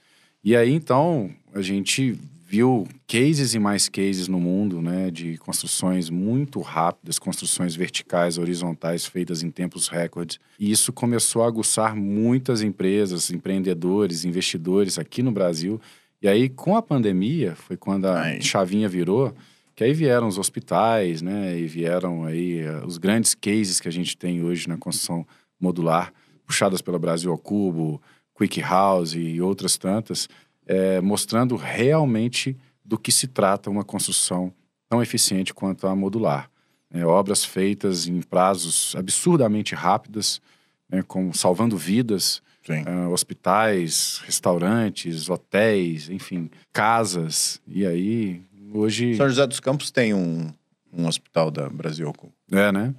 E 0.45 0.55
aí, 0.55 0.73
então, 0.73 1.29
a 1.53 1.61
gente 1.61 2.17
viu 2.53 2.87
cases 3.09 3.55
e 3.55 3.59
mais 3.59 3.89
cases 3.89 4.29
no 4.29 4.39
mundo, 4.39 4.83
né, 4.83 5.11
de 5.11 5.39
construções 5.39 6.11
muito 6.11 6.61
rápidas, 6.61 7.19
construções 7.19 7.75
verticais, 7.75 8.37
horizontais, 8.37 9.07
feitas 9.07 9.43
em 9.43 9.51
tempos 9.51 9.89
recordes. 9.89 10.39
E 10.61 10.71
isso 10.71 10.93
começou 10.93 11.45
a 11.45 11.47
aguçar 11.47 11.97
muitas 11.97 12.61
empresas, 12.61 13.31
empreendedores, 13.31 14.27
investidores 14.27 14.99
aqui 14.99 15.23
no 15.23 15.33
Brasil. 15.33 15.81
E 16.21 16.29
aí, 16.29 16.51
com 16.51 16.77
a 16.77 16.83
pandemia, 16.83 17.55
foi 17.57 17.79
quando 17.79 18.05
a 18.05 18.21
Ai. 18.21 18.43
chavinha 18.43 18.87
virou, 18.87 19.35
que 19.75 19.83
aí 19.83 19.95
vieram 19.95 20.29
os 20.29 20.37
hospitais, 20.37 21.23
né, 21.23 21.59
e 21.59 21.67
vieram 21.67 22.27
aí 22.27 22.59
eh, 22.59 22.83
os 22.85 22.99
grandes 22.99 23.35
cases 23.35 23.81
que 23.81 23.89
a 23.89 23.93
gente 23.93 24.15
tem 24.15 24.45
hoje 24.45 24.69
na 24.69 24.77
construção 24.77 25.27
modular, 25.59 26.13
puxadas 26.47 26.83
pela 26.83 26.99
Brasil 26.99 27.31
ao 27.31 27.39
Cubo, 27.39 27.99
Quick 28.37 28.61
House 28.61 29.15
e 29.15 29.41
outras 29.41 29.79
tantas, 29.79 30.29
é, 30.67 31.01
mostrando 31.01 31.57
realmente 31.57 32.57
do 32.85 32.99
que 32.99 33.11
se 33.13 33.27
trata 33.27 33.71
uma 33.71 33.85
construção 33.85 34.53
tão 34.89 35.03
eficiente 35.03 35.55
quanto 35.55 35.87
a 35.87 35.95
modular. 35.97 36.51
É, 36.93 37.05
obras 37.07 37.45
feitas 37.45 38.07
em 38.07 38.21
prazos 38.21 38.95
absurdamente 38.97 39.75
rápidos, 39.75 40.43
né, 40.91 41.03
como 41.07 41.35
salvando 41.35 41.77
vidas, 41.77 42.43
ah, 42.87 43.09
hospitais, 43.09 44.21
restaurantes, 44.27 45.29
hotéis, 45.31 46.09
enfim, 46.11 46.51
casas. 46.73 47.61
E 47.67 47.87
aí, 47.87 48.43
hoje. 48.73 49.17
São 49.17 49.29
José 49.29 49.47
dos 49.47 49.59
Campos 49.61 49.91
tem 49.91 50.13
um, 50.15 50.53
um 50.93 51.07
hospital 51.07 51.51
da 51.51 51.69
Brasil 51.69 52.13
É, 52.51 52.71
né? 52.71 52.95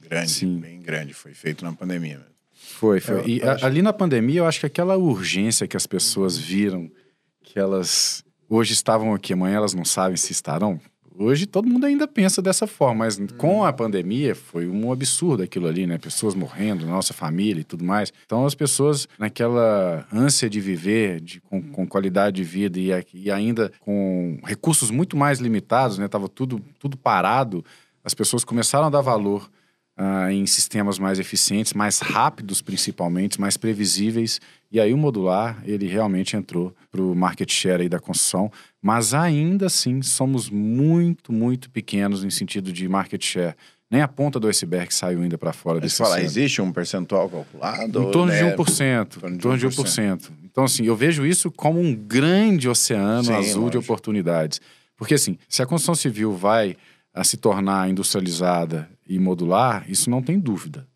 grande, 0.00 0.30
Sim. 0.30 0.58
bem 0.58 0.80
grande, 0.80 1.12
foi 1.14 1.32
feito 1.34 1.64
na 1.64 1.72
pandemia 1.72 2.16
mesmo. 2.18 2.32
Foi, 2.54 2.98
foi. 3.00 3.16
Eu- 3.20 3.28
e 3.28 3.40
eu 3.40 3.48
a- 3.50 3.52
acho- 3.54 3.66
ali 3.66 3.82
na 3.82 3.92
pandemia, 3.92 4.40
eu 4.40 4.46
acho 4.46 4.60
que 4.60 4.66
aquela 4.66 4.96
urgência 4.96 5.68
que 5.68 5.76
as 5.76 5.86
pessoas 5.86 6.36
viram, 6.38 6.90
que 7.44 7.58
elas 7.58 8.24
hoje 8.48 8.72
estavam 8.72 9.14
aqui, 9.14 9.32
amanhã 9.32 9.56
elas 9.56 9.74
não 9.74 9.84
sabem 9.84 10.16
se 10.16 10.32
estarão. 10.32 10.80
Hoje 11.16 11.46
todo 11.46 11.68
mundo 11.68 11.86
ainda 11.86 12.08
pensa 12.08 12.42
dessa 12.42 12.66
forma, 12.66 13.04
mas 13.04 13.20
com 13.38 13.64
a 13.64 13.72
pandemia 13.72 14.34
foi 14.34 14.66
um 14.66 14.90
absurdo 14.90 15.44
aquilo 15.44 15.68
ali, 15.68 15.86
né? 15.86 15.96
Pessoas 15.96 16.34
morrendo, 16.34 16.84
nossa 16.86 17.14
família 17.14 17.60
e 17.60 17.64
tudo 17.64 17.84
mais. 17.84 18.12
Então 18.26 18.44
as 18.44 18.54
pessoas, 18.56 19.06
naquela 19.16 20.04
ânsia 20.12 20.50
de 20.50 20.60
viver, 20.60 21.20
de, 21.20 21.40
com, 21.40 21.62
com 21.62 21.86
qualidade 21.86 22.34
de 22.36 22.42
vida 22.42 22.80
e, 22.80 22.90
e 23.14 23.30
ainda 23.30 23.70
com 23.78 24.40
recursos 24.44 24.90
muito 24.90 25.16
mais 25.16 25.38
limitados, 25.38 25.98
né? 25.98 26.08
Tava 26.08 26.28
tudo, 26.28 26.60
tudo 26.80 26.96
parado, 26.96 27.64
as 28.02 28.12
pessoas 28.12 28.42
começaram 28.42 28.86
a 28.86 28.90
dar 28.90 29.00
valor 29.00 29.48
ah, 29.96 30.32
em 30.32 30.44
sistemas 30.46 30.98
mais 30.98 31.18
eficientes, 31.18 31.72
mais 31.72 32.00
rápidos 32.00 32.60
principalmente, 32.60 33.40
mais 33.40 33.56
previsíveis. 33.56 34.40
E 34.70 34.80
aí 34.80 34.92
o 34.92 34.98
modular, 34.98 35.62
ele 35.64 35.86
realmente 35.86 36.36
entrou 36.36 36.74
para 36.90 37.00
o 37.00 37.14
market 37.14 37.50
share 37.50 37.82
aí 37.82 37.88
da 37.88 38.00
construção. 38.00 38.50
Mas 38.82 39.14
ainda 39.14 39.66
assim, 39.66 40.02
somos 40.02 40.50
muito, 40.50 41.32
muito 41.32 41.70
pequenos 41.70 42.24
em 42.24 42.30
sentido 42.30 42.72
de 42.72 42.88
market 42.88 43.24
share. 43.24 43.54
Nem 43.90 44.02
a 44.02 44.08
ponta 44.08 44.40
do 44.40 44.48
iceberg 44.48 44.92
saiu 44.92 45.22
ainda 45.22 45.38
para 45.38 45.52
fora 45.52 45.76
Mas 45.76 45.84
desse 45.84 45.98
falar, 45.98 46.20
existe 46.22 46.60
um 46.60 46.72
percentual 46.72 47.28
calculado? 47.28 48.02
Em 48.02 48.10
torno 48.10 48.32
de 48.32 48.42
né? 48.42 48.56
1%. 48.56 49.06
torno 49.20 49.34
Em 49.34 49.36
de 49.36 49.42
torno 49.42 49.58
de 49.58 49.68
1%. 49.68 50.30
Então, 50.42 50.64
assim, 50.64 50.84
eu 50.84 50.96
vejo 50.96 51.24
isso 51.24 51.50
como 51.50 51.80
um 51.80 51.94
grande 51.94 52.68
oceano 52.68 53.24
Sim, 53.24 53.32
azul 53.34 53.70
de 53.70 53.76
lógico. 53.76 53.84
oportunidades. 53.84 54.60
Porque, 54.96 55.14
assim, 55.14 55.38
se 55.48 55.62
a 55.62 55.66
construção 55.66 55.94
civil 55.94 56.32
vai 56.32 56.76
a 57.12 57.22
se 57.22 57.36
tornar 57.36 57.88
industrializada 57.88 58.88
e 59.08 59.18
modular, 59.18 59.84
isso 59.88 60.08
não 60.08 60.22
tem 60.22 60.38
dúvida. 60.38 60.86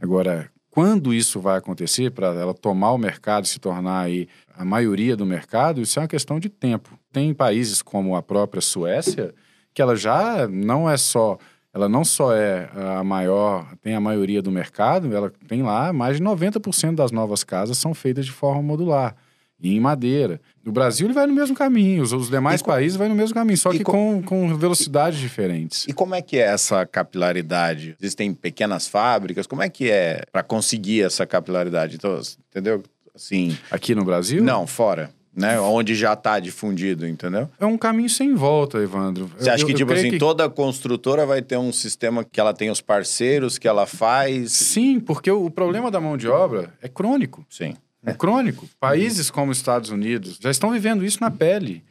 Agora, 0.00 0.50
quando 0.70 1.12
isso 1.12 1.40
vai 1.40 1.58
acontecer, 1.58 2.10
para 2.10 2.28
ela 2.28 2.54
tomar 2.54 2.92
o 2.92 2.98
mercado 2.98 3.44
e 3.44 3.48
se 3.48 3.60
tornar 3.60 4.00
aí 4.00 4.28
a 4.56 4.64
maioria 4.64 5.16
do 5.16 5.26
mercado, 5.26 5.80
isso 5.80 5.98
é 5.98 6.02
uma 6.02 6.08
questão 6.08 6.40
de 6.40 6.48
tempo. 6.48 6.98
Tem 7.12 7.34
países 7.34 7.82
como 7.82 8.16
a 8.16 8.22
própria 8.22 8.62
Suécia, 8.62 9.34
que 9.74 9.82
ela 9.82 9.94
já 9.94 10.48
não 10.48 10.88
é 10.88 10.96
só 10.96 11.38
ela 11.74 11.88
não 11.88 12.04
só 12.04 12.34
é 12.34 12.68
a 12.98 13.02
maior, 13.02 13.66
tem 13.80 13.94
a 13.94 14.00
maioria 14.00 14.42
do 14.42 14.50
mercado, 14.50 15.14
ela 15.14 15.32
tem 15.48 15.62
lá 15.62 15.90
mais 15.90 16.18
de 16.18 16.22
90% 16.22 16.94
das 16.94 17.10
novas 17.10 17.42
casas 17.42 17.78
são 17.78 17.94
feitas 17.94 18.26
de 18.26 18.32
forma 18.32 18.60
modular 18.62 19.16
e 19.62 19.76
em 19.76 19.80
madeira. 19.80 20.40
No 20.64 20.72
Brasil 20.72 21.06
ele 21.06 21.14
vai 21.14 21.26
no 21.26 21.34
mesmo 21.34 21.54
caminho, 21.54 22.02
os, 22.02 22.12
os 22.12 22.28
demais 22.28 22.60
com... 22.60 22.70
países 22.70 22.96
vão 22.96 23.08
no 23.08 23.14
mesmo 23.14 23.34
caminho, 23.34 23.56
só 23.56 23.70
que 23.70 23.84
com... 23.84 24.22
Com, 24.22 24.56
velocidades 24.56 25.18
diferentes. 25.18 25.86
E 25.86 25.92
como 25.92 26.14
é 26.14 26.20
que 26.20 26.36
é 26.36 26.42
essa 26.42 26.84
capilaridade? 26.84 27.96
Existem 28.00 28.34
pequenas 28.34 28.88
fábricas, 28.88 29.46
como 29.46 29.62
é 29.62 29.68
que 29.68 29.90
é 29.90 30.24
para 30.32 30.42
conseguir 30.42 31.02
essa 31.02 31.24
capilaridade? 31.24 31.96
Então, 31.96 32.20
entendeu? 32.50 32.82
Assim, 33.14 33.56
aqui 33.70 33.94
no 33.94 34.04
Brasil? 34.04 34.42
Não, 34.42 34.66
fora 34.66 35.10
né? 35.34 35.58
Onde 35.58 35.94
já 35.94 36.12
está 36.12 36.38
difundido, 36.38 37.06
entendeu? 37.06 37.48
É 37.58 37.64
um 37.64 37.78
caminho 37.78 38.08
sem 38.08 38.34
volta, 38.34 38.78
Evandro. 38.78 39.30
Você 39.38 39.48
acha 39.48 39.62
eu, 39.62 39.66
que, 39.66 39.74
tipo 39.74 39.92
assim, 39.92 40.10
que... 40.10 40.18
toda 40.18 40.48
construtora 40.48 41.24
vai 41.24 41.40
ter 41.40 41.56
um 41.56 41.72
sistema 41.72 42.22
que 42.22 42.38
ela 42.38 42.52
tem 42.52 42.70
os 42.70 42.80
parceiros, 42.80 43.58
que 43.58 43.66
ela 43.66 43.86
faz? 43.86 44.52
Sim, 44.52 45.00
porque 45.00 45.30
o, 45.30 45.50
problema 45.50 45.90
da 45.90 46.00
mão 46.00 46.16
de 46.16 46.28
obra 46.28 46.72
é 46.82 46.88
crônico. 46.88 47.44
Sim. 47.48 47.74
É 48.04 48.12
crônico. 48.12 48.68
Países 48.80 49.30
como 49.30 49.52
Estados 49.52 49.90
Unidos 49.90 50.38
já 50.40 50.50
estão 50.50 50.70
vivendo 50.70 51.04
isso 51.04 51.20
na 51.20 51.30
pele. 51.30 51.84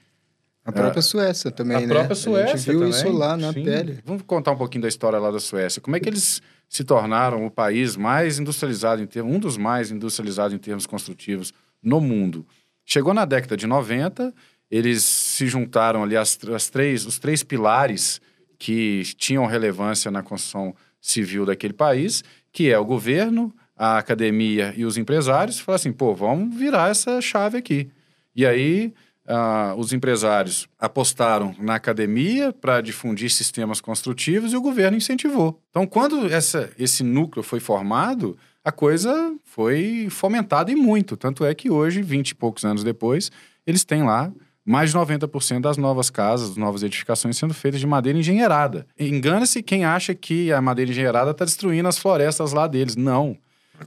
A 0.63 0.71
própria 0.71 0.99
é. 0.99 1.01
Suécia 1.01 1.49
também, 1.49 1.77
a 1.77 1.79
né? 1.79 1.85
A 1.85 1.89
própria 1.89 2.15
Suécia. 2.15 2.53
A 2.53 2.57
gente 2.57 2.69
viu 2.69 2.79
também. 2.81 2.89
isso 2.89 3.11
lá 3.11 3.35
na 3.35 3.51
Sim. 3.51 3.63
pele. 3.63 3.99
Vamos 4.05 4.23
contar 4.23 4.51
um 4.51 4.57
pouquinho 4.57 4.83
da 4.83 4.87
história 4.87 5.17
lá 5.17 5.31
da 5.31 5.39
Suécia. 5.39 5.81
Como 5.81 5.95
é 5.95 5.99
que 5.99 6.07
eles 6.07 6.41
se 6.69 6.83
tornaram 6.83 7.45
o 7.45 7.51
país 7.51 7.95
mais 7.95 8.37
industrializado 8.37 9.01
em 9.01 9.07
termos, 9.07 9.35
um 9.35 9.39
dos 9.39 9.57
mais 9.57 9.89
industrializados 9.89 10.53
em 10.53 10.59
termos 10.59 10.85
construtivos 10.85 11.53
no 11.81 11.99
mundo? 11.99 12.45
Chegou 12.85 13.13
na 13.13 13.25
década 13.25 13.57
de 13.57 13.65
90, 13.65 14.33
eles 14.69 15.03
se 15.03 15.47
juntaram 15.47 16.03
ali 16.03 16.15
as, 16.15 16.37
as 16.53 16.69
três, 16.69 17.05
os 17.05 17.17
três 17.17 17.41
pilares 17.41 18.21
que 18.59 19.01
tinham 19.17 19.45
relevância 19.47 20.11
na 20.11 20.21
construção 20.21 20.75
civil 20.99 21.45
daquele 21.45 21.73
país, 21.73 22.23
que 22.51 22.69
é 22.69 22.77
o 22.77 22.85
governo, 22.85 23.51
a 23.81 23.97
academia 23.97 24.75
e 24.77 24.85
os 24.85 24.95
empresários, 24.95 25.59
falaram 25.59 25.77
assim, 25.77 25.91
pô, 25.91 26.13
vamos 26.13 26.55
virar 26.55 26.91
essa 26.91 27.19
chave 27.19 27.57
aqui. 27.57 27.89
E 28.35 28.45
aí 28.45 28.93
uh, 29.25 29.75
os 29.75 29.91
empresários 29.91 30.67
apostaram 30.77 31.55
na 31.57 31.73
academia 31.73 32.53
para 32.53 32.79
difundir 32.79 33.31
sistemas 33.31 33.81
construtivos 33.81 34.53
e 34.53 34.55
o 34.55 34.61
governo 34.61 34.97
incentivou. 34.97 35.59
Então, 35.71 35.87
quando 35.87 36.31
essa, 36.31 36.69
esse 36.77 37.01
núcleo 37.01 37.41
foi 37.41 37.59
formado, 37.59 38.37
a 38.63 38.71
coisa 38.71 39.33
foi 39.45 40.09
fomentada 40.11 40.71
e 40.71 40.75
muito. 40.75 41.17
Tanto 41.17 41.43
é 41.43 41.55
que 41.55 41.71
hoje, 41.71 42.03
20 42.03 42.29
e 42.29 42.35
poucos 42.35 42.63
anos 42.63 42.83
depois, 42.83 43.31
eles 43.65 43.83
têm 43.83 44.03
lá 44.03 44.31
mais 44.63 44.91
de 44.91 44.97
90% 44.99 45.59
das 45.59 45.77
novas 45.77 46.11
casas, 46.11 46.55
novas 46.55 46.83
edificações 46.83 47.35
sendo 47.35 47.55
feitas 47.55 47.79
de 47.79 47.87
madeira 47.87 48.19
engenheirada. 48.19 48.85
Engana-se 48.99 49.63
quem 49.63 49.85
acha 49.85 50.13
que 50.13 50.53
a 50.53 50.61
madeira 50.61 50.91
engenheirada 50.91 51.31
está 51.31 51.45
destruindo 51.45 51.89
as 51.89 51.97
florestas 51.97 52.53
lá 52.53 52.67
deles. 52.67 52.95
Não. 52.95 53.35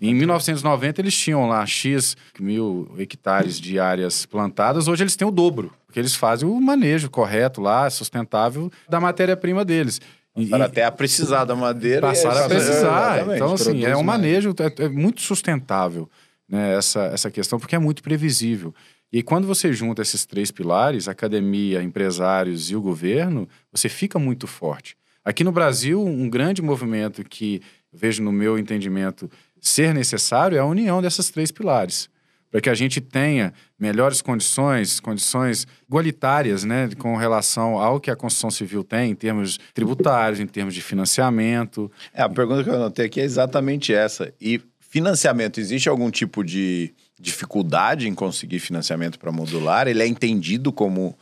Em 0.00 0.14
1990, 0.14 1.00
eles 1.00 1.16
tinham 1.16 1.48
lá 1.48 1.64
X 1.64 2.16
mil 2.38 2.92
hectares 2.98 3.60
de 3.60 3.78
áreas 3.78 4.26
plantadas. 4.26 4.88
Hoje, 4.88 5.04
eles 5.04 5.16
têm 5.16 5.26
o 5.26 5.30
dobro, 5.30 5.72
porque 5.86 5.98
eles 6.00 6.14
fazem 6.14 6.48
o 6.48 6.60
manejo 6.60 7.08
correto 7.08 7.60
lá, 7.60 7.88
sustentável, 7.88 8.70
da 8.88 9.00
matéria-prima 9.00 9.64
deles. 9.64 10.00
Para 10.50 10.64
até 10.64 10.84
a 10.84 10.90
precisar 10.90 11.44
da 11.44 11.54
madeira. 11.54 12.08
Passaram 12.08 12.44
a 12.44 12.48
precisar. 12.48 13.18
É, 13.30 13.36
então, 13.36 13.54
assim, 13.54 13.84
é 13.84 13.96
um 13.96 14.02
manejo 14.02 14.52
é, 14.58 14.84
é, 14.84 14.88
muito 14.88 15.20
sustentável 15.22 16.10
né, 16.48 16.76
essa, 16.76 17.02
essa 17.04 17.30
questão, 17.30 17.58
porque 17.58 17.76
é 17.76 17.78
muito 17.78 18.02
previsível. 18.02 18.74
E 19.12 19.22
quando 19.22 19.46
você 19.46 19.72
junta 19.72 20.02
esses 20.02 20.26
três 20.26 20.50
pilares, 20.50 21.06
academia, 21.06 21.80
empresários 21.80 22.68
e 22.68 22.74
o 22.74 22.80
governo, 22.80 23.48
você 23.70 23.88
fica 23.88 24.18
muito 24.18 24.48
forte. 24.48 24.96
Aqui 25.24 25.44
no 25.44 25.52
Brasil, 25.52 26.04
um 26.04 26.28
grande 26.28 26.60
movimento 26.60 27.22
que 27.22 27.62
vejo 27.92 28.20
no 28.20 28.32
meu 28.32 28.58
entendimento 28.58 29.30
ser 29.68 29.94
necessário 29.94 30.56
é 30.56 30.60
a 30.60 30.64
união 30.64 31.00
desses 31.00 31.30
três 31.30 31.50
pilares 31.50 32.08
para 32.54 32.60
que 32.60 32.70
a 32.70 32.74
gente 32.74 33.00
tenha 33.00 33.52
melhores 33.76 34.22
condições, 34.22 35.00
condições 35.00 35.66
igualitárias, 35.88 36.62
né, 36.62 36.88
com 36.96 37.16
relação 37.16 37.80
ao 37.80 37.98
que 37.98 38.12
a 38.12 38.14
construção 38.14 38.48
civil 38.48 38.84
tem 38.84 39.10
em 39.10 39.14
termos 39.16 39.58
tributários, 39.74 40.38
em 40.38 40.46
termos 40.46 40.72
de 40.72 40.80
financiamento. 40.80 41.90
É, 42.12 42.22
a 42.22 42.28
pergunta 42.28 42.62
que 42.62 42.70
eu 42.70 42.76
anotei 42.76 43.06
aqui 43.06 43.20
é 43.20 43.24
exatamente 43.24 43.92
essa. 43.92 44.32
E 44.40 44.60
financiamento, 44.78 45.58
existe 45.58 45.88
algum 45.88 46.12
tipo 46.12 46.44
de 46.44 46.94
dificuldade 47.18 48.06
em 48.06 48.14
conseguir 48.14 48.60
financiamento 48.60 49.18
para 49.18 49.32
modular? 49.32 49.88
Ele 49.88 50.04
é 50.04 50.06
entendido 50.06 50.72
como 50.72 51.18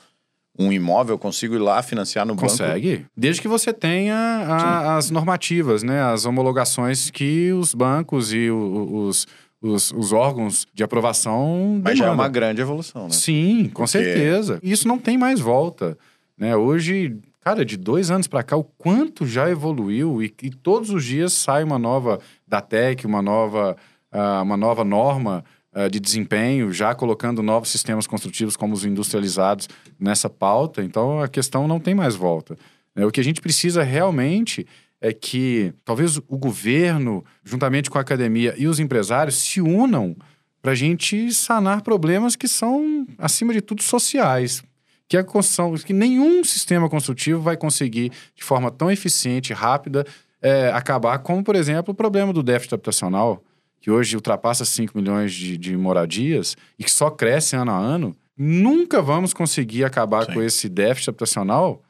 um 0.59 0.73
imóvel, 0.73 1.15
eu 1.15 1.19
consigo 1.19 1.55
ir 1.55 1.59
lá 1.59 1.83
financiar 1.83 2.27
no 2.27 2.37
Consegue. 2.37 2.63
banco? 2.63 2.81
Consegue. 2.81 3.07
Desde 3.17 3.41
que 3.41 3.49
você 3.49 3.73
tenha 3.73 4.15
a, 4.15 4.97
as 4.97 5.11
normativas, 5.11 5.83
né? 5.83 6.03
As 6.03 6.27
homologações 6.27 7.11
que 7.11 7.53
os 7.53 7.75
bancos 7.75 8.33
e 8.33 8.51
o, 8.51 9.07
os, 9.07 9.27
os, 9.61 9.93
os 9.93 10.13
órgãos 10.13 10.67
de 10.75 10.85
aprovação. 10.85 11.81
Mas 11.83 11.95
demandam. 11.95 11.97
já 11.97 12.07
é 12.07 12.11
uma 12.11 12.29
grande 12.29 12.61
evolução, 12.61 13.05
né? 13.05 13.11
Sim, 13.11 13.71
com 13.73 13.85
Porque... 13.85 13.93
certeza. 13.93 14.59
Isso 14.63 14.87
não 14.87 14.99
tem 14.99 15.17
mais 15.17 15.41
volta. 15.41 15.97
Né? 16.37 16.55
Hoje, 16.55 17.17
cara, 17.41 17.65
de 17.65 17.77
dois 17.77 18.11
anos 18.11 18.27
para 18.27 18.43
cá, 18.43 18.57
o 18.57 18.65
quanto 18.65 19.27
já 19.27 19.49
evoluiu 19.49 20.23
e, 20.23 20.35
e, 20.43 20.51
todos 20.51 20.91
os 20.91 21.05
dias 21.05 21.33
sai 21.33 21.65
uma 21.65 21.79
nova 21.79 22.21
DATEC, 22.47 23.07
uma 23.07 23.23
nova, 23.23 23.77
uh, 24.13 24.43
uma 24.43 24.57
nova 24.57 24.85
norma 24.85 25.45
uh, 25.75 25.89
de 25.91 25.99
desempenho, 25.99 26.73
já 26.73 26.95
colocando 26.95 27.43
novos 27.43 27.69
sistemas 27.69 28.07
construtivos 28.07 28.57
como 28.57 28.75
os 28.75 28.85
industrializados 28.85 29.69
nessa 29.99 30.29
pauta. 30.29 30.83
Então, 30.83 31.21
a 31.21 31.29
questão 31.29 31.67
não 31.67 31.81
tem 31.81 31.95
mais 31.95 32.15
volta. 32.15 32.57
Né? 32.95 33.05
O 33.05 33.11
que 33.11 33.21
a 33.21 33.25
gente 33.25 33.41
precisa 33.41 33.83
realmente 33.83 34.67
é 35.01 35.13
que 35.13 35.75
talvez 35.85 36.17
o 36.17 36.39
governo, 36.39 37.25
juntamente 37.45 37.91
com 37.91 37.99
a 37.99 38.01
academia 38.01 38.55
e 38.57 38.69
os 38.69 38.79
empresários, 38.79 39.35
se 39.37 39.61
unam 39.61 40.17
para 40.63 40.73
a 40.73 40.77
gente 40.77 41.35
sanar 41.35 41.83
problemas 41.83 42.37
que 42.37 42.47
são, 42.47 43.05
acima 43.19 43.53
de 43.53 43.61
tudo, 43.61 43.83
sociais. 43.83 44.63
Que 45.09 45.17
a 45.17 45.25
construção, 45.25 45.75
que 45.75 45.93
nenhum 45.93 46.45
sistema 46.45 46.89
construtivo 46.89 47.43
vai 47.43 47.57
conseguir, 47.57 48.13
de 48.35 48.45
forma 48.45 48.71
tão 48.71 48.91
eficiente 48.91 49.53
rápida, 49.53 50.07
é, 50.41 50.71
acabar, 50.71 51.19
como, 51.19 51.43
por 51.43 51.57
exemplo, 51.57 51.93
o 51.93 51.95
problema 51.95 52.33
do 52.33 52.43
déficit 52.43 52.75
habitacional, 52.75 53.43
que 53.83 53.91
hoje 53.91 54.15
ultrapassa 54.15 54.65
5 54.65 54.97
milhões 54.97 55.35
de, 55.35 55.59
de 55.59 55.77
moradias 55.77 56.57
e 56.79 56.85
que 56.85 56.91
só 56.91 57.11
cresce 57.11 57.57
ano 57.57 57.73
a 57.73 57.77
ano. 57.77 58.17
Nunca 58.39 59.03
vamos 59.03 59.35
conseguir 59.35 59.83
acabar 59.83 60.25
Sim. 60.25 60.35
com 60.35 60.43
esse 60.43 60.69
déficit 60.69 61.11
habitacional 61.11 61.83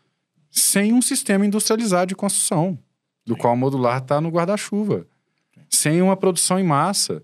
sem 0.51 0.95
um 0.95 1.03
sistema 1.03 1.45
industrializado 1.45 2.09
de 2.09 2.15
construção 2.15 2.79
do 3.27 3.37
qual 3.37 3.53
o 3.53 3.57
modular 3.57 3.99
está 3.99 4.23
no 4.23 4.31
guarda-chuva, 4.31 5.07
sem 5.69 6.01
uma 6.01 6.17
produção 6.17 6.59
em 6.59 6.65
massa. 6.65 7.23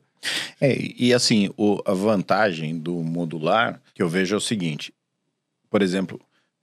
É, 0.61 0.77
e 0.97 1.15
assim, 1.15 1.51
o, 1.57 1.81
a 1.87 1.95
vantagem 1.95 2.79
do 2.79 2.95
modular 3.03 3.81
que 3.95 4.03
eu 4.03 4.09
vejo 4.09 4.35
é 4.35 4.39
o 4.39 4.41
seguinte: 4.41 4.93
por 5.71 5.81
exemplo, 5.81 6.21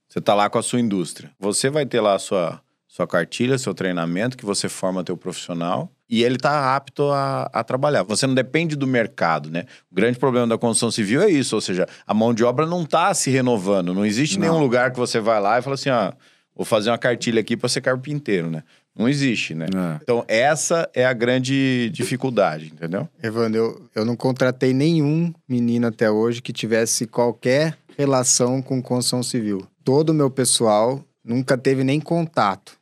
você 0.08 0.20
está 0.20 0.36
lá 0.36 0.48
com 0.48 0.60
a 0.60 0.64
sua 0.64 0.80
indústria, 0.80 1.32
você 1.40 1.72
vai 1.72 1.88
ter 1.88 2.02
lá 2.02 2.14
a 2.14 2.20
sua, 2.20 2.62
sua 2.88 3.08
cartilha, 3.08 3.58
seu 3.58 3.74
treinamento, 3.74 4.38
que 4.38 4.46
você 4.46 4.70
forma 4.70 5.04
teu 5.04 5.18
profissional 5.18 5.92
e 6.10 6.24
ele 6.24 6.36
está 6.36 6.76
apto 6.76 7.10
a, 7.12 7.50
a, 7.52 7.64
trabalhar. 7.64 8.04
Você 8.04 8.28
não 8.28 8.36
depende 8.36 8.76
do 8.76 8.86
mercado, 8.86 9.50
né? 9.50 9.66
O 9.92 9.96
grande 9.96 10.20
problema 10.20 10.48
da 10.48 10.58
construção 10.58 10.92
civil 10.92 11.22
é 11.22 11.30
isso, 11.30 11.56
ou 11.56 11.62
seja, 11.62 11.88
a 12.06 12.14
mão 12.14 12.34
de 12.34 12.44
obra 12.44 12.66
não 12.66 12.84
está 12.84 13.14
se 13.14 13.30
renovando. 13.30 13.94
Não 13.94 14.06
existe 14.06 14.38
não. 14.38 14.48
nenhum 14.48 14.60
lugar 14.60 14.92
que 14.92 14.98
você 14.98 15.20
vai 15.20 15.42
lá 15.42 15.58
e 15.58 15.62
fala 15.62 15.74
assim, 15.74 15.90
ah, 15.90 16.14
vou 16.56 16.66
fazer 16.66 16.92
uma 16.92 16.98
cartilha 16.98 17.42
aqui 17.42 17.58
para 17.58 17.70
ser 17.70 17.82
carpinteiro, 17.82 18.50
né? 18.50 18.64
Não 18.98 19.10
existe, 19.10 19.54
né? 19.54 19.66
É. 19.66 20.00
Então, 20.02 20.24
essa 20.28 20.90
é 20.94 21.06
a 21.06 21.12
grande 21.12 21.90
dificuldade, 21.92 22.68
entendeu? 22.68 23.10
Evandro, 23.22 23.58
eu, 23.58 23.90
eu 23.94 24.06
não 24.06 24.16
contratei 24.16 24.74
nenhum 24.74 25.34
menino 25.50 25.88
até 25.88 26.10
hoje 26.10 26.42
que 26.42 26.54
tivesse 26.54 27.06
qualquer 27.06 27.78
relação 27.98 28.62
com 28.62 28.82
construção 28.82 29.22
civil. 29.22 29.68
Todo 29.84 30.12
o 30.12 30.14
meu 30.14 30.30
pessoal 30.30 31.04
nunca 31.24 31.58
teve 31.58 31.84
nem 31.84 32.00
contato 32.00 32.78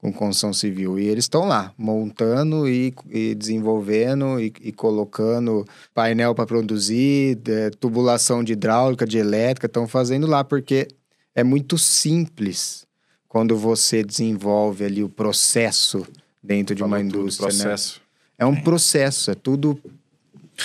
com 0.00 0.12
construção 0.12 0.52
civil. 0.52 0.98
E 0.98 1.06
eles 1.06 1.24
estão 1.24 1.46
lá, 1.46 1.72
montando 1.76 2.68
e, 2.68 2.94
e 3.08 3.34
desenvolvendo 3.34 4.40
e, 4.40 4.52
e, 4.62 4.72
colocando 4.72 5.64
painel 5.94 6.34
para 6.34 6.46
produzir, 6.46 7.38
é, 7.46 7.70
tubulação 7.70 8.42
de 8.42 8.54
hidráulica, 8.54 9.06
de 9.06 9.18
elétrica, 9.18 9.66
estão 9.66 9.86
fazendo 9.86 10.26
lá, 10.26 10.42
porque 10.42 10.88
é 11.34 11.44
muito 11.44 11.76
simples 11.76 12.86
quando 13.28 13.56
você 13.56 14.02
desenvolve 14.02 14.84
ali 14.84 15.02
o 15.02 15.08
processo 15.08 16.06
dentro 16.42 16.74
de 16.74 16.82
uma 16.82 16.98
indústria, 17.00 17.52
né? 17.52 17.64
processo. 17.64 18.00
né? 18.00 18.04
É 18.38 18.46
um 18.46 18.56
processo, 18.56 19.30
é 19.30 19.34
tudo 19.34 19.78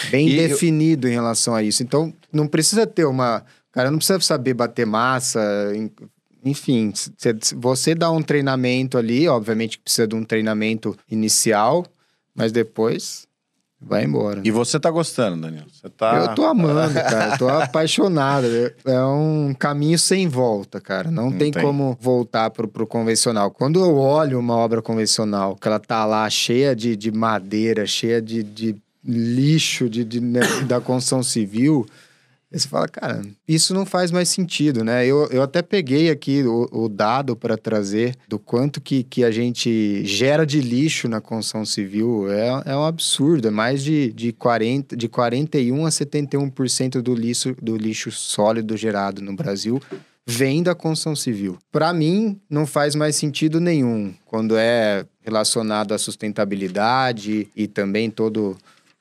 bem 0.09 0.29
e 0.29 0.37
definido 0.37 1.07
eu... 1.07 1.11
em 1.11 1.13
relação 1.13 1.53
a 1.53 1.61
isso. 1.61 1.83
Então, 1.83 2.13
não 2.31 2.47
precisa 2.47 2.87
ter 2.87 3.05
uma... 3.05 3.43
Cara, 3.71 3.91
não 3.91 3.97
precisa 3.97 4.17
saber 4.21 4.53
bater 4.53 4.85
massa, 4.85 5.41
enfim, 6.45 6.93
você 7.57 7.95
dá 7.95 8.11
um 8.11 8.21
treinamento 8.21 8.97
ali, 8.97 9.27
obviamente 9.27 9.79
precisa 9.79 10.07
de 10.07 10.13
um 10.15 10.23
treinamento 10.23 10.95
inicial, 11.09 11.83
mas 12.35 12.51
depois 12.51 13.25
vai 13.81 14.03
embora. 14.05 14.41
E 14.43 14.51
você 14.51 14.79
tá 14.79 14.89
gostando, 14.89 15.41
Danilo? 15.41 15.65
Você 15.71 15.89
tá... 15.89 16.17
Eu 16.17 16.35
tô 16.35 16.45
amando, 16.45 16.93
cara. 17.01 17.33
Eu 17.33 17.37
tô 17.37 17.49
apaixonado. 17.49 18.45
É 18.85 19.03
um 19.03 19.53
caminho 19.57 19.97
sem 19.99 20.27
volta, 20.27 20.79
cara. 20.79 21.11
Não, 21.11 21.29
Não 21.29 21.37
tem, 21.37 21.51
tem. 21.51 21.61
como 21.63 21.97
voltar 21.99 22.49
pro, 22.51 22.67
pro 22.67 22.87
convencional. 22.87 23.51
Quando 23.51 23.79
eu 23.79 23.95
olho 23.97 24.39
uma 24.39 24.55
obra 24.55 24.81
convencional, 24.81 25.55
que 25.55 25.67
ela 25.67 25.79
tá 25.79 26.05
lá 26.05 26.29
cheia 26.29 26.75
de, 26.75 26.95
de 26.95 27.11
madeira, 27.11 27.85
cheia 27.85 28.21
de, 28.21 28.41
de 28.43 28.75
lixo 29.03 29.87
de, 29.89 30.03
de- 30.03 30.21
né, 30.21 30.39
da 30.67 30.81
construção 30.81 31.21
civil, 31.21 31.85
aí 32.51 32.59
você 32.59 32.67
fala, 32.67 32.87
cara, 32.87 33.21
isso 33.47 33.73
não 33.73 33.85
faz 33.85 34.11
mais 34.11 34.29
sentido, 34.29 34.83
né? 34.83 35.05
Eu, 35.05 35.27
eu 35.27 35.41
até 35.41 35.61
peguei 35.61 36.09
aqui 36.09 36.43
o, 36.43 36.67
o 36.71 36.89
dado 36.89 37.35
para 37.35 37.57
trazer 37.57 38.15
do 38.27 38.39
quanto 38.39 38.79
que, 38.79 39.03
que 39.03 39.23
a 39.23 39.31
gente 39.31 40.05
gera 40.05 40.45
de 40.45 40.61
lixo 40.61 41.07
na 41.07 41.19
construção 41.19 41.65
civil. 41.65 42.31
É, 42.31 42.63
é 42.65 42.75
um 42.75 42.85
absurdo, 42.85 43.47
é 43.47 43.51
mais 43.51 43.83
de, 43.83 44.11
de, 44.13 44.31
40, 44.31 44.95
de 44.95 45.07
41 45.07 45.85
a 45.85 45.89
71% 45.89 47.01
do 47.01 47.13
lixo, 47.13 47.55
do 47.61 47.75
lixo 47.75 48.11
sólido 48.11 48.77
gerado 48.77 49.21
no 49.21 49.35
Brasil 49.35 49.81
vem 50.25 50.63
da 50.63 50.73
construção 50.73 51.15
civil. 51.15 51.57
Para 51.71 51.93
mim, 51.93 52.39
não 52.49 52.65
faz 52.65 52.95
mais 52.95 53.15
sentido 53.15 53.59
nenhum 53.59 54.13
quando 54.25 54.57
é 54.57 55.05
relacionado 55.21 55.93
à 55.93 55.97
sustentabilidade 55.97 57.47
e 57.55 57.67
também 57.67 58.09
todo 58.09 58.57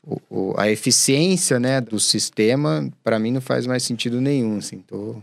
o- 0.07 0.21
o- 0.31 0.55
a 0.59 0.71
eficiência 0.71 1.59
né, 1.59 1.81
do 1.81 1.99
sistema, 2.01 2.89
para 3.03 3.19
mim 3.19 3.33
não 3.33 3.41
faz 3.41 3.67
mais 3.67 3.83
sentido 3.83 4.21
nenhum. 4.21 4.59
Assim, 4.59 4.79
tô... 4.79 5.17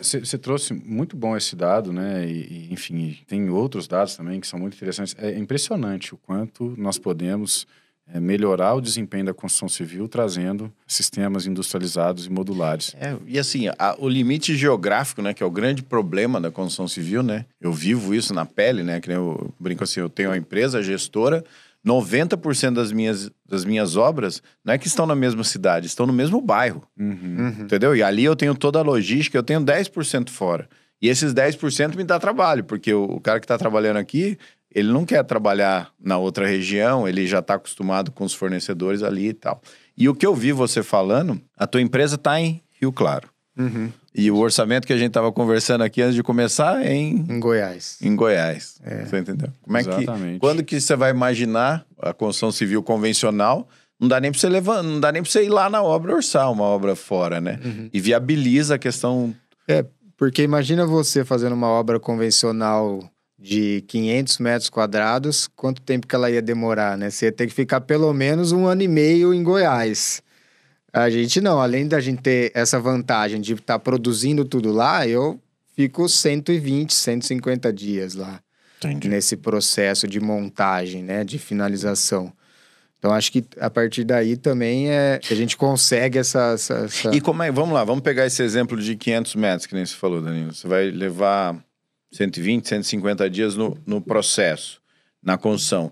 Você 0.00 0.38
trouxe 0.38 0.72
muito 0.72 1.16
bom 1.16 1.36
esse 1.36 1.56
dado, 1.56 1.92
né? 1.92 2.24
E, 2.24 2.68
e, 2.70 2.72
enfim, 2.72 3.18
tem 3.26 3.50
outros 3.50 3.88
dados 3.88 4.14
também 4.14 4.38
que 4.38 4.46
são 4.46 4.56
muito 4.56 4.74
interessantes. 4.76 5.16
É 5.18 5.36
impressionante 5.36 6.14
o 6.14 6.16
quanto 6.18 6.72
nós 6.78 6.98
podemos 6.98 7.66
é, 8.14 8.20
melhorar 8.20 8.74
o 8.74 8.80
desempenho 8.80 9.24
da 9.24 9.34
construção 9.34 9.68
civil 9.68 10.06
trazendo 10.06 10.72
sistemas 10.86 11.46
industrializados 11.46 12.26
e 12.26 12.30
modulares. 12.30 12.94
É, 13.00 13.16
e 13.26 13.40
assim, 13.40 13.66
a- 13.76 13.96
o 13.98 14.08
limite 14.08 14.56
geográfico, 14.56 15.20
né, 15.20 15.34
que 15.34 15.42
é 15.42 15.46
o 15.46 15.50
grande 15.50 15.82
problema 15.82 16.40
da 16.40 16.50
construção 16.50 16.86
civil, 16.86 17.24
né? 17.24 17.44
Eu 17.60 17.72
vivo 17.72 18.14
isso 18.14 18.32
na 18.32 18.46
pele, 18.46 18.84
né? 18.84 19.00
Que 19.00 19.08
nem 19.08 19.16
eu 19.16 19.52
brinco 19.58 19.82
assim, 19.82 19.98
eu 19.98 20.08
tenho 20.08 20.28
uma 20.30 20.36
empresa 20.36 20.80
gestora, 20.80 21.44
90% 21.84 22.74
das 22.74 22.92
minhas, 22.92 23.30
das 23.48 23.64
minhas 23.64 23.96
obras 23.96 24.42
não 24.64 24.72
é 24.74 24.78
que 24.78 24.86
estão 24.86 25.04
na 25.06 25.14
mesma 25.16 25.42
cidade, 25.44 25.86
estão 25.86 26.06
no 26.06 26.12
mesmo 26.12 26.40
bairro, 26.40 26.82
Uhum. 26.98 27.48
entendeu? 27.60 27.94
E 27.96 28.02
ali 28.02 28.24
eu 28.24 28.36
tenho 28.36 28.54
toda 28.54 28.78
a 28.78 28.82
logística, 28.82 29.36
eu 29.36 29.42
tenho 29.42 29.60
10% 29.60 30.30
fora. 30.30 30.68
E 31.00 31.08
esses 31.08 31.34
10% 31.34 31.96
me 31.96 32.04
dá 32.04 32.18
trabalho, 32.20 32.62
porque 32.64 32.94
o, 32.94 33.04
o 33.04 33.20
cara 33.20 33.40
que 33.40 33.44
está 33.44 33.58
trabalhando 33.58 33.96
aqui, 33.96 34.38
ele 34.72 34.92
não 34.92 35.04
quer 35.04 35.22
trabalhar 35.24 35.90
na 36.00 36.16
outra 36.16 36.46
região, 36.46 37.08
ele 37.08 37.26
já 37.26 37.40
está 37.40 37.54
acostumado 37.54 38.12
com 38.12 38.24
os 38.24 38.32
fornecedores 38.32 39.02
ali 39.02 39.28
e 39.28 39.32
tal. 39.34 39.60
E 39.98 40.08
o 40.08 40.14
que 40.14 40.24
eu 40.24 40.34
vi 40.34 40.52
você 40.52 40.82
falando, 40.82 41.40
a 41.56 41.66
tua 41.66 41.80
empresa 41.82 42.14
está 42.14 42.40
em 42.40 42.62
Rio 42.80 42.92
Claro. 42.92 43.28
E 44.14 44.30
o 44.30 44.36
orçamento 44.36 44.86
que 44.86 44.92
a 44.92 44.96
gente 44.96 45.08
estava 45.08 45.32
conversando 45.32 45.82
aqui 45.82 46.02
antes 46.02 46.14
de 46.14 46.22
começar 46.22 46.84
é 46.84 46.92
em, 46.92 47.24
Em 47.28 47.40
Goiás. 47.40 47.96
em 48.02 48.14
Goiás. 48.14 48.78
Você 49.06 49.18
entendeu? 49.18 49.48
Como 49.62 49.76
é 49.78 49.82
que, 49.82 49.88
Exatamente. 49.90 50.38
quando 50.38 50.62
que 50.62 50.78
você 50.80 50.94
vai 50.94 51.10
imaginar 51.10 51.84
a 51.98 52.12
construção 52.12 52.52
civil 52.52 52.82
convencional? 52.82 53.66
Não 53.98 54.08
dá 54.08 54.20
nem 54.20 54.30
para 54.30 54.38
você 54.40 54.48
levar, 54.48 54.82
não 54.82 55.00
dá 55.00 55.10
nem 55.12 55.22
para 55.22 55.30
você 55.30 55.44
ir 55.44 55.48
lá 55.48 55.70
na 55.70 55.82
obra 55.82 56.14
orçar 56.14 56.50
uma 56.52 56.64
obra 56.64 56.94
fora, 56.96 57.40
né? 57.40 57.58
E 57.92 58.00
viabiliza 58.00 58.74
a 58.74 58.78
questão. 58.78 59.34
É, 59.66 59.84
porque 60.16 60.42
imagina 60.42 60.84
você 60.84 61.24
fazendo 61.24 61.52
uma 61.54 61.68
obra 61.68 61.98
convencional 62.00 63.02
de 63.38 63.82
500 63.88 64.38
metros 64.38 64.68
quadrados, 64.70 65.48
quanto 65.56 65.80
tempo 65.82 66.06
que 66.06 66.14
ela 66.14 66.30
ia 66.30 66.42
demorar, 66.42 66.98
né? 66.98 67.10
Você 67.10 67.26
ia 67.26 67.32
ter 67.32 67.46
que 67.46 67.52
ficar 67.54 67.80
pelo 67.80 68.12
menos 68.12 68.52
um 68.52 68.66
ano 68.66 68.82
e 68.82 68.88
meio 68.88 69.32
em 69.32 69.42
Goiás. 69.42 70.22
A 70.92 71.08
gente 71.08 71.40
não, 71.40 71.60
além 71.60 71.88
da 71.88 72.00
gente 72.00 72.20
ter 72.22 72.52
essa 72.54 72.78
vantagem 72.78 73.40
de 73.40 73.54
estar 73.54 73.78
produzindo 73.78 74.44
tudo 74.44 74.70
lá, 74.72 75.06
eu 75.08 75.40
fico 75.74 76.08
120, 76.08 76.92
150 76.92 77.72
dias 77.72 78.14
lá 78.14 78.40
nesse 79.08 79.36
processo 79.36 80.06
de 80.06 80.20
montagem, 80.20 81.02
né, 81.02 81.24
de 81.24 81.38
finalização. 81.38 82.32
Então 82.98 83.12
acho 83.12 83.32
que 83.32 83.44
a 83.58 83.70
partir 83.70 84.04
daí 84.04 84.36
também 84.36 84.90
é 84.90 85.18
a 85.30 85.34
gente 85.34 85.56
consegue 85.56 86.18
essa, 86.18 86.52
essa, 86.52 86.74
essa- 86.84 87.14
E 87.14 87.20
como 87.20 87.42
é? 87.42 87.50
Vamos 87.50 87.74
lá, 87.74 87.82
vamos 87.84 88.02
pegar 88.02 88.26
esse 88.26 88.42
exemplo 88.42 88.76
de 88.80 88.94
500 88.94 89.34
metros 89.34 89.66
que 89.66 89.74
nem 89.74 89.84
você 89.86 89.94
falou, 89.94 90.20
Danilo. 90.20 90.52
Você 90.54 90.68
vai 90.68 90.90
levar 90.90 91.56
120, 92.12 92.68
150 92.68 93.30
dias 93.30 93.56
no, 93.56 93.76
no 93.86 94.00
processo, 94.00 94.80
na 95.22 95.38
construção. 95.38 95.90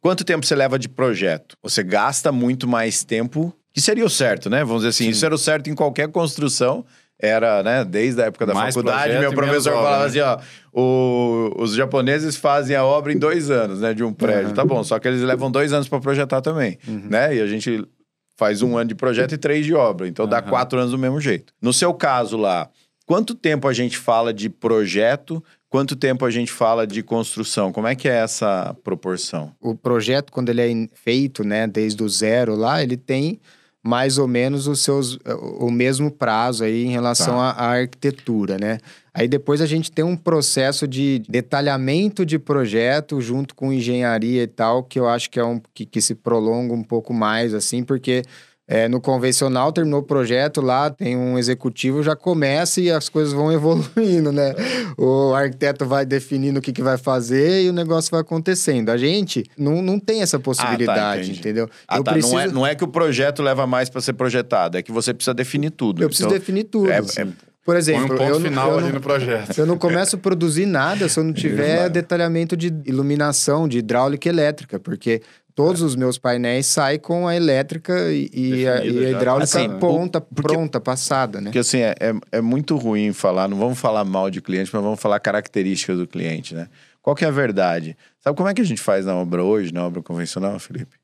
Quanto 0.00 0.24
tempo 0.24 0.44
você 0.44 0.54
leva 0.54 0.78
de 0.78 0.88
projeto? 0.88 1.56
Você 1.62 1.82
gasta 1.82 2.30
muito 2.32 2.66
mais 2.68 3.02
tempo, 3.02 3.54
que 3.76 3.80
seria 3.82 4.06
o 4.06 4.08
certo, 4.08 4.48
né? 4.48 4.64
Vamos 4.64 4.78
dizer 4.84 4.88
assim, 4.88 5.10
isso 5.10 5.22
era 5.26 5.34
o 5.34 5.38
certo 5.38 5.68
em 5.68 5.74
qualquer 5.74 6.08
construção. 6.08 6.82
Era, 7.18 7.62
né, 7.62 7.84
desde 7.84 8.22
a 8.22 8.24
época 8.26 8.46
da 8.46 8.54
Mais 8.54 8.74
faculdade, 8.74 9.18
meu 9.18 9.32
professor 9.34 9.72
obra, 9.74 9.82
falava 9.84 10.02
né? 10.04 10.08
assim, 10.08 10.20
ó, 10.20 10.38
o- 10.72 11.52
os 11.62 11.74
japoneses 11.74 12.36
fazem 12.36 12.74
a 12.74 12.84
obra 12.84 13.12
em 13.12 13.18
dois 13.18 13.50
anos, 13.50 13.80
né, 13.80 13.92
de 13.92 14.02
um 14.02 14.12
prédio. 14.14 14.52
Tá 14.54 14.64
bom, 14.64 14.82
só 14.82 14.98
que 14.98 15.06
eles 15.08 15.20
levam 15.20 15.50
dois 15.50 15.74
anos 15.74 15.88
para 15.88 16.00
projetar 16.00 16.40
também, 16.40 16.78
né? 16.86 17.34
E 17.36 17.40
a 17.42 17.46
gente 17.46 17.86
faz 18.38 18.62
um 18.62 18.78
ano 18.78 18.88
de 18.88 18.94
projeto 18.94 19.32
e 19.32 19.38
três 19.38 19.64
de 19.66 19.74
obra. 19.74 20.08
Então 20.08 20.26
dá 20.26 20.40
quatro 20.40 20.78
anos 20.78 20.92
do 20.92 20.98
mesmo 20.98 21.20
jeito. 21.20 21.52
No 21.60 21.72
seu 21.72 21.92
caso 21.92 22.36
lá, 22.38 22.68
quanto 23.06 23.34
tempo 23.34 23.68
a 23.68 23.72
gente 23.74 23.96
fala 23.98 24.32
de 24.32 24.48
projeto? 24.48 25.42
Quanto 25.68 25.96
tempo 25.96 26.24
a 26.24 26.30
gente 26.30 26.52
fala 26.52 26.86
de 26.86 27.02
construção? 27.02 27.72
Como 27.72 27.86
é 27.86 27.94
que 27.94 28.08
é 28.08 28.14
essa 28.16 28.74
proporção? 28.84 29.52
o 29.60 29.74
projeto, 29.74 30.30
quando 30.32 30.48
ele 30.50 30.60
é 30.62 30.88
feito, 30.94 31.42
né, 31.44 31.66
desde 31.66 32.02
o 32.02 32.08
zero 32.08 32.54
lá, 32.54 32.82
ele 32.82 32.96
tem 32.96 33.38
mais 33.86 34.18
ou 34.18 34.26
menos 34.26 34.66
os 34.66 34.80
seus, 34.80 35.18
o 35.58 35.70
mesmo 35.70 36.10
prazo 36.10 36.64
aí 36.64 36.84
em 36.84 36.90
relação 36.90 37.40
à, 37.40 37.50
à 37.50 37.80
arquitetura, 37.80 38.58
né? 38.58 38.78
Aí 39.14 39.26
depois 39.26 39.60
a 39.60 39.66
gente 39.66 39.90
tem 39.90 40.04
um 40.04 40.16
processo 40.16 40.86
de 40.86 41.22
detalhamento 41.28 42.26
de 42.26 42.38
projeto 42.38 43.20
junto 43.20 43.54
com 43.54 43.72
engenharia 43.72 44.42
e 44.42 44.46
tal, 44.46 44.82
que 44.82 44.98
eu 44.98 45.08
acho 45.08 45.30
que 45.30 45.40
é 45.40 45.44
um 45.44 45.60
que, 45.72 45.86
que 45.86 46.00
se 46.00 46.14
prolonga 46.14 46.74
um 46.74 46.82
pouco 46.82 47.14
mais, 47.14 47.54
assim, 47.54 47.82
porque 47.82 48.22
é, 48.68 48.88
no 48.88 49.00
convencional 49.00 49.70
terminou 49.72 50.00
o 50.00 50.02
projeto 50.02 50.60
lá, 50.60 50.90
tem 50.90 51.16
um 51.16 51.38
executivo, 51.38 52.02
já 52.02 52.16
começa 52.16 52.80
e 52.80 52.90
as 52.90 53.08
coisas 53.08 53.32
vão 53.32 53.50
evoluindo, 53.54 54.32
né? 54.32 54.54
O 54.98 55.32
arquiteto 55.34 55.86
vai 55.86 56.04
definindo 56.04 56.58
o 56.58 56.62
que, 56.62 56.72
que 56.72 56.82
vai 56.82 56.98
fazer 56.98 57.62
e 57.62 57.68
o 57.68 57.72
negócio 57.72 58.10
vai 58.10 58.20
acontecendo. 58.20 58.90
A 58.90 58.96
gente 58.96 59.44
não, 59.56 59.80
não 59.80 59.98
tem 60.00 60.20
essa 60.22 60.38
possibilidade, 60.38 61.22
entendi. 61.24 61.38
entendeu? 61.38 61.70
Ah, 61.86 61.98
eu 61.98 62.04
tá. 62.04 62.12
preciso, 62.12 62.34
Não, 62.34 62.40
é, 62.40 62.46
não 62.48 62.66
é 62.66 62.74
que 62.74 62.82
o 62.84 62.88
projeto 62.88 63.42
leva 63.42 63.66
mais 63.66 63.88
para 63.88 64.00
ser 64.00 64.14
projetado, 64.14 64.76
é 64.76 64.82
que 64.82 64.90
você 64.90 65.14
precisa 65.14 65.32
definir 65.34 65.70
tudo. 65.70 66.02
eu 66.02 66.08
preciso 66.08 66.28
Então, 66.28 66.38
definir 66.38 66.64
tudo. 66.64 66.90
é- 66.90 66.98
assim. 66.98 67.20
é- 67.22 67.26
Por 67.64 67.76
exemplo, 67.76 68.04
um 68.14 68.18
ponto 68.18 68.22
eu, 68.22 68.38
não- 68.40 68.48
final 68.48 68.70
eu 68.70 68.78
ali 68.78 68.86
não- 68.86 68.94
no 68.94 69.00
projeto. 69.00 69.58
Eu 69.58 69.66
não 69.66 69.76
começo 69.76 70.14
a 70.14 70.18
produzir 70.18 70.66
nada 70.66 71.08
se 71.08 71.18
eu 71.18 71.24
não 71.24 71.32
tiver 71.32 71.88
detalhamento 71.88 72.56
de 72.56 72.72
iluminação, 72.84 73.66
de 73.68 73.78
hidráulica 73.78 74.28
e 74.28 74.30
elétrica, 74.30 74.78
porque 74.78 75.20
todos 75.56 75.80
os 75.80 75.96
meus 75.96 76.18
painéis 76.18 76.66
saem 76.66 77.00
com 77.00 77.26
a 77.26 77.34
elétrica 77.34 78.12
e, 78.12 78.28
e 78.32 78.68
a, 78.68 78.84
e 78.84 79.06
a 79.06 79.10
hidráulica 79.10 79.42
Assim, 79.44 79.78
ponta, 79.80 80.20
porque- 80.20 80.42
pronta, 80.52 80.78
passada, 80.78 81.40
né? 81.40 81.44
Porque 81.46 81.58
assim, 81.58 81.78
é, 81.78 81.94
é, 81.98 82.12
é 82.30 82.40
muito 82.42 82.76
ruim 82.76 83.12
falar, 83.14 83.48
não 83.48 83.56
vamos 83.56 83.78
falar 83.78 84.04
mal 84.04 84.30
de 84.30 84.42
cliente, 84.42 84.70
mas 84.72 84.82
vamos 84.82 85.00
falar 85.00 85.18
características 85.18 85.96
do 85.96 86.06
cliente, 86.06 86.54
né? 86.54 86.68
Qual 87.00 87.16
que 87.16 87.24
é 87.24 87.28
a 87.28 87.30
verdade? 87.32 87.96
Sabe 88.20 88.36
como 88.36 88.48
é 88.48 88.54
que 88.54 88.60
a 88.60 88.64
gente 88.64 88.80
faz 88.82 89.06
na 89.06 89.14
obra 89.16 89.42
hoje, 89.42 89.72
na 89.72 89.84
obra 89.86 90.02
convencional, 90.02 90.58
Felipe? 90.58 90.96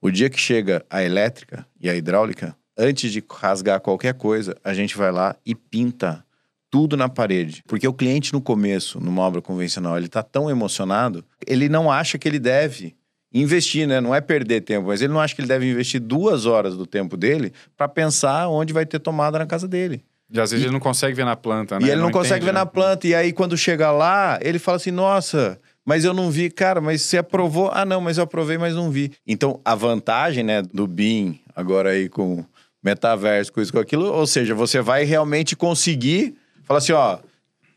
O 0.00 0.10
dia 0.10 0.30
que 0.30 0.40
chega 0.40 0.84
a 0.88 1.02
elétrica 1.02 1.66
e 1.78 1.90
a 1.90 1.94
hidráulica, 1.94 2.56
antes 2.78 3.12
de 3.12 3.22
rasgar 3.30 3.80
qualquer 3.80 4.14
coisa, 4.14 4.56
a 4.64 4.72
gente 4.72 4.96
vai 4.96 5.12
lá 5.12 5.36
e 5.44 5.54
pinta 5.54 6.24
tudo 6.70 6.96
na 6.96 7.08
parede. 7.08 7.62
Porque 7.66 7.86
o 7.86 7.92
cliente 7.92 8.32
no 8.32 8.40
começo, 8.40 8.98
numa 8.98 9.22
obra 9.22 9.42
convencional, 9.42 9.98
ele 9.98 10.08
tá 10.08 10.22
tão 10.22 10.48
emocionado, 10.48 11.22
ele 11.46 11.68
não 11.68 11.90
acha 11.92 12.16
que 12.18 12.26
ele 12.26 12.38
deve 12.38 12.96
investir, 13.34 13.86
né? 13.86 14.00
Não 14.00 14.14
é 14.14 14.20
perder 14.20 14.60
tempo, 14.60 14.86
mas 14.86 15.02
ele 15.02 15.12
não 15.12 15.20
acha 15.20 15.34
que 15.34 15.40
ele 15.40 15.48
deve 15.48 15.68
investir 15.68 16.00
duas 16.00 16.46
horas 16.46 16.76
do 16.76 16.86
tempo 16.86 17.16
dele 17.16 17.52
para 17.76 17.88
pensar 17.88 18.48
onde 18.48 18.72
vai 18.72 18.86
ter 18.86 19.00
tomada 19.00 19.38
na 19.38 19.46
casa 19.46 19.66
dele. 19.66 20.04
E 20.30 20.40
às 20.40 20.50
vezes 20.50 20.64
ele 20.64 20.72
não 20.72 20.80
consegue 20.80 21.14
ver 21.14 21.24
na 21.24 21.36
planta, 21.36 21.78
né? 21.78 21.86
E 21.86 21.90
ele 21.90 22.00
não, 22.00 22.10
consegue 22.10 22.36
entende, 22.36 22.46
ver 22.46 22.52
né? 22.52 22.60
na 22.60 22.66
planta. 22.66 23.06
E 23.06 23.14
aí, 23.14 23.32
quando 23.32 23.56
chega 23.56 23.90
lá, 23.90 24.38
ele 24.40 24.58
fala 24.58 24.76
assim: 24.76 24.90
nossa, 24.90 25.60
mas 25.84 26.04
eu 26.04 26.14
não 26.14 26.30
vi. 26.30 26.50
Cara, 26.50 26.80
mas 26.80 27.02
você 27.02 27.18
aprovou? 27.18 27.70
Ah, 27.72 27.84
não, 27.84 28.00
mas 28.00 28.16
eu 28.16 28.24
aprovei, 28.24 28.56
mas 28.56 28.74
não 28.74 28.90
vi. 28.90 29.12
Então, 29.26 29.60
a 29.64 29.74
vantagem, 29.74 30.42
né, 30.42 30.62
do 30.62 30.86
BIM, 30.86 31.40
agora 31.54 31.90
aí 31.90 32.08
com 32.08 32.44
metaverso, 32.82 33.52
com 33.52 33.60
isso, 33.60 33.72
com 33.72 33.78
aquilo, 33.78 34.06
ou 34.06 34.26
seja, 34.26 34.54
você 34.54 34.80
vai 34.80 35.04
realmente 35.04 35.54
conseguir 35.56 36.34
falar 36.64 36.78
assim: 36.78 36.92
ó. 36.92 37.18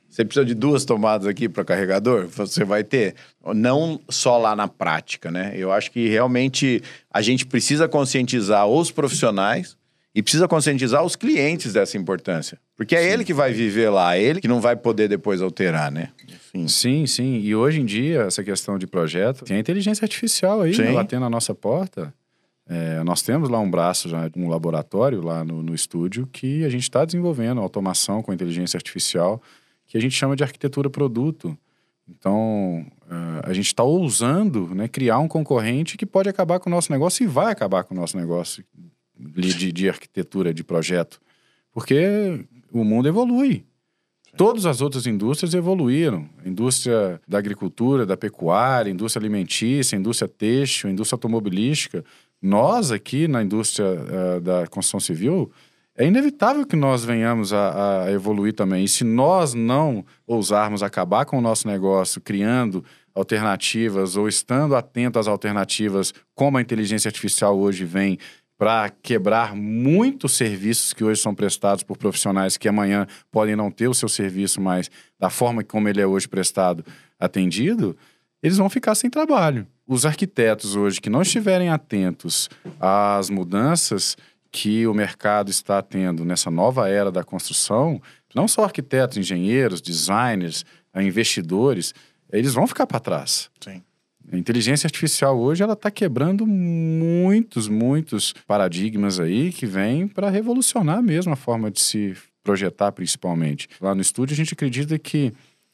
Você 0.10 0.24
precisa 0.26 0.46
de 0.46 0.54
duas 0.54 0.86
tomadas 0.86 1.28
aqui 1.28 1.48
para 1.48 1.64
carregador? 1.64 2.28
Você 2.28 2.64
vai 2.64 2.84
ter. 2.84 3.16
Não 3.54 4.00
só 4.10 4.38
lá 4.38 4.56
na 4.56 4.68
prática, 4.68 5.30
né? 5.30 5.54
Eu 5.56 5.72
acho 5.72 5.92
que 5.92 6.08
realmente 6.08 6.82
a 7.12 7.22
gente 7.22 7.46
precisa 7.46 7.88
conscientizar 7.88 8.68
os 8.68 8.90
profissionais 8.90 9.78
e 10.16 10.24
precisa 10.24 10.48
conscientizar 10.48 11.04
os 11.04 11.16
clientes 11.16 11.74
dessa 11.74 11.98
importância. 11.98 12.58
Porque 12.76 12.96
é 12.96 13.12
ele 13.12 13.24
que 13.24 13.34
vai 13.34 13.54
viver 13.54 13.90
lá, 13.90 14.18
é 14.18 14.24
ele 14.24 14.42
que 14.42 14.48
não 14.48 14.60
vai 14.60 14.76
poder 14.76 15.08
depois 15.08 15.42
alterar, 15.42 15.92
né? 15.92 16.10
Enfim. 16.28 16.68
Sim, 16.68 17.06
sim. 17.06 17.40
E 17.40 17.56
hoje 17.56 17.82
em 17.82 17.86
dia, 17.86 18.22
essa 18.22 18.44
questão 18.44 18.80
de 18.80 18.88
projeto, 18.88 19.46
tem 19.46 19.58
a 19.58 19.60
inteligência 19.60 20.04
artificial 20.04 20.62
aí, 20.62 20.74
Sim. 20.74 20.84
né, 20.84 20.94
batendo 20.94 21.22
na 21.22 21.30
nossa 21.30 21.54
porta. 21.54 22.12
É, 22.68 23.04
nós 23.04 23.22
temos 23.22 23.48
lá 23.48 23.60
um 23.60 23.70
braço, 23.70 24.10
já, 24.10 24.30
um 24.36 24.50
laboratório 24.50 25.22
lá 25.22 25.44
no, 25.44 25.62
no 25.62 25.76
estúdio 25.76 26.28
que 26.32 26.66
a 26.66 26.70
gente 26.70 26.84
está 26.84 27.06
desenvolvendo 27.06 27.62
automação 27.62 28.22
com 28.22 28.34
inteligência 28.34 28.76
artificial 28.76 29.42
que 29.88 29.98
a 29.98 30.02
gente 30.02 30.14
chama 30.14 30.36
de 30.36 30.44
arquitetura 30.44 30.90
produto. 30.90 31.58
Então, 32.08 32.86
uh, 33.04 33.42
a 33.44 33.54
gente 33.54 33.68
está 33.68 33.84
ousando 33.84 34.74
né, 34.76 34.88
criar 34.88 35.20
um 35.20 35.28
concorrente 35.28 35.98
que 35.98 36.06
pode 36.06 36.30
acabar 36.30 36.60
com 36.60 36.70
o 36.70 36.72
nosso 36.72 36.92
negócio 36.92 37.24
e 37.24 37.28
vai 37.28 37.52
acabar 37.52 37.84
com 37.84 37.94
o 37.94 37.98
nosso 37.98 38.18
negócio 38.18 38.64
de, 39.18 39.72
de 39.72 39.90
arquitetura, 39.90 40.54
de 40.54 40.64
projeto. 40.64 41.20
Porque 41.72 42.46
o 42.72 42.84
mundo 42.84 43.08
evolui. 43.08 43.66
Todas 44.36 44.66
as 44.66 44.82
outras 44.82 45.08
indústrias 45.08 45.54
evoluíram. 45.54 46.30
A 46.46 46.48
indústria 46.48 47.20
da 47.28 47.40
agricultura, 47.40 48.06
da 48.06 48.16
pecuária, 48.16 48.92
indústria 48.92 49.20
alimentícia, 49.20 49.96
indústria 49.96 50.28
têxtil, 50.28 50.90
indústria 50.90 51.16
automobilística. 51.16 52.06
Nós 52.42 52.92
aqui 52.92 53.28
na 53.28 53.42
indústria 53.42 53.86
uh, 53.88 54.42
da 54.42 54.68
construção 54.68 55.00
civil, 55.00 55.52
é 55.98 56.06
inevitável 56.06 56.66
que 56.66 56.76
nós 56.76 57.04
venhamos 57.04 57.52
a, 57.52 58.04
a, 58.04 58.12
evoluir 58.12 58.54
também. 58.54 58.84
E 58.84 58.88
se 58.88 59.04
nós 59.04 59.56
não 59.56 60.06
ousarmos 60.28 60.84
acabar 60.84 61.26
com 61.26 61.40
o 61.40 61.42
nosso 61.42 61.68
negócio, 61.68 62.22
criando 62.22 62.86
alternativas 63.16 64.16
ou 64.16 64.28
estando 64.28 64.76
atento 64.76 65.18
às 65.18 65.28
alternativas, 65.28 66.14
como 66.36 66.58
a 66.58 66.62
inteligência 66.62 67.10
artificial 67.10 67.58
hoje 67.58 67.84
vem, 67.84 68.20
para 68.60 68.90
quebrar 68.90 69.56
muitos 69.56 70.36
serviços 70.36 70.94
que 70.94 71.04
hoje 71.04 71.22
são 71.22 71.34
prestados 71.34 71.84
por 71.84 71.98
profissionais 71.98 72.58
que 72.58 72.68
amanhã 72.68 73.08
podem 73.32 73.56
não 73.56 73.72
ter 73.72 73.88
o 73.88 73.94
seu 73.94 74.10
serviço 74.10 74.62
mais 74.62 74.90
da 75.20 75.30
forma 75.30 75.64
como 75.64 75.90
ele 75.90 76.02
é 76.02 76.08
hoje 76.08 76.28
prestado 76.28 76.86
atendido, 77.20 77.96
eles 78.42 78.58
vão 78.58 78.70
ficar 78.70 78.96
sem 78.96 79.10
trabalho. 79.10 79.68
Os 79.88 80.06
arquitetos 80.06 80.76
hoje 80.76 81.02
que 81.02 81.10
não 81.10 81.22
estiverem 81.22 81.70
atentos 81.70 82.50
às 82.80 83.30
mudanças 83.30 84.16
que 84.58 84.88
o 84.88 84.94
mercado 84.94 85.52
está 85.52 85.84
tendo 85.84 86.26
nessa 86.26 86.50
nova 86.50 86.90
era 86.90 87.12
da 87.12 87.24
construção, 87.24 88.02
não 88.34 88.48
só 88.48 88.64
arquitetos, 88.64 89.16
engenheiros, 89.16 89.80
designers, 89.80 90.66
investidores, 90.96 91.94
eles 92.34 92.56
vão 92.56 92.66
ficar 92.66 92.88
para 92.88 93.00
trás. 93.00 93.52
Sim. 93.62 93.84
A 94.32 94.36
inteligência 94.36 94.88
artificial 94.88 95.40
hoje 95.40 95.62
ela 95.62 95.74
está 95.74 95.92
quebrando 95.92 96.48
muitos, 96.48 97.68
muitos 97.68 98.34
paradigmas 98.48 99.20
aí 99.20 99.54
que 99.54 99.68
vêm 99.68 100.08
para 100.08 100.28
revolucionar 100.28 101.04
mesmo 101.04 101.34
a 101.34 101.36
forma 101.36 101.70
de 101.70 101.80
se 101.80 102.18
projetar, 102.44 102.92
principalmente. 102.92 103.70
Lá 103.80 103.94
no 103.94 104.02
estúdio 104.02 104.34
a 104.34 104.38
gente 104.38 104.56
acredita 104.56 104.98
que 104.98 105.32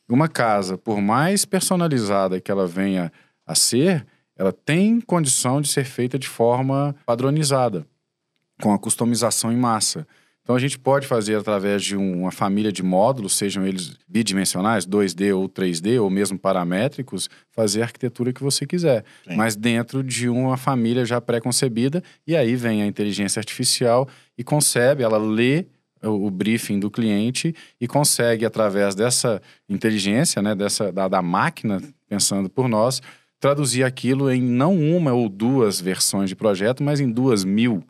uma 0.09 0.27
casa, 0.27 0.77
por 0.77 0.99
mais 0.99 1.45
personalizada 1.45 2.41
que 2.41 2.51
ela 2.51 2.67
venha 2.67 3.13
a 3.47 3.55
ser, 3.55 4.05
ela 4.35 4.51
tem 4.51 4.99
condição 4.99 5.61
de 5.61 5.69
ser 5.69 5.85
feita 5.85 6.19
de 6.19 6.27
forma 6.27 6.93
padronizada 7.05 7.87
com 8.61 8.73
a 8.73 8.79
customização 8.79 9.51
em 9.51 9.57
massa. 9.57 10.07
Então 10.43 10.55
a 10.57 10.59
gente 10.59 10.77
pode 10.77 11.07
fazer 11.07 11.35
através 11.35 11.81
de 11.81 11.95
uma 11.95 12.29
família 12.29 12.69
de 12.69 12.83
módulos, 12.83 13.37
sejam 13.37 13.65
eles 13.65 13.97
bidimensionais, 14.07 14.85
2D 14.85 15.33
ou 15.33 15.47
3D, 15.47 16.01
ou 16.01 16.09
mesmo 16.09 16.37
paramétricos, 16.37 17.29
fazer 17.49 17.81
a 17.81 17.85
arquitetura 17.85 18.33
que 18.33 18.43
você 18.43 18.65
quiser, 18.65 19.05
Sim. 19.25 19.37
mas 19.37 19.55
dentro 19.55 20.03
de 20.03 20.27
uma 20.27 20.57
família 20.57 21.05
já 21.05 21.21
pré-concebida, 21.21 22.03
e 22.27 22.35
aí 22.35 22.57
vem 22.57 22.81
a 22.81 22.85
inteligência 22.85 23.39
artificial 23.39 24.07
e 24.37 24.43
concebe, 24.43 25.01
ela 25.01 25.17
lê 25.17 25.65
o, 26.01 26.29
briefing 26.29 26.77
do 26.77 26.91
cliente 26.91 27.55
e 27.79 27.87
consegue, 27.87 28.45
através 28.45 28.93
dessa 28.93 29.41
inteligência, 29.69 30.41
né, 30.41 30.53
dessa, 30.53 30.91
da, 30.91 31.07
da 31.07 31.21
máquina, 31.21 31.81
pensando 32.09 32.49
por 32.49 32.67
nós, 32.67 33.01
traduzir 33.39 33.83
aquilo 33.83 34.29
em 34.29 34.41
não 34.41 34.77
uma 34.77 35.13
ou 35.13 35.29
duas 35.29 35.79
versões 35.79 36.29
de 36.29 36.35
projeto, 36.35 36.83
mas 36.83 36.99
em 36.99 37.09
duas 37.09 37.45
mil 37.45 37.81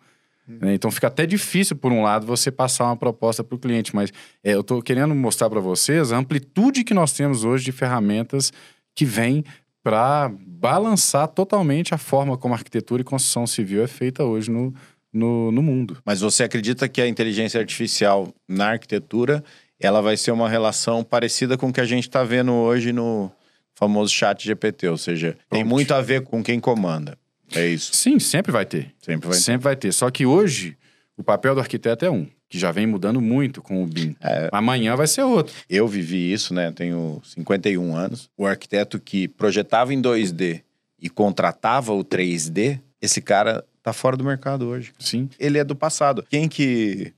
né? 0.48 0.74
Então 0.74 0.92
fica 0.92 1.08
até 1.08 1.26
difícil, 1.26 1.76
por 1.76 1.92
um 1.92 2.02
lado, 2.02 2.26
você 2.26 2.52
passar 2.52 2.86
uma 2.86 2.98
proposta 2.98 3.44
para 3.44 3.56
o 3.56 3.60
cliente, 3.60 3.96
mas 3.96 4.12
é, 4.44 4.54
eu 4.54 4.62
estou 4.62 4.82
querendo 4.82 5.16
mostrar 5.16 5.50
para 5.50 5.60
vocês 5.60 6.12
a 6.12 6.18
amplitude 6.18 6.84
que 6.84 6.94
nós 6.94 7.14
temos 7.14 7.44
hoje 7.44 7.64
de 7.64 7.72
ferramentas 7.72 8.52
que 8.94 9.06
vêm 9.06 9.44
para 9.82 10.32
balançar 10.46 11.28
totalmente 11.28 11.94
a 11.94 11.98
forma 11.98 12.38
como 12.38 12.54
a 12.54 12.58
arquitetura 12.58 13.02
e 13.02 13.06
construção 13.06 13.46
civil 13.46 13.84
é 13.84 13.88
feita 13.88 14.24
hoje 14.24 14.50
no, 14.50 14.74
no, 15.12 15.52
no 15.52 15.62
mundo. 15.62 15.98
Mas 16.06 16.22
você 16.22 16.44
acredita 16.44 16.88
que 16.88 17.02
a 17.02 17.08
inteligência 17.08 17.60
artificial 17.60 18.34
na 18.48 18.72
arquitetura 18.72 19.44
ela 19.80 20.02
vai 20.02 20.16
ser 20.16 20.32
uma 20.32 20.48
relação 20.48 21.04
parecida 21.04 21.58
com 21.58 21.68
o 21.68 21.74
que 21.74 21.82
a 21.82 21.86
gente 21.86 22.08
está 22.08 22.24
vendo 22.24 22.54
hoje 22.54 22.94
no 22.94 23.30
famoso 23.76 24.14
chat 24.14 24.46
GPT, 24.46 24.88
ou 24.88 24.98
seja, 24.98 25.32
Pronto. 25.32 25.46
tem 25.50 25.64
muito 25.64 25.94
a 25.94 26.02
ver 26.02 26.22
com 26.22 26.44
quem 26.44 26.60
comanda. 26.60 27.18
É 27.56 27.68
isso. 27.68 27.94
Sim, 27.94 28.20
sempre 28.20 28.52
vai 28.52 28.66
ter. 28.66 28.94
Sempre 29.02 29.30
vai 29.30 29.38
Sempre 29.38 29.60
ter. 29.60 29.64
vai 29.64 29.76
ter. 29.76 29.92
Só 29.92 30.10
que 30.10 30.26
hoje, 30.26 30.78
o 31.18 31.24
papel 31.24 31.56
do 31.56 31.62
arquiteto 31.62 32.06
é 32.06 32.10
um, 32.12 32.28
que 32.50 32.58
já 32.60 32.72
vem 32.72 32.86
mudando 32.86 33.20
muito 33.22 33.62
com 33.62 33.84
o 33.84 33.88
BIM. 33.88 34.16
É... 34.22 34.50
Amanhã 34.52 34.96
vai 34.96 35.08
ser 35.08 35.24
outro. 35.24 35.54
Eu 35.70 35.88
vivi 35.88 36.32
isso, 36.32 36.54
né? 36.54 36.72
Tenho 36.72 37.22
51 37.24 37.96
anos. 37.96 38.30
O 38.38 38.46
arquiteto 38.46 39.00
que 39.00 39.28
projetava 39.28 39.94
em 39.94 40.02
2D 40.02 40.62
e 41.00 41.10
contratava 41.10 41.94
o 41.94 42.04
3D, 42.04 42.80
esse 43.02 43.22
cara 43.22 43.66
tá 43.82 43.92
fora 43.92 44.16
do 44.16 44.24
mercado 44.24 44.68
hoje. 44.68 44.94
Sim. 45.00 45.30
Ele 45.38 45.58
é 45.58 45.64
do 45.64 45.76
passado. 45.76 46.26
Quem 46.30 46.48
que 46.48 47.14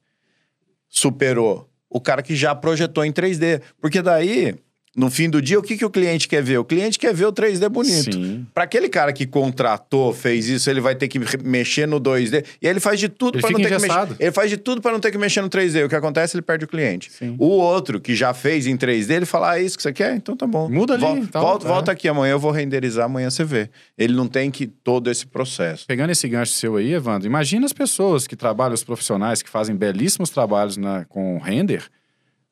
superou? 0.90 1.70
O 1.90 2.02
cara 2.02 2.24
que 2.24 2.36
já 2.36 2.56
projetou 2.56 3.06
em 3.06 3.12
3D. 3.12 3.62
Porque 3.80 4.02
daí 4.02 4.56
no 4.96 5.10
fim 5.10 5.30
do 5.30 5.42
dia, 5.42 5.60
o 5.60 5.62
que, 5.62 5.76
que 5.78 5.84
o 5.84 5.90
cliente 5.90 6.28
quer 6.28 6.42
ver? 6.42 6.58
O 6.58 6.64
cliente 6.64 6.98
quer 6.98 7.14
ver 7.14 7.26
o 7.26 7.34
3D 7.34 7.68
bonito. 7.68 8.18
Para 8.54 8.64
aquele 8.64 8.88
cara 8.88 9.12
que 9.12 9.26
contratou, 9.26 10.14
fez 10.14 10.48
isso, 10.48 10.70
ele 10.70 10.80
vai 10.80 10.96
ter 10.96 11.10
que 11.10 11.20
mexer 11.44 11.86
no 11.86 12.00
2D. 12.00 12.46
E 12.62 12.68
aí 12.68 12.74
ele 12.74 12.80
faz 12.80 13.00
de 13.00 13.10
tudo 13.10 13.40
para 13.40 13.52
não 13.52 13.60
ter 13.60 13.66
engessado. 13.66 14.06
que 14.06 14.12
mexer. 14.12 14.24
Ele 14.24 14.32
faz 14.32 14.50
de 14.50 14.58
tudo 14.58 14.82
para 14.82 14.94
não 14.94 15.00
ter 15.02 15.12
que 15.12 15.18
mexer 15.18 15.42
no 15.42 15.50
3D. 15.50 15.86
O 15.86 15.90
que 15.90 15.96
acontece, 15.96 16.38
ele 16.38 16.42
perde 16.42 16.64
o 16.64 16.68
cliente. 16.68 17.12
Sim. 17.12 17.36
O 17.38 17.48
outro 17.48 18.00
que 18.00 18.16
já 18.16 18.34
fez 18.34 18.68
em 18.68 18.78
3D, 18.78 19.12
ele 19.12 19.26
fala: 19.26 19.52
Ah, 19.52 19.60
é 19.60 19.64
isso 19.64 19.76
que 19.76 19.84
você 19.84 19.92
quer? 19.92 20.16
Então 20.16 20.36
tá 20.38 20.48
bom. 20.48 20.70
Muda 20.70 20.94
ali. 20.94 21.02
Volta, 21.02 21.28
tá, 21.28 21.42
volta, 21.42 21.66
é. 21.66 21.70
volta 21.70 21.92
aqui 21.92 22.08
amanhã, 22.08 22.32
eu 22.32 22.40
vou 22.40 22.52
renderizar, 22.52 23.06
amanhã 23.06 23.30
você 23.30 23.44
vê. 23.44 23.70
Ele 23.98 24.14
não 24.14 24.28
tem 24.28 24.50
que 24.50 24.66
todo 24.66 25.12
esse 25.12 25.26
processo. 25.26 25.86
Pegando 25.86 26.12
esse 26.12 26.28
gancho 26.30 26.54
seu 26.54 26.78
aí, 26.78 26.94
Evandro, 26.94 27.28
imagina 27.28 27.66
as 27.66 27.74
pessoas 27.74 28.26
que 28.28 28.36
trabalham, 28.36 28.74
os 28.74 28.84
profissionais 28.84 29.42
que 29.42 29.50
fazem 29.50 29.76
belíssimos 29.76 30.30
trabalhos 30.30 30.78
na, 30.78 31.04
com 31.06 31.38
render. 31.38 31.84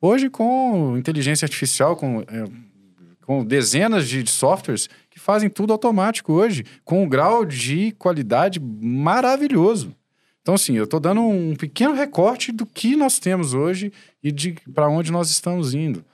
Hoje, 0.06 0.28
com 0.28 0.98
inteligência 0.98 1.46
artificial, 1.46 1.96
com. 1.96 2.20
É, 2.20 2.74
com 3.22 3.42
dezenas 3.42 4.06
de 4.06 4.30
softwares 4.30 4.86
que 5.08 5.18
fazem 5.18 5.48
tudo 5.48 5.72
automático 5.72 6.30
hoje, 6.30 6.62
com 6.84 7.04
um 7.04 7.08
grau 7.08 7.42
de 7.42 7.90
qualidade 7.92 8.60
maravilhoso. 8.60 9.96
Então, 10.42 10.56
assim, 10.56 10.76
eu 10.76 10.84
estou 10.84 11.00
dando 11.00 11.22
um 11.22 11.56
pequeno 11.56 11.94
recorte 11.94 12.52
do 12.52 12.66
que 12.66 12.94
nós 12.96 13.18
temos 13.18 13.54
hoje 13.54 13.90
e 14.22 14.30
de 14.30 14.52
para 14.74 14.90
onde 14.90 15.10
nós 15.10 15.30
estamos 15.30 15.72
indo. 15.72 16.04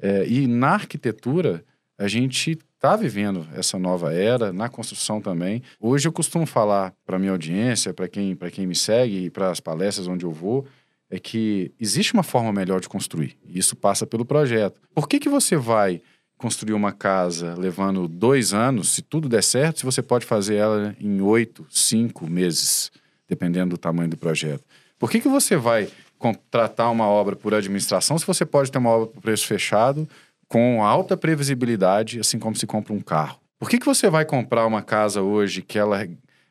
É, 0.00 0.26
e 0.26 0.48
na 0.48 0.70
arquitetura, 0.70 1.64
a 1.96 2.08
gente 2.08 2.58
está 2.74 2.96
vivendo 2.96 3.46
essa 3.54 3.78
nova 3.78 4.12
era, 4.12 4.52
na 4.52 4.68
construção 4.68 5.20
também. 5.20 5.62
Hoje 5.80 6.08
eu 6.08 6.12
costumo 6.12 6.46
falar 6.46 6.92
para 7.06 7.16
minha 7.16 7.30
audiência, 7.30 7.94
para 7.94 8.08
quem, 8.08 8.36
quem 8.52 8.66
me 8.66 8.74
segue 8.74 9.26
e 9.26 9.30
para 9.30 9.52
as 9.52 9.60
palestras 9.60 10.08
onde 10.08 10.24
eu 10.24 10.32
vou, 10.32 10.66
é 11.10 11.18
que 11.18 11.72
existe 11.80 12.14
uma 12.14 12.22
forma 12.22 12.52
melhor 12.52 12.80
de 12.80 12.88
construir. 12.88 13.36
E 13.44 13.58
isso 13.58 13.76
passa 13.76 14.06
pelo 14.06 14.24
projeto. 14.24 14.80
Por 14.94 15.08
que, 15.08 15.20
que 15.20 15.28
você 15.28 15.56
vai 15.56 16.00
construir 16.36 16.74
uma 16.74 16.92
casa 16.92 17.54
levando 17.56 18.06
dois 18.06 18.52
anos, 18.52 18.90
se 18.90 19.02
tudo 19.02 19.28
der 19.28 19.42
certo, 19.42 19.78
se 19.78 19.84
você 19.84 20.02
pode 20.02 20.26
fazer 20.26 20.56
ela 20.56 20.94
em 21.00 21.20
oito, 21.20 21.66
cinco 21.70 22.28
meses, 22.28 22.90
dependendo 23.28 23.70
do 23.70 23.78
tamanho 23.78 24.10
do 24.10 24.16
projeto. 24.16 24.62
Por 24.98 25.10
que, 25.10 25.20
que 25.20 25.28
você 25.28 25.56
vai 25.56 25.88
contratar 26.18 26.90
uma 26.90 27.06
obra 27.06 27.36
por 27.36 27.54
administração 27.54 28.18
se 28.18 28.26
você 28.26 28.44
pode 28.44 28.70
ter 28.70 28.78
uma 28.78 28.90
obra 28.90 29.06
por 29.06 29.20
preço 29.20 29.46
fechado 29.46 30.08
com 30.48 30.84
alta 30.84 31.16
previsibilidade, 31.16 32.20
assim 32.20 32.38
como 32.38 32.56
se 32.56 32.66
compra 32.66 32.92
um 32.92 33.00
carro? 33.00 33.40
Por 33.58 33.70
que, 33.70 33.78
que 33.78 33.86
você 33.86 34.10
vai 34.10 34.24
comprar 34.24 34.66
uma 34.66 34.82
casa 34.82 35.22
hoje 35.22 35.62
que 35.62 35.78
ela 35.78 36.06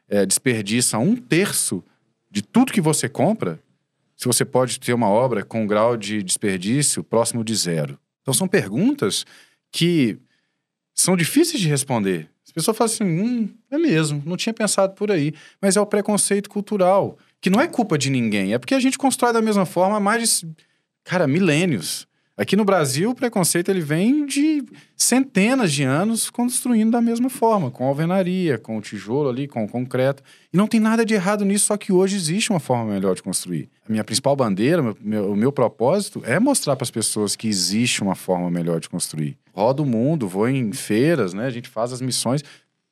é, 0.09 0.25
desperdiça 0.25 0.97
um 0.97 1.15
terço 1.15 1.83
de 2.29 2.41
tudo 2.41 2.73
que 2.73 2.81
você 2.81 3.07
compra, 3.07 3.59
se 4.15 4.25
você 4.25 4.45
pode 4.45 4.79
ter 4.79 4.93
uma 4.93 5.09
obra 5.09 5.43
com 5.43 5.63
um 5.63 5.67
grau 5.67 5.97
de 5.97 6.23
desperdício 6.23 7.03
próximo 7.03 7.43
de 7.43 7.55
zero? 7.55 7.99
Então 8.21 8.33
são 8.33 8.47
perguntas 8.47 9.25
que 9.71 10.17
são 10.93 11.17
difíceis 11.17 11.61
de 11.61 11.67
responder. 11.67 12.29
As 12.45 12.51
pessoas 12.51 12.77
falam 12.77 12.93
assim, 12.93 13.03
hum, 13.03 13.49
é 13.69 13.77
mesmo, 13.77 14.23
não 14.25 14.37
tinha 14.37 14.53
pensado 14.53 14.93
por 14.93 15.11
aí. 15.11 15.33
Mas 15.61 15.75
é 15.75 15.81
o 15.81 15.85
preconceito 15.85 16.49
cultural, 16.49 17.17
que 17.41 17.49
não 17.49 17.59
é 17.59 17.67
culpa 17.67 17.97
de 17.97 18.09
ninguém, 18.09 18.53
é 18.53 18.57
porque 18.57 18.73
a 18.73 18.79
gente 18.79 18.97
constrói 18.97 19.33
da 19.33 19.41
mesma 19.41 19.65
forma 19.65 19.97
há 19.97 19.99
mais 19.99 20.39
de, 20.39 20.47
cara, 21.03 21.27
milênios. 21.27 22.07
Aqui 22.37 22.57
no 22.57 22.65
Brasil, 22.65 23.11
o 23.11 23.15
preconceito 23.15 23.69
ele 23.69 23.79
vem 23.79 24.25
de 24.25 24.61
centenas 24.97 25.71
de 25.71 25.83
anos 25.83 26.29
construindo 26.29 26.91
da 26.91 27.01
mesma 27.01 27.29
forma, 27.29 27.71
com 27.71 27.85
alvenaria, 27.85 28.57
com 28.57 28.81
tijolo 28.81 29.29
ali, 29.29 29.47
com 29.47 29.63
o 29.63 29.69
concreto. 29.69 30.21
E 30.51 30.57
não 30.57 30.67
tem 30.67 30.81
nada 30.81 31.05
de 31.05 31.13
errado 31.13 31.45
nisso, 31.45 31.67
só 31.67 31.77
que 31.77 31.93
hoje 31.93 32.17
existe 32.17 32.49
uma 32.49 32.59
forma 32.59 32.91
melhor 32.91 33.15
de 33.15 33.23
construir. 33.23 33.69
A 33.87 33.89
minha 33.89 34.03
principal 34.03 34.35
bandeira, 34.35 34.81
meu, 34.81 34.97
meu, 34.99 35.31
o 35.31 35.35
meu 35.35 35.49
propósito 35.49 36.21
é 36.25 36.37
mostrar 36.37 36.75
para 36.75 36.83
as 36.83 36.91
pessoas 36.91 37.37
que 37.37 37.47
existe 37.47 38.03
uma 38.03 38.15
forma 38.15 38.51
melhor 38.51 38.81
de 38.81 38.89
construir. 38.89 39.37
Rodo 39.53 39.83
o 39.83 39.85
mundo, 39.85 40.27
vou 40.27 40.49
em 40.49 40.73
feiras, 40.73 41.33
né? 41.33 41.45
A 41.45 41.49
gente 41.51 41.69
faz 41.69 41.93
as 41.93 42.01
missões 42.01 42.43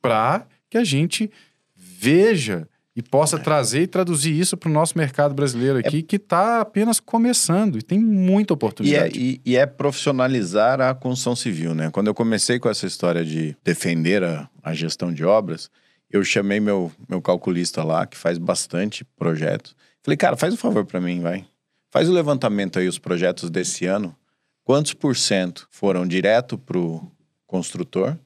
para 0.02 0.48
que 0.70 0.78
a 0.78 0.86
gente 0.86 1.30
veja 1.76 2.66
e 2.96 3.02
possa 3.02 3.40
trazer 3.40 3.82
e 3.82 3.88
traduzir 3.88 4.38
isso 4.40 4.56
para 4.56 4.70
o 4.70 4.72
nosso 4.72 4.96
mercado 4.98 5.34
brasileiro 5.34 5.80
aqui, 5.80 6.04
que 6.04 6.18
está 6.18 6.62
apenas 6.62 7.00
começando 7.00 7.78
e 7.78 7.82
tem 7.82 8.00
muita 8.00 8.52
E 8.52 8.54
é, 8.54 8.56
oportunidade. 8.56 9.20
e- 9.20 9.42
e 9.44 9.56
é 9.56 9.66
profissionalizar 9.66 10.80
a 10.80 10.94
construção 10.94 11.36
civil, 11.36 11.74
né? 11.74 11.90
Quando 11.92 12.08
eu 12.08 12.14
comecei 12.14 12.60
com 12.60 12.70
essa 12.70 12.86
história 12.86 13.26
de 13.26 13.56
defender 13.64 14.24
a, 14.24 14.48
a 14.62 14.74
gestão 14.74 15.12
de 15.12 15.26
obras, 15.26 15.72
eu 16.12 16.24
chamei 16.24 16.60
meu, 16.60 16.92
meu 17.10 17.20
calculista 17.22 17.84
lá, 17.84 18.06
que 18.06 18.16
faz 18.16 18.38
bastante 18.38 19.04
projetos. 19.18 19.76
Falei, 20.04 20.18
cara, 20.18 20.38
faz 20.38 20.54
um 20.54 20.58
favor 20.58 20.86
para 20.86 21.02
mim, 21.02 21.20
vai. 21.22 21.46
Faz 21.92 22.08
o 22.08 22.14
levantamento 22.14 22.78
aí, 22.78 22.88
os 22.88 23.00
projetos 23.00 23.50
desse 23.50 23.86
ano. 23.86 24.16
Quantos 24.64 24.94
por 24.94 25.16
cento 25.16 25.68
foram 25.72 26.06
direto 26.08 26.58
pro 26.58 27.12
construtor, 27.48 28.18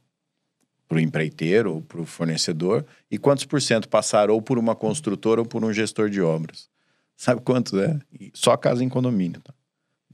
pro 0.88 1.00
empreiteiro 1.00 1.76
ou 1.76 1.82
pro 1.82 2.06
fornecedor? 2.06 2.86
E 3.10 3.18
quantos 3.18 3.46
por 3.46 3.62
cento 3.62 3.90
passaram 3.90 4.34
ou 4.34 4.42
por 4.42 4.58
uma 4.58 4.76
construtora 4.76 5.42
ou 5.42 5.48
por 5.48 5.64
um 5.64 5.74
gestor 5.74 6.10
de 6.10 6.22
obras? 6.22 6.70
Sabe 7.16 7.42
quanto 7.42 7.80
é? 7.80 8.00
E 8.20 8.32
Só 8.34 8.56
casa 8.56 8.84
em 8.84 8.90
condomínio, 8.90 9.42
tá? 9.42 9.54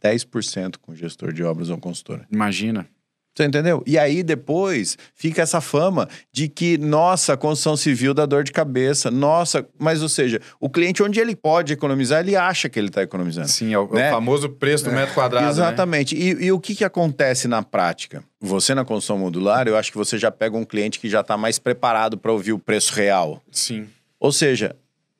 10% 0.01 0.77
com 0.81 0.93
gestor 0.93 1.31
de 1.31 1.43
obras 1.43 1.69
ou 1.69 1.77
consultora. 1.77 2.27
Imagina. 2.31 2.87
Você 3.35 3.45
entendeu? 3.45 3.81
E 3.87 3.97
aí 3.97 4.21
depois 4.21 4.95
fica 5.15 5.41
essa 5.41 5.59
fama 5.59 6.07
de 6.31 6.47
que, 6.47 6.77
nossa, 6.77 7.33
a 7.33 7.37
construção 7.37 7.75
civil 7.75 8.13
dá 8.13 8.27
dor 8.27 8.43
de 8.43 8.51
cabeça. 8.51 9.09
Nossa, 9.09 9.65
mas 9.79 10.03
ou 10.03 10.09
seja, 10.09 10.39
o 10.59 10.69
cliente, 10.69 11.01
onde 11.01 11.19
ele 11.19 11.35
pode 11.35 11.73
economizar, 11.73 12.19
ele 12.19 12.35
acha 12.35 12.69
que 12.69 12.77
ele 12.79 12.89
está 12.89 13.01
economizando. 13.01 13.47
Sim, 13.47 13.73
é 13.73 13.79
o, 13.79 13.83
é 13.83 13.85
o 13.85 13.93
Né? 13.95 14.11
famoso 14.11 14.47
preço 14.49 14.85
do 14.85 14.91
metro 14.91 15.15
quadrado. 15.15 15.45
né? 15.45 15.51
Exatamente. 15.51 16.15
E, 16.15 16.45
e 16.45 16.51
o 16.51 16.59
que, 16.59 16.75
que 16.75 16.83
acontece 16.83 17.47
na 17.47 17.63
prática? 17.63 18.23
Você 18.39 18.75
na 18.75 18.85
construção 18.85 19.17
modular, 19.17 19.67
eu 19.67 19.75
acho 19.77 19.91
que 19.91 19.97
você 19.97 20.17
já 20.17 20.29
pega 20.29 20.55
um 20.55 20.65
cliente 20.65 20.99
que 20.99 21.09
já 21.09 21.21
está 21.21 21.35
mais 21.35 21.57
preparado 21.57 22.17
para 22.17 22.31
ouvir 22.31 22.53
o 22.53 22.59
preço 22.59 22.93
real. 22.93 23.41
Sim. 23.51 23.87
Ou 24.19 24.31
seja, 24.31 24.75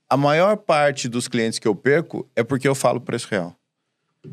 a 0.08 0.16
maior 0.16 0.56
parte 0.58 1.10
dos 1.10 1.28
clientes 1.28 1.58
que 1.58 1.68
eu 1.68 1.74
perco 1.74 2.30
é 2.36 2.44
porque 2.44 2.68
eu 2.68 2.76
falo 2.76 3.02
preço 3.02 3.28
real. 3.32 3.56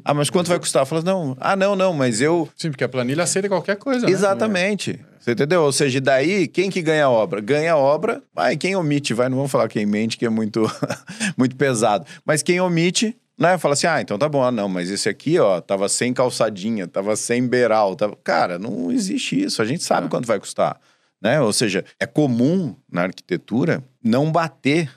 Ah, 0.04 0.14
mas 0.14 0.30
quanto 0.30 0.48
vai 0.48 0.58
custar? 0.58 0.82
Eu 0.82 0.86
falo, 0.86 1.02
não, 1.02 1.36
ah, 1.40 1.56
não, 1.56 1.74
não, 1.74 1.92
mas 1.92 2.20
eu. 2.20 2.48
Sim, 2.56 2.70
porque 2.70 2.84
a 2.84 2.88
planilha 2.88 3.24
aceita 3.24 3.48
qualquer 3.48 3.76
coisa. 3.76 4.06
né? 4.06 4.12
Exatamente. 4.12 5.00
Você 5.18 5.32
entendeu? 5.32 5.62
Ou 5.62 5.72
seja, 5.72 6.00
daí, 6.00 6.48
quem 6.48 6.70
que 6.70 6.80
ganha 6.80 7.04
a 7.04 7.10
obra? 7.10 7.40
Ganha 7.40 7.72
a 7.72 7.76
obra, 7.76 8.22
vai, 8.34 8.56
quem 8.56 8.74
omite, 8.76 9.12
vai, 9.12 9.28
não 9.28 9.36
vamos 9.36 9.50
falar 9.50 9.68
quem 9.68 9.84
mente, 9.84 10.16
que 10.16 10.24
é 10.24 10.30
muito, 10.30 10.62
muito 11.36 11.56
pesado. 11.56 12.06
Mas 12.24 12.42
quem 12.42 12.60
omite, 12.60 13.16
né, 13.38 13.58
fala 13.58 13.74
assim, 13.74 13.86
ah, 13.86 14.00
então 14.00 14.16
tá 14.18 14.28
bom, 14.28 14.42
ah, 14.42 14.50
não, 14.50 14.68
mas 14.68 14.90
esse 14.90 15.08
aqui, 15.08 15.38
ó, 15.38 15.60
tava 15.60 15.88
sem 15.88 16.14
calçadinha, 16.14 16.86
tava 16.86 17.16
sem 17.16 17.46
beiral, 17.46 17.94
tava... 17.96 18.16
Cara, 18.22 18.58
não 18.58 18.90
existe 18.90 19.42
isso, 19.42 19.60
a 19.60 19.64
gente 19.64 19.82
sabe 19.82 20.08
quanto 20.08 20.26
vai 20.26 20.38
custar, 20.40 20.80
né? 21.20 21.40
Ou 21.40 21.52
seja, 21.52 21.84
é 21.98 22.06
comum 22.06 22.74
na 22.90 23.02
arquitetura 23.02 23.84
não 24.02 24.30
bater 24.32 24.90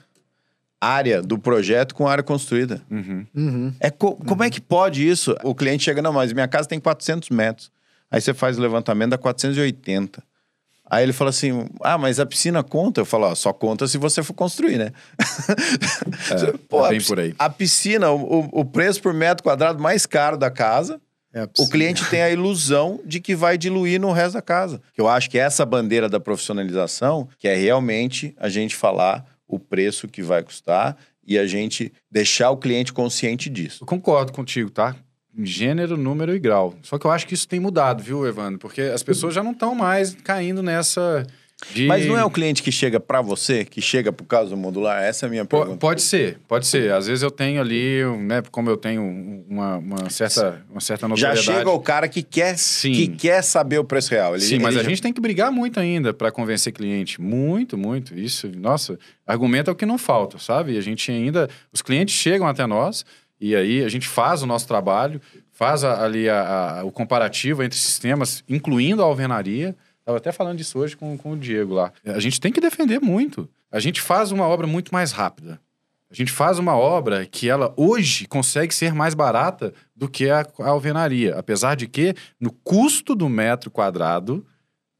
área 0.84 1.22
do 1.22 1.38
projeto 1.38 1.94
com 1.94 2.06
área 2.06 2.22
construída. 2.24 2.82
Uhum. 2.90 3.26
Uhum. 3.34 3.72
É 3.80 3.90
co- 3.90 4.16
Como 4.16 4.42
é 4.42 4.50
que 4.50 4.60
pode 4.60 5.06
isso? 5.08 5.34
O 5.42 5.54
cliente 5.54 5.84
chega, 5.84 6.02
não, 6.02 6.12
mas 6.12 6.32
minha 6.32 6.48
casa 6.48 6.68
tem 6.68 6.78
400 6.80 7.30
metros. 7.30 7.70
Aí 8.10 8.20
você 8.20 8.32
faz 8.34 8.58
o 8.58 8.60
levantamento, 8.60 9.10
dá 9.10 9.18
480. 9.18 10.22
Aí 10.88 11.02
ele 11.02 11.12
fala 11.14 11.30
assim, 11.30 11.66
ah, 11.82 11.96
mas 11.96 12.20
a 12.20 12.26
piscina 12.26 12.62
conta? 12.62 13.00
Eu 13.00 13.06
falo, 13.06 13.24
ó, 13.24 13.34
só 13.34 13.52
conta 13.52 13.88
se 13.88 13.96
você 13.98 14.22
for 14.22 14.34
construir, 14.34 14.76
né? 14.78 14.92
é 16.30 16.84
a 16.84 16.88
bem 16.88 16.98
pisc- 16.98 17.08
por 17.08 17.20
aí. 17.20 17.34
A 17.38 17.50
piscina, 17.50 18.10
o, 18.10 18.48
o- 18.52 18.64
preço 18.64 19.00
por 19.00 19.12
metro 19.14 19.42
quadrado 19.42 19.82
mais 19.82 20.06
caro 20.06 20.36
da 20.36 20.50
casa, 20.50 21.00
É 21.32 21.40
a 21.40 21.48
o 21.58 21.68
cliente 21.68 22.04
tem 22.10 22.22
a 22.22 22.30
ilusão 22.30 23.00
de 23.04 23.18
que 23.20 23.34
vai 23.34 23.56
diluir 23.58 24.00
no 24.00 24.12
resto 24.12 24.34
da 24.34 24.42
casa. 24.42 24.80
Eu 24.96 25.08
acho 25.08 25.28
que 25.30 25.38
essa 25.38 25.64
bandeira 25.64 26.08
da 26.08 26.20
profissionalização, 26.20 27.28
que 27.38 27.48
é 27.48 27.56
realmente 27.56 28.34
a 28.38 28.48
gente 28.48 28.76
falar 28.76 29.24
o 29.46 29.58
preço 29.58 30.08
que 30.08 30.22
vai 30.22 30.42
custar 30.42 30.96
e 31.26 31.38
a 31.38 31.46
gente 31.46 31.92
deixar 32.10 32.50
o 32.50 32.56
cliente 32.56 32.92
consciente 32.92 33.48
disso. 33.48 33.82
Eu 33.82 33.86
concordo 33.86 34.32
contigo, 34.32 34.70
tá? 34.70 34.96
Gênero, 35.42 35.96
número 35.96 36.34
e 36.34 36.38
grau. 36.38 36.74
Só 36.82 36.98
que 36.98 37.06
eu 37.06 37.10
acho 37.10 37.26
que 37.26 37.34
isso 37.34 37.48
tem 37.48 37.58
mudado, 37.58 38.02
viu, 38.02 38.26
Evandro? 38.26 38.58
Porque 38.58 38.82
as 38.82 39.02
pessoas 39.02 39.34
já 39.34 39.42
não 39.42 39.50
estão 39.50 39.74
mais 39.74 40.14
caindo 40.14 40.62
nessa 40.62 41.26
de... 41.72 41.86
Mas 41.86 42.04
não 42.06 42.16
é 42.18 42.24
o 42.24 42.30
cliente 42.30 42.62
que 42.62 42.70
chega 42.72 42.98
pra 43.00 43.20
você, 43.22 43.64
que 43.64 43.80
chega 43.80 44.12
por 44.12 44.24
causa 44.24 44.50
do 44.50 44.56
modular? 44.56 45.02
Essa 45.02 45.24
é 45.24 45.28
a 45.28 45.30
minha 45.30 45.44
pergunta. 45.44 45.76
Pode 45.76 46.02
ser, 46.02 46.38
pode 46.48 46.66
ser. 46.66 46.92
Às 46.92 47.06
vezes 47.06 47.22
eu 47.22 47.30
tenho 47.30 47.60
ali, 47.60 48.02
né, 48.20 48.42
como 48.50 48.68
eu 48.68 48.76
tenho 48.76 49.02
uma, 49.48 49.78
uma 49.78 50.10
certa, 50.10 50.62
uma 50.70 50.80
certa 50.80 51.02
Já 51.02 51.08
notoriedade. 51.08 51.42
chega 51.44 51.70
o 51.70 51.80
cara 51.80 52.08
que 52.08 52.22
quer, 52.22 52.56
Sim. 52.58 52.92
que 52.92 53.08
quer 53.08 53.42
saber 53.42 53.78
o 53.78 53.84
preço 53.84 54.10
real. 54.10 54.34
Ele- 54.34 54.42
Sim, 54.44 54.58
mas 54.58 54.76
a 54.76 54.82
já- 54.82 54.88
gente 54.88 55.00
tem 55.02 55.12
que 55.12 55.20
brigar 55.20 55.50
muito 55.52 55.78
ainda 55.80 56.12
para 56.12 56.30
convencer 56.30 56.72
cliente. 56.72 57.20
Muito, 57.20 57.78
muito. 57.78 58.14
Isso, 58.18 58.50
nossa, 58.56 58.98
argumento 59.26 59.70
é 59.70 59.72
o 59.72 59.76
que 59.76 59.86
não 59.86 59.98
falta, 59.98 60.38
sabe? 60.38 60.76
A 60.76 60.80
gente 60.80 61.10
ainda. 61.10 61.48
Os 61.72 61.80
clientes 61.82 62.14
chegam 62.14 62.46
até 62.46 62.66
nós 62.66 63.04
e 63.40 63.54
aí 63.54 63.84
a 63.84 63.88
gente 63.88 64.06
faz 64.08 64.42
o 64.42 64.46
nosso 64.46 64.66
trabalho, 64.66 65.20
faz 65.52 65.84
a- 65.84 66.04
ali 66.04 66.28
a- 66.28 66.78
a- 66.80 66.84
o 66.84 66.90
comparativo 66.90 67.62
entre 67.62 67.78
sistemas, 67.78 68.42
incluindo 68.48 69.02
a 69.02 69.04
alvenaria. 69.04 69.74
Estava 70.04 70.18
até 70.18 70.30
falando 70.30 70.58
disso 70.58 70.78
hoje 70.78 70.94
com, 70.94 71.16
com 71.16 71.32
o 71.32 71.36
Diego 71.36 71.72
lá. 71.72 71.90
A 72.04 72.20
gente 72.20 72.38
tem 72.38 72.52
que 72.52 72.60
defender 72.60 73.00
muito. 73.00 73.48
A 73.72 73.80
gente 73.80 74.02
faz 74.02 74.30
uma 74.30 74.46
obra 74.46 74.66
muito 74.66 74.92
mais 74.92 75.12
rápida. 75.12 75.58
A 76.10 76.14
gente 76.14 76.30
faz 76.30 76.58
uma 76.58 76.76
obra 76.76 77.24
que 77.24 77.48
ela 77.48 77.72
hoje 77.74 78.26
consegue 78.26 78.74
ser 78.74 78.92
mais 78.92 79.14
barata 79.14 79.72
do 79.96 80.06
que 80.06 80.28
a, 80.28 80.46
a 80.60 80.68
alvenaria. 80.68 81.34
Apesar 81.38 81.74
de 81.74 81.88
que, 81.88 82.14
no 82.38 82.52
custo 82.52 83.14
do 83.14 83.30
metro 83.30 83.70
quadrado, 83.70 84.46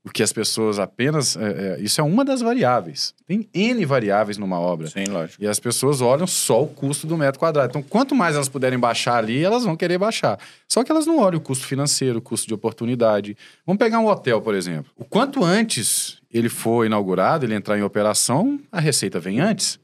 o 0.04 0.10
que 0.10 0.22
as 0.22 0.32
pessoas 0.32 0.78
apenas. 0.78 1.34
é, 1.36 1.78
é, 1.78 1.80
isso 1.80 1.98
é 2.00 2.04
uma 2.04 2.24
das 2.24 2.42
variáveis. 2.42 3.14
Tem 3.26 3.48
N 3.54 3.84
variáveis 3.86 4.36
numa 4.36 4.60
obra. 4.60 4.88
Sim, 4.88 5.06
lógico. 5.08 5.42
E 5.42 5.46
as 5.46 5.58
pessoas 5.58 6.02
olham 6.02 6.26
só 6.26 6.62
o 6.62 6.66
custo 6.66 7.06
do 7.06 7.16
metro 7.16 7.40
quadrado. 7.40 7.70
Então, 7.70 7.82
quanto 7.82 8.14
mais 8.14 8.34
elas 8.34 8.48
puderem 8.48 8.78
baixar 8.78 9.16
ali, 9.16 9.42
elas 9.42 9.64
vão 9.64 9.74
querer 9.74 9.96
baixar. 9.96 10.38
Só 10.68 10.84
que 10.84 10.92
elas 10.92 11.06
não 11.06 11.18
olham 11.18 11.38
o 11.38 11.40
custo 11.40 11.66
financeiro, 11.66 12.18
o 12.18 12.22
custo 12.22 12.46
de 12.46 12.52
oportunidade. 12.52 13.34
Vamos 13.66 13.78
pegar 13.78 13.98
um 13.98 14.06
hotel, 14.06 14.42
por 14.42 14.54
exemplo. 14.54 14.92
O 14.94 15.04
quanto 15.06 15.42
antes 15.42 16.18
ele 16.30 16.50
for 16.50 16.84
inaugurado, 16.84 17.46
ele 17.46 17.54
entrar 17.54 17.78
em 17.78 17.82
operação, 17.82 18.60
a 18.70 18.80
receita 18.80 19.18
vem 19.18 19.40
antes. 19.40 19.80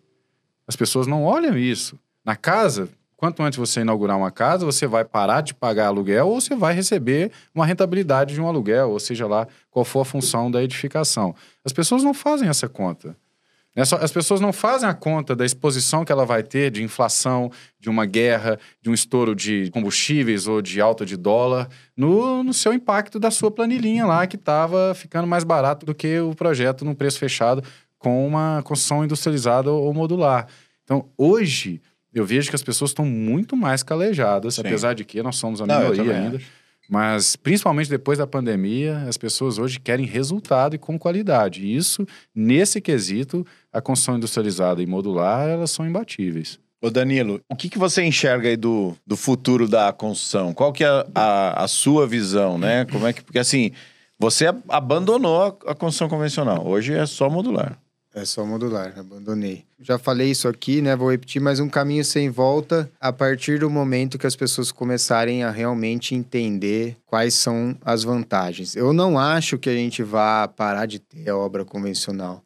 As 0.69 0.77
pessoas 0.77 1.07
não 1.07 1.25
olham 1.25 1.57
isso. 1.57 1.99
Na 2.23 2.37
casa, 2.37 2.91
quanto 3.21 3.43
antes 3.43 3.59
você 3.59 3.83
inaugurar 3.83 4.17
uma 4.17 4.31
casa, 4.31 4.65
você 4.65 4.87
vai 4.87 5.05
parar 5.05 5.43
de 5.43 5.53
pagar 5.53 5.89
aluguel 5.89 6.27
ou 6.27 6.41
você 6.41 6.57
vai 6.57 6.73
receber 6.73 7.31
uma 7.55 7.67
rentabilidade 7.67 8.33
de 8.33 8.41
um 8.41 8.49
aluguel, 8.49 8.89
ou 8.89 8.99
seja 8.99 9.27
lá 9.27 9.47
qual 9.71 9.85
for 9.85 10.01
a 10.01 10.05
função 10.07 10.51
da 10.51 10.63
edificação. 10.63 11.35
As 11.63 11.71
pessoas 11.71 12.03
não 12.03 12.15
fazem 12.15 12.49
essa 12.49 12.67
conta. 12.67 13.15
Né? 13.77 13.83
As 14.01 14.11
pessoas 14.11 14.41
não 14.41 14.55
fazem 14.55 14.89
a 14.89 14.95
conta 14.95 15.37
da 15.37 15.45
exposição 15.45 16.03
que 16.03 16.11
ela 16.11 16.25
vai 16.25 16.43
ter 16.43 16.71
de 16.71 16.83
inflação, 16.83 17.53
de 17.79 17.91
uma 17.91 18.07
guerra, 18.07 18.59
de 18.81 18.89
um 18.89 18.95
estouro 18.95 19.35
de 19.37 19.71
combustíveis 19.71 20.47
ou 20.47 20.63
de 20.63 20.81
alta 20.81 21.05
de 21.05 21.19
dólar 21.19 21.69
no, 21.95 22.43
no 22.43 22.55
seu 22.55 22.73
impacto 22.73 23.21
da 23.21 23.31
sua 23.31 23.51
planilhinha 23.51 24.07
lá, 24.07 24.27
que 24.27 24.37
estava 24.37 24.95
ficando 24.95 25.27
mais 25.27 25.45
barato 25.45 25.85
do 25.85 25.95
que 25.95 26.19
o 26.21 26.35
projeto 26.35 26.87
num 26.87 26.95
preço 26.95 27.19
fechado 27.19 27.63
com 27.99 28.27
uma 28.27 28.63
construção 28.65 29.05
industrializada 29.05 29.71
ou 29.71 29.93
modular. 29.93 30.47
Então, 30.85 31.11
hoje, 31.19 31.83
eu 32.15 32.25
vejo 32.25 32.49
que 32.51 32.57
as 32.57 32.63
pessoas 32.63 32.91
estão 32.91 33.05
muito 33.05 33.57
mais 33.57 33.83
calejadas, 33.83 34.55
Sim. 34.55 34.63
apesar 34.63 34.95
de 34.95 35.05
que 35.05 35.23
nós 35.23 35.37
somos 35.37 35.61
a 35.61 35.67
minoria 35.67 36.17
ainda. 36.17 36.37
acho. 36.37 36.47
Mas, 36.89 37.37
principalmente 37.37 37.89
depois 37.89 38.19
da 38.19 38.27
pandemia, 38.27 39.05
as 39.09 39.17
pessoas 39.17 39.59
hoje 39.59 39.79
querem 39.79 40.05
resultado 40.05 40.75
e 40.75 40.79
com 40.79 40.99
qualidade. 40.99 41.63
E 41.65 41.77
isso, 41.77 42.05
nesse 42.35 42.81
quesito, 42.81 43.47
a 43.73 43.81
construção 43.81 44.17
industrializada 44.17 44.83
e 44.83 44.87
modular, 44.87 45.49
elas 45.49 45.71
são 45.71 45.87
imbatíveis. 45.87 46.59
Ô 46.83 46.91
Danilo, 46.91 47.41
o 47.49 47.55
que, 47.55 47.69
que 47.69 47.79
você 47.79 48.03
enxerga 48.03 48.49
aí 48.49 48.57
do, 48.57 48.97
do 49.07 49.17
futuro 49.17 49.69
da 49.69 49.93
construção? 49.93 50.53
Qual 50.53 50.73
que 50.73 50.83
é 50.83 50.89
a, 50.89 51.07
a, 51.15 51.65
a 51.65 51.69
sua 51.69 52.09
visão, 52.09 52.59
né? 52.59 52.85
Como 52.87 53.07
é 53.07 53.13
que... 53.13 53.23
Porque 53.23 53.39
assim, 53.39 53.71
você 54.19 54.47
ab- 54.47 54.63
abandonou 54.69 55.43
a, 55.43 55.71
a 55.71 55.75
construção 55.75 56.09
convencional. 56.09 56.67
Hoje 56.67 56.93
é 56.95 57.07
só 57.07 57.31
modular. 57.31 57.79
É 58.13 58.25
só 58.25 58.45
modular, 58.45 58.93
abandonei. 58.99 59.65
Já 59.81 59.97
falei 59.97 60.33
isso 60.33 60.49
aqui, 60.49 60.83
né? 60.83 60.97
Vou 60.97 61.11
repetir, 61.11 61.41
mas 61.41 61.61
um 61.61 61.69
caminho 61.69 62.05
sem 62.05 62.29
volta 62.29 62.91
a 63.01 63.13
partir 63.13 63.61
do 63.61 63.71
momento 63.71 64.19
que 64.19 64.27
as 64.27 64.35
pessoas 64.35 64.73
começarem 64.73 65.45
a 65.45 65.51
realmente 65.51 66.15
entender 66.15 66.97
quais 67.07 67.35
são 67.35 67.77
as 67.85 68.03
vantagens. 68.03 68.75
Eu 68.75 68.93
não 68.93 69.17
acho 69.17 69.59
que 69.59 69.71
a 69.71 69.75
gente 69.75 70.03
vá 70.03 70.49
parar 70.49 70.87
de 70.87 70.99
ter 70.99 71.31
a 71.31 71.37
obra 71.37 71.65
convencional, 71.65 72.43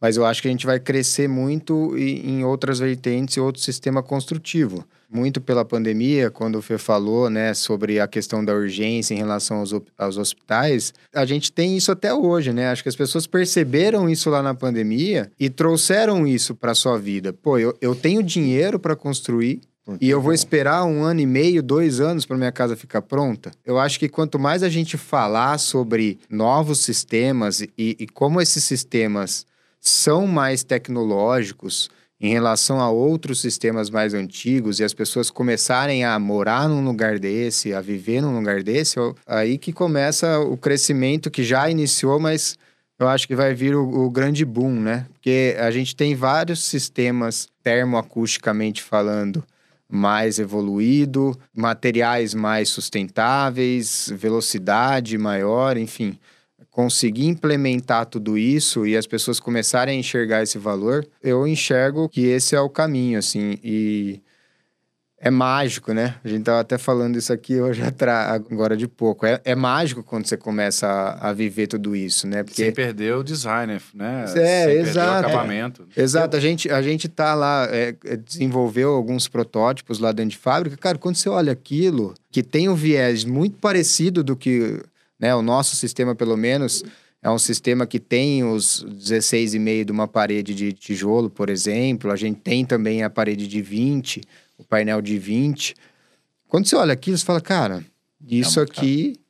mas 0.00 0.16
eu 0.16 0.26
acho 0.26 0.42
que 0.42 0.48
a 0.48 0.50
gente 0.50 0.66
vai 0.66 0.80
crescer 0.80 1.28
muito 1.28 1.96
em 1.96 2.44
outras 2.44 2.80
vertentes 2.80 3.36
e 3.36 3.40
outro 3.40 3.62
sistema 3.62 4.02
construtivo. 4.02 4.84
Muito 5.10 5.40
pela 5.40 5.64
pandemia, 5.64 6.30
quando 6.30 6.56
o 6.56 6.62
Fê 6.62 6.78
falou, 6.78 7.30
né, 7.30 7.54
sobre 7.54 8.00
a 8.00 8.08
questão 8.08 8.44
da 8.44 8.54
urgência 8.54 9.14
em 9.14 9.18
relação 9.18 9.58
aos, 9.58 9.74
aos 9.96 10.16
hospitais, 10.16 10.92
a 11.14 11.24
gente 11.24 11.52
tem 11.52 11.76
isso 11.76 11.92
até 11.92 12.12
hoje, 12.12 12.52
né? 12.52 12.68
Acho 12.68 12.82
que 12.82 12.88
as 12.88 12.96
pessoas 12.96 13.26
perceberam 13.26 14.08
isso 14.08 14.30
lá 14.30 14.42
na 14.42 14.54
pandemia 14.54 15.30
e 15.38 15.48
trouxeram 15.48 16.26
isso 16.26 16.54
para 16.54 16.74
sua 16.74 16.98
vida. 16.98 17.32
Pô, 17.32 17.58
eu, 17.58 17.76
eu 17.80 17.94
tenho 17.94 18.22
dinheiro 18.22 18.78
para 18.78 18.96
construir, 18.96 19.60
e 20.00 20.08
eu 20.08 20.20
vou 20.20 20.32
esperar 20.32 20.84
um 20.84 21.02
ano 21.02 21.20
e 21.20 21.26
meio, 21.26 21.62
dois 21.62 22.00
anos 22.00 22.24
para 22.24 22.38
minha 22.38 22.52
casa 22.52 22.74
ficar 22.74 23.02
pronta? 23.02 23.50
Eu 23.66 23.78
acho 23.78 23.98
que 23.98 24.08
quanto 24.08 24.38
mais 24.38 24.62
a 24.62 24.68
gente 24.70 24.96
falar 24.96 25.58
sobre 25.58 26.18
novos 26.30 26.78
sistemas 26.78 27.60
e, 27.60 27.70
e 27.76 28.06
como 28.06 28.40
esses 28.40 28.64
sistemas 28.64 29.44
são 29.78 30.26
mais 30.26 30.64
tecnológicos 30.64 31.90
em 32.20 32.32
relação 32.32 32.80
a 32.80 32.90
outros 32.90 33.40
sistemas 33.40 33.90
mais 33.90 34.14
antigos 34.14 34.78
e 34.78 34.84
as 34.84 34.94
pessoas 34.94 35.30
começarem 35.30 36.04
a 36.04 36.18
morar 36.18 36.68
num 36.68 36.84
lugar 36.84 37.18
desse, 37.18 37.74
a 37.74 37.80
viver 37.80 38.20
num 38.20 38.34
lugar 38.34 38.62
desse, 38.62 38.98
aí 39.26 39.58
que 39.58 39.72
começa 39.72 40.38
o 40.40 40.56
crescimento 40.56 41.30
que 41.30 41.42
já 41.42 41.68
iniciou, 41.68 42.20
mas 42.20 42.56
eu 42.98 43.08
acho 43.08 43.26
que 43.26 43.34
vai 43.34 43.52
vir 43.54 43.74
o, 43.74 44.06
o 44.06 44.10
grande 44.10 44.44
boom, 44.44 44.80
né? 44.80 45.06
Porque 45.12 45.56
a 45.58 45.70
gente 45.70 45.96
tem 45.96 46.14
vários 46.14 46.62
sistemas 46.62 47.48
termoacusticamente 47.62 48.82
falando 48.82 49.44
mais 49.90 50.38
evoluído, 50.38 51.38
materiais 51.54 52.32
mais 52.32 52.68
sustentáveis, 52.68 54.10
velocidade 54.16 55.18
maior, 55.18 55.76
enfim 55.76 56.18
conseguir 56.74 57.26
implementar 57.26 58.04
tudo 58.04 58.36
isso 58.36 58.84
e 58.84 58.96
as 58.96 59.06
pessoas 59.06 59.38
começarem 59.38 59.96
a 59.96 60.00
enxergar 60.00 60.42
esse 60.42 60.58
valor, 60.58 61.06
eu 61.22 61.46
enxergo 61.46 62.08
que 62.08 62.26
esse 62.26 62.56
é 62.56 62.60
o 62.60 62.68
caminho, 62.68 63.16
assim, 63.16 63.56
e 63.62 64.20
é 65.20 65.30
mágico, 65.30 65.92
né? 65.92 66.16
A 66.24 66.28
gente 66.28 66.42
tava 66.42 66.58
até 66.58 66.76
falando 66.76 67.16
isso 67.16 67.32
aqui 67.32 67.60
hoje 67.60 67.80
agora 68.50 68.76
de 68.76 68.88
pouco. 68.88 69.24
É, 69.24 69.40
é 69.44 69.54
mágico 69.54 70.02
quando 70.02 70.26
você 70.26 70.36
começa 70.36 70.88
a, 70.88 71.30
a, 71.30 71.32
viver 71.32 71.68
tudo 71.68 71.94
isso, 71.94 72.26
né? 72.26 72.42
Porque... 72.42 72.60
Sem 72.60 72.72
perder 72.72 73.14
o 73.14 73.22
design, 73.22 73.80
né? 73.94 74.24
É, 74.24 74.64
Sem 74.64 74.78
exato. 74.80 75.28
o 75.28 75.30
acabamento. 75.30 75.86
É. 75.96 76.02
Exato. 76.02 76.36
A 76.36 76.40
gente, 76.40 76.68
a 76.68 76.82
gente 76.82 77.08
tá 77.08 77.36
lá, 77.36 77.68
é, 77.70 77.94
é, 78.04 78.16
desenvolveu 78.16 78.90
alguns 78.90 79.28
protótipos 79.28 80.00
lá 80.00 80.10
dentro 80.10 80.32
de 80.32 80.38
fábrica. 80.38 80.76
Cara, 80.76 80.98
quando 80.98 81.14
você 81.14 81.28
olha 81.28 81.52
aquilo, 81.52 82.14
que 82.32 82.42
tem 82.42 82.68
um 82.68 82.74
viés 82.74 83.24
muito 83.24 83.58
parecido 83.58 84.24
do 84.24 84.34
que 84.34 84.82
né? 85.18 85.34
O 85.34 85.42
nosso 85.42 85.76
sistema, 85.76 86.14
pelo 86.14 86.36
menos, 86.36 86.84
é 87.22 87.30
um 87.30 87.38
sistema 87.38 87.86
que 87.86 87.98
tem 87.98 88.44
os 88.44 88.84
16,5 88.84 89.84
de 89.84 89.92
uma 89.92 90.06
parede 90.06 90.54
de 90.54 90.72
tijolo, 90.72 91.30
por 91.30 91.48
exemplo. 91.48 92.10
A 92.10 92.16
gente 92.16 92.40
tem 92.40 92.64
também 92.64 93.02
a 93.02 93.10
parede 93.10 93.46
de 93.46 93.62
20, 93.62 94.20
o 94.58 94.64
painel 94.64 95.00
de 95.00 95.18
20. 95.18 95.74
Quando 96.48 96.66
você 96.66 96.76
olha 96.76 96.92
aquilo, 96.92 97.16
você 97.16 97.24
fala, 97.24 97.40
cara, 97.40 97.84
isso 98.26 98.60
é 98.60 98.62
aqui... 98.62 99.12
Caro. 99.12 99.24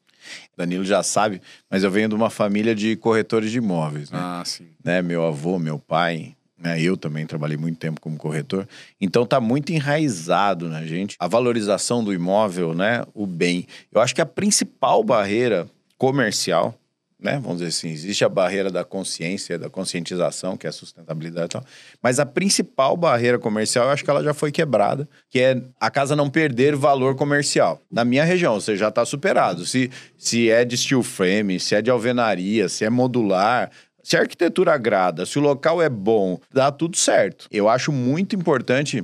Danilo 0.57 0.85
já 0.85 1.03
sabe, 1.03 1.43
mas 1.70 1.85
eu 1.85 1.91
venho 1.91 2.09
de 2.09 2.14
uma 2.14 2.30
família 2.30 2.74
de 2.74 2.97
corretores 2.97 3.51
de 3.51 3.59
imóveis, 3.59 4.11
né? 4.11 4.18
Ah, 4.18 4.43
sim. 4.45 4.68
Né? 4.82 5.03
Meu 5.03 5.22
avô, 5.24 5.59
meu 5.59 5.78
pai, 5.78 6.35
né? 6.59 6.81
Eu 6.81 6.97
também 6.97 7.27
trabalhei 7.27 7.57
muito 7.57 7.79
tempo 7.79 8.01
como 8.01 8.17
corretor. 8.17 8.69
Então 9.01 9.27
tá 9.27 9.41
muito 9.41 9.73
enraizado 9.73 10.69
na 10.69 10.85
gente 10.87 11.17
a 11.19 11.27
valorização 11.27 12.03
do 12.03 12.13
imóvel, 12.13 12.75
né? 12.75 13.05
O 13.13 13.27
bem. 13.27 13.67
Eu 13.93 14.01
acho 14.01 14.15
que 14.15 14.21
a 14.21 14.27
principal 14.27 15.03
barreira 15.03 15.67
comercial, 15.99 16.79
né? 17.19 17.41
Vamos 17.43 17.59
dizer 17.59 17.69
assim, 17.69 17.91
existe 17.91 18.25
a 18.25 18.29
barreira 18.29 18.71
da 18.71 18.85
consciência, 18.85 19.59
da 19.59 19.71
conscientização, 19.71 20.57
que 20.57 20.67
é 20.67 20.71
a 20.71 20.73
sustentabilidade 20.73 21.47
e 21.47 21.49
tal. 21.49 21.65
Mas 22.03 22.21
a 22.21 22.27
principal 22.27 22.97
barreira 22.97 23.39
comercial, 23.39 23.87
eu 23.87 23.91
acho 23.91 24.05
que 24.05 24.11
ela 24.11 24.23
já 24.23 24.35
foi 24.35 24.53
quebrada, 24.53 25.09
que 25.31 25.41
é 25.41 25.61
a 25.81 25.91
casa 25.91 26.15
não 26.15 26.29
perder 26.29 26.77
valor 26.77 27.17
comercial. 27.17 27.81
Na 27.91 28.05
minha 28.05 28.25
região, 28.25 28.61
você 28.61 28.77
já 28.77 28.89
está 28.89 29.05
superado. 29.05 29.65
Se, 29.65 29.91
se 30.17 30.51
é 30.51 30.65
de 30.65 30.77
steel 30.77 31.03
frame, 31.03 31.59
se 31.59 31.75
é 31.75 31.83
de 31.83 31.91
alvenaria, 31.91 32.69
se 32.69 32.85
é 32.85 32.91
modular, 32.91 33.71
se 34.05 34.17
a 34.17 34.21
arquitetura 34.21 34.73
agrada, 34.73 35.27
se 35.27 35.37
o 35.37 35.43
local 35.43 35.83
é 35.83 35.89
bom, 35.89 36.39
dá 36.53 36.71
tudo 36.71 36.97
certo. 36.97 37.49
Eu 37.51 37.69
acho 37.69 37.91
muito 37.91 38.37
importante 38.37 39.03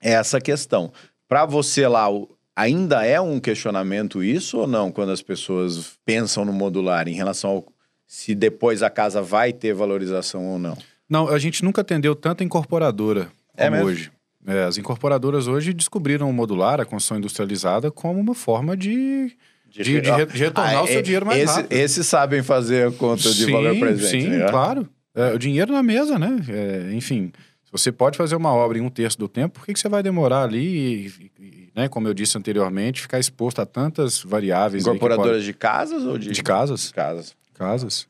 essa 0.00 0.40
questão. 0.40 0.92
Para 1.28 1.46
você 1.46 1.86
lá, 1.86 2.08
Ainda 2.56 3.04
é 3.04 3.20
um 3.20 3.38
questionamento 3.38 4.24
isso 4.24 4.56
ou 4.56 4.66
não, 4.66 4.90
quando 4.90 5.12
as 5.12 5.20
pessoas 5.20 5.98
pensam 6.06 6.42
no 6.42 6.54
modular 6.54 7.06
em 7.06 7.12
relação 7.12 7.50
ao 7.50 7.66
se 8.06 8.34
depois 8.34 8.82
a 8.82 8.88
casa 8.88 9.20
vai 9.20 9.52
ter 9.52 9.74
valorização 9.74 10.46
ou 10.46 10.58
não? 10.58 10.78
Não, 11.06 11.28
a 11.28 11.38
gente 11.38 11.62
nunca 11.62 11.82
atendeu 11.82 12.14
tanta 12.14 12.42
incorporadora 12.42 13.28
é 13.54 13.68
como 13.68 13.84
hoje. 13.84 14.10
É, 14.46 14.62
as 14.62 14.78
incorporadoras 14.78 15.48
hoje 15.48 15.74
descobriram 15.74 16.30
o 16.30 16.32
modular, 16.32 16.80
a 16.80 16.86
construção 16.86 17.18
industrializada, 17.18 17.90
como 17.90 18.18
uma 18.18 18.34
forma 18.34 18.74
de, 18.74 19.36
de, 19.82 20.00
de, 20.00 20.00
de, 20.00 20.26
de 20.26 20.38
retornar 20.38 20.76
ah, 20.76 20.82
o 20.82 20.86
seu 20.86 20.98
é, 20.98 21.02
dinheiro 21.02 21.26
mais 21.26 21.42
esse, 21.42 21.56
rápido. 21.56 21.72
Esses 21.72 22.06
sabem 22.06 22.42
fazer 22.42 22.88
a 22.88 22.92
conta 22.92 23.22
de 23.22 23.44
sim, 23.44 23.52
valor 23.52 23.78
presente. 23.78 24.22
Sim, 24.22 24.28
né? 24.28 24.48
claro. 24.48 24.88
É, 25.14 25.32
o 25.32 25.38
dinheiro 25.38 25.72
na 25.72 25.82
mesa, 25.82 26.18
né? 26.18 26.36
É, 26.48 26.92
enfim, 26.94 27.32
se 27.64 27.72
você 27.72 27.90
pode 27.90 28.18
fazer 28.18 28.36
uma 28.36 28.52
obra 28.52 28.78
em 28.78 28.80
um 28.80 28.90
terço 28.90 29.18
do 29.18 29.28
tempo, 29.28 29.58
por 29.58 29.66
que, 29.66 29.72
que 29.72 29.80
você 29.80 29.88
vai 29.88 30.02
demorar 30.02 30.42
ali 30.42 31.06
e, 31.06 31.30
e 31.38 31.68
né, 31.74 31.88
como 31.88 32.08
eu 32.08 32.14
disse 32.14 32.36
anteriormente, 32.38 33.02
ficar 33.02 33.18
exposto 33.18 33.60
a 33.60 33.66
tantas 33.66 34.22
variáveis. 34.22 34.82
Incorporadoras 34.82 35.32
pode... 35.32 35.44
de 35.44 35.52
casas 35.52 36.04
ou 36.04 36.16
de... 36.16 36.30
De 36.30 36.42
casas. 36.42 36.90
Casas. 36.90 37.36
Casas. 37.54 38.06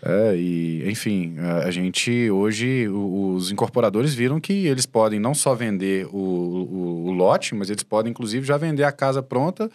É, 0.00 0.36
e 0.36 0.88
enfim, 0.88 1.36
a, 1.64 1.70
gente 1.70 2.30
hoje, 2.30 2.88
os 2.88 3.50
incorporadores 3.50 4.14
viram 4.14 4.40
que 4.40 4.66
eles 4.66 4.86
podem 4.86 5.18
não 5.18 5.34
só 5.34 5.54
vender 5.54 6.06
o, 6.06 6.16
o, 6.16 7.04
o 7.08 7.12
lote, 7.12 7.54
mas 7.54 7.68
eles 7.68 7.82
podem 7.82 8.10
inclusive 8.10 8.46
já 8.46 8.56
vender 8.56 8.84
a 8.84 8.92
casa 8.92 9.22
pronta 9.22 9.68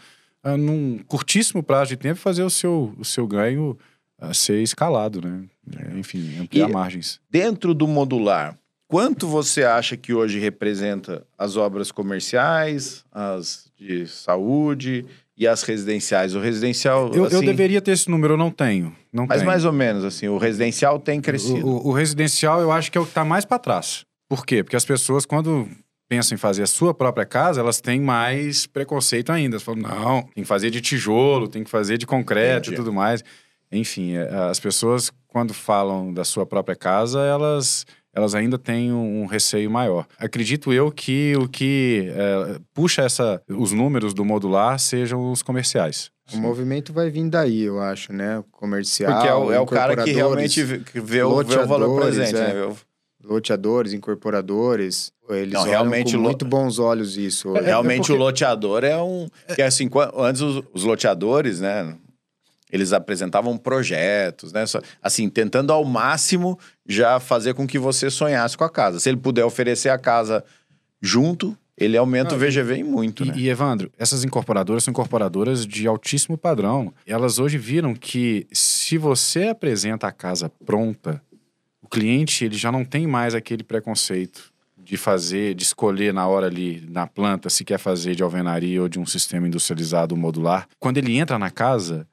uh, 0.43 0.57
num 0.57 0.99
curtíssimo 1.07 1.63
prazo 1.63 1.89
de 1.89 1.97
tempo 1.97 2.19
fazer 2.19 2.43
o 2.43 2.49
seu, 2.49 2.93
o 2.97 3.05
seu 3.05 3.27
ganho 3.27 3.77
uh, 4.21 4.33
ser 4.33 4.61
escalado, 4.61 5.21
né? 5.21 5.43
É, 5.77 5.97
enfim, 5.97 6.39
ampliar 6.39 6.69
e 6.69 6.71
margens. 6.71 7.19
Dentro 7.29 7.73
do 7.73 7.87
modular, 7.87 8.57
Quanto 8.93 9.27
você 9.27 9.63
acha 9.63 9.97
que 9.97 10.13
hoje 10.13 10.37
representa 10.37 11.25
as 11.35 11.57
obras 11.57 11.91
comerciais, 11.91 13.03
as 13.11 13.71
de 13.75 14.05
saúde 14.05 15.03
e 15.35 15.47
as 15.47 15.63
residenciais? 15.63 16.35
O 16.35 16.39
residencial. 16.39 17.11
Eu, 17.11 17.25
assim, 17.25 17.37
eu 17.37 17.41
deveria 17.41 17.81
ter 17.81 17.89
esse 17.89 18.07
número, 18.07 18.35
eu 18.35 18.37
não 18.37 18.51
tenho. 18.51 18.95
Não 19.11 19.25
mas 19.25 19.39
tenho. 19.39 19.47
mais 19.49 19.65
ou 19.65 19.73
menos, 19.73 20.05
assim, 20.05 20.27
o 20.27 20.37
residencial 20.37 20.99
tem 20.99 21.19
crescido. 21.19 21.65
O, 21.65 21.87
o, 21.87 21.87
o 21.87 21.91
residencial 21.91 22.61
eu 22.61 22.71
acho 22.71 22.91
que 22.91 22.97
é 22.99 23.01
o 23.01 23.03
que 23.03 23.09
está 23.09 23.25
mais 23.25 23.45
para 23.45 23.57
trás. 23.57 24.05
Por 24.29 24.45
quê? 24.45 24.63
Porque 24.63 24.75
as 24.75 24.85
pessoas, 24.85 25.25
quando 25.25 25.67
pensam 26.07 26.35
em 26.35 26.39
fazer 26.39 26.63
a 26.63 26.67
sua 26.67 26.93
própria 26.93 27.25
casa, 27.25 27.59
elas 27.59 27.81
têm 27.81 27.99
mais 27.99 28.67
preconceito 28.67 29.31
ainda. 29.31 29.55
Elas 29.55 29.63
falam, 29.63 29.81
não, 29.81 30.23
tem 30.23 30.43
que 30.43 30.47
fazer 30.47 30.69
de 30.69 30.81
tijolo, 30.81 31.47
tem 31.47 31.63
que 31.63 31.69
fazer 31.69 31.97
de 31.97 32.05
concreto 32.05 32.69
Entendi. 32.69 32.73
e 32.73 32.77
tudo 32.77 32.93
mais. 32.93 33.23
Enfim, 33.71 34.13
é, 34.13 34.27
as 34.49 34.59
pessoas, 34.59 35.11
quando 35.27 35.53
falam 35.53 36.13
da 36.13 36.23
sua 36.23 36.45
própria 36.45 36.75
casa, 36.75 37.19
elas 37.21 37.85
elas 38.15 38.35
ainda 38.35 38.59
têm 38.59 38.93
um, 38.93 39.25
receio 39.25 39.71
maior. 39.71 40.05
Acredito 40.19 40.71
eu 40.71 40.91
que 40.91 41.33
o 41.35 41.49
que 41.49 42.11
é, 42.13 42.59
puxa 42.71 43.01
essa, 43.01 43.41
os 43.49 43.71
números 43.71 44.13
do 44.13 44.23
modular 44.23 44.77
sejam 44.77 45.31
os 45.31 45.41
comerciais. 45.41 46.11
O 46.31 46.37
movimento 46.37 46.93
vai 46.93 47.09
vir 47.09 47.27
daí, 47.27 47.63
eu 47.63 47.81
acho, 47.81 48.13
né? 48.13 48.43
Comercial. 48.51 49.13
Porque 49.13 49.27
é 49.27 49.33
o, 49.33 49.51
é 49.51 49.59
o 49.59 49.65
cara 49.65 50.03
que 50.03 50.11
realmente 50.11 50.63
vê, 50.63 50.77
vê, 50.93 51.23
o, 51.23 51.43
vê 51.43 51.57
o 51.57 51.67
valor 51.67 51.99
presente, 51.99 52.35
é. 52.35 52.53
né? 52.53 52.75
Loteadores, 53.23 53.93
incorporadores, 53.93 55.11
eles 55.29 55.53
Não, 55.53 55.63
realmente 55.63 56.15
com 56.15 56.21
muito 56.21 56.45
bons 56.45 56.79
olhos 56.79 57.17
isso. 57.17 57.55
É, 57.57 57.61
realmente 57.71 57.95
é 57.95 57.97
porque... 57.99 58.13
o 58.13 58.17
loteador 58.23 58.83
é 58.83 59.01
um... 59.01 59.27
Que 59.55 59.61
assim, 59.61 59.89
antes 60.17 60.41
os, 60.41 60.63
os 60.73 60.83
loteadores, 60.83 61.59
né? 61.59 61.95
eles 62.73 62.91
apresentavam 62.91 63.55
projetos, 63.55 64.51
né? 64.51 64.65
Assim, 64.99 65.29
tentando 65.29 65.71
ao 65.71 65.85
máximo 65.85 66.57
já 66.87 67.19
fazer 67.19 67.53
com 67.53 67.67
que 67.67 67.77
você 67.77 68.09
sonhasse 68.09 68.57
com 68.57 68.63
a 68.63 68.69
casa. 68.69 68.99
Se 68.99 69.09
ele 69.09 69.17
puder 69.17 69.45
oferecer 69.45 69.89
a 69.89 69.97
casa 69.99 70.43
junto, 70.99 71.55
ele 71.77 71.95
aumenta 71.95 72.33
o 72.33 72.37
VGV 72.37 72.77
em 72.77 72.83
muito, 72.83 73.23
e, 73.23 73.27
né? 73.27 73.33
E, 73.37 73.47
Evandro, 73.47 73.91
essas 73.95 74.23
incorporadoras 74.23 74.83
são 74.83 74.91
incorporadoras 74.91 75.67
de 75.67 75.85
altíssimo 75.85 76.35
padrão. 76.35 76.91
Elas 77.05 77.37
hoje 77.37 77.59
viram 77.59 77.93
que 77.93 78.47
se 78.51 78.97
você 78.97 79.49
apresenta 79.49 80.07
a 80.07 80.11
casa 80.11 80.51
pronta, 80.65 81.21
cliente 81.93 82.43
ele 82.43 82.57
já 82.57 82.71
não 82.71 82.83
tem 82.83 83.05
mais 83.05 83.35
aquele 83.35 83.63
preconceito 83.63 84.51
de 84.75 84.97
fazer, 84.97 85.53
de 85.53 85.61
escolher 85.61 86.11
na 86.11 86.27
hora 86.27 86.47
ali 86.47 86.83
na 86.89 87.05
planta 87.05 87.51
se 87.51 87.63
quer 87.63 87.77
fazer 87.77 88.15
de 88.15 88.23
alvenaria 88.23 88.81
ou 88.81 88.89
de 88.89 88.99
um 88.99 89.05
sistema 89.05 89.47
industrializado 89.47 90.17
modular. 90.17 90.67
Quando 90.79 90.97
ele 90.97 91.15
entra 91.15 91.37
na 91.37 91.51
casa, 91.51 92.07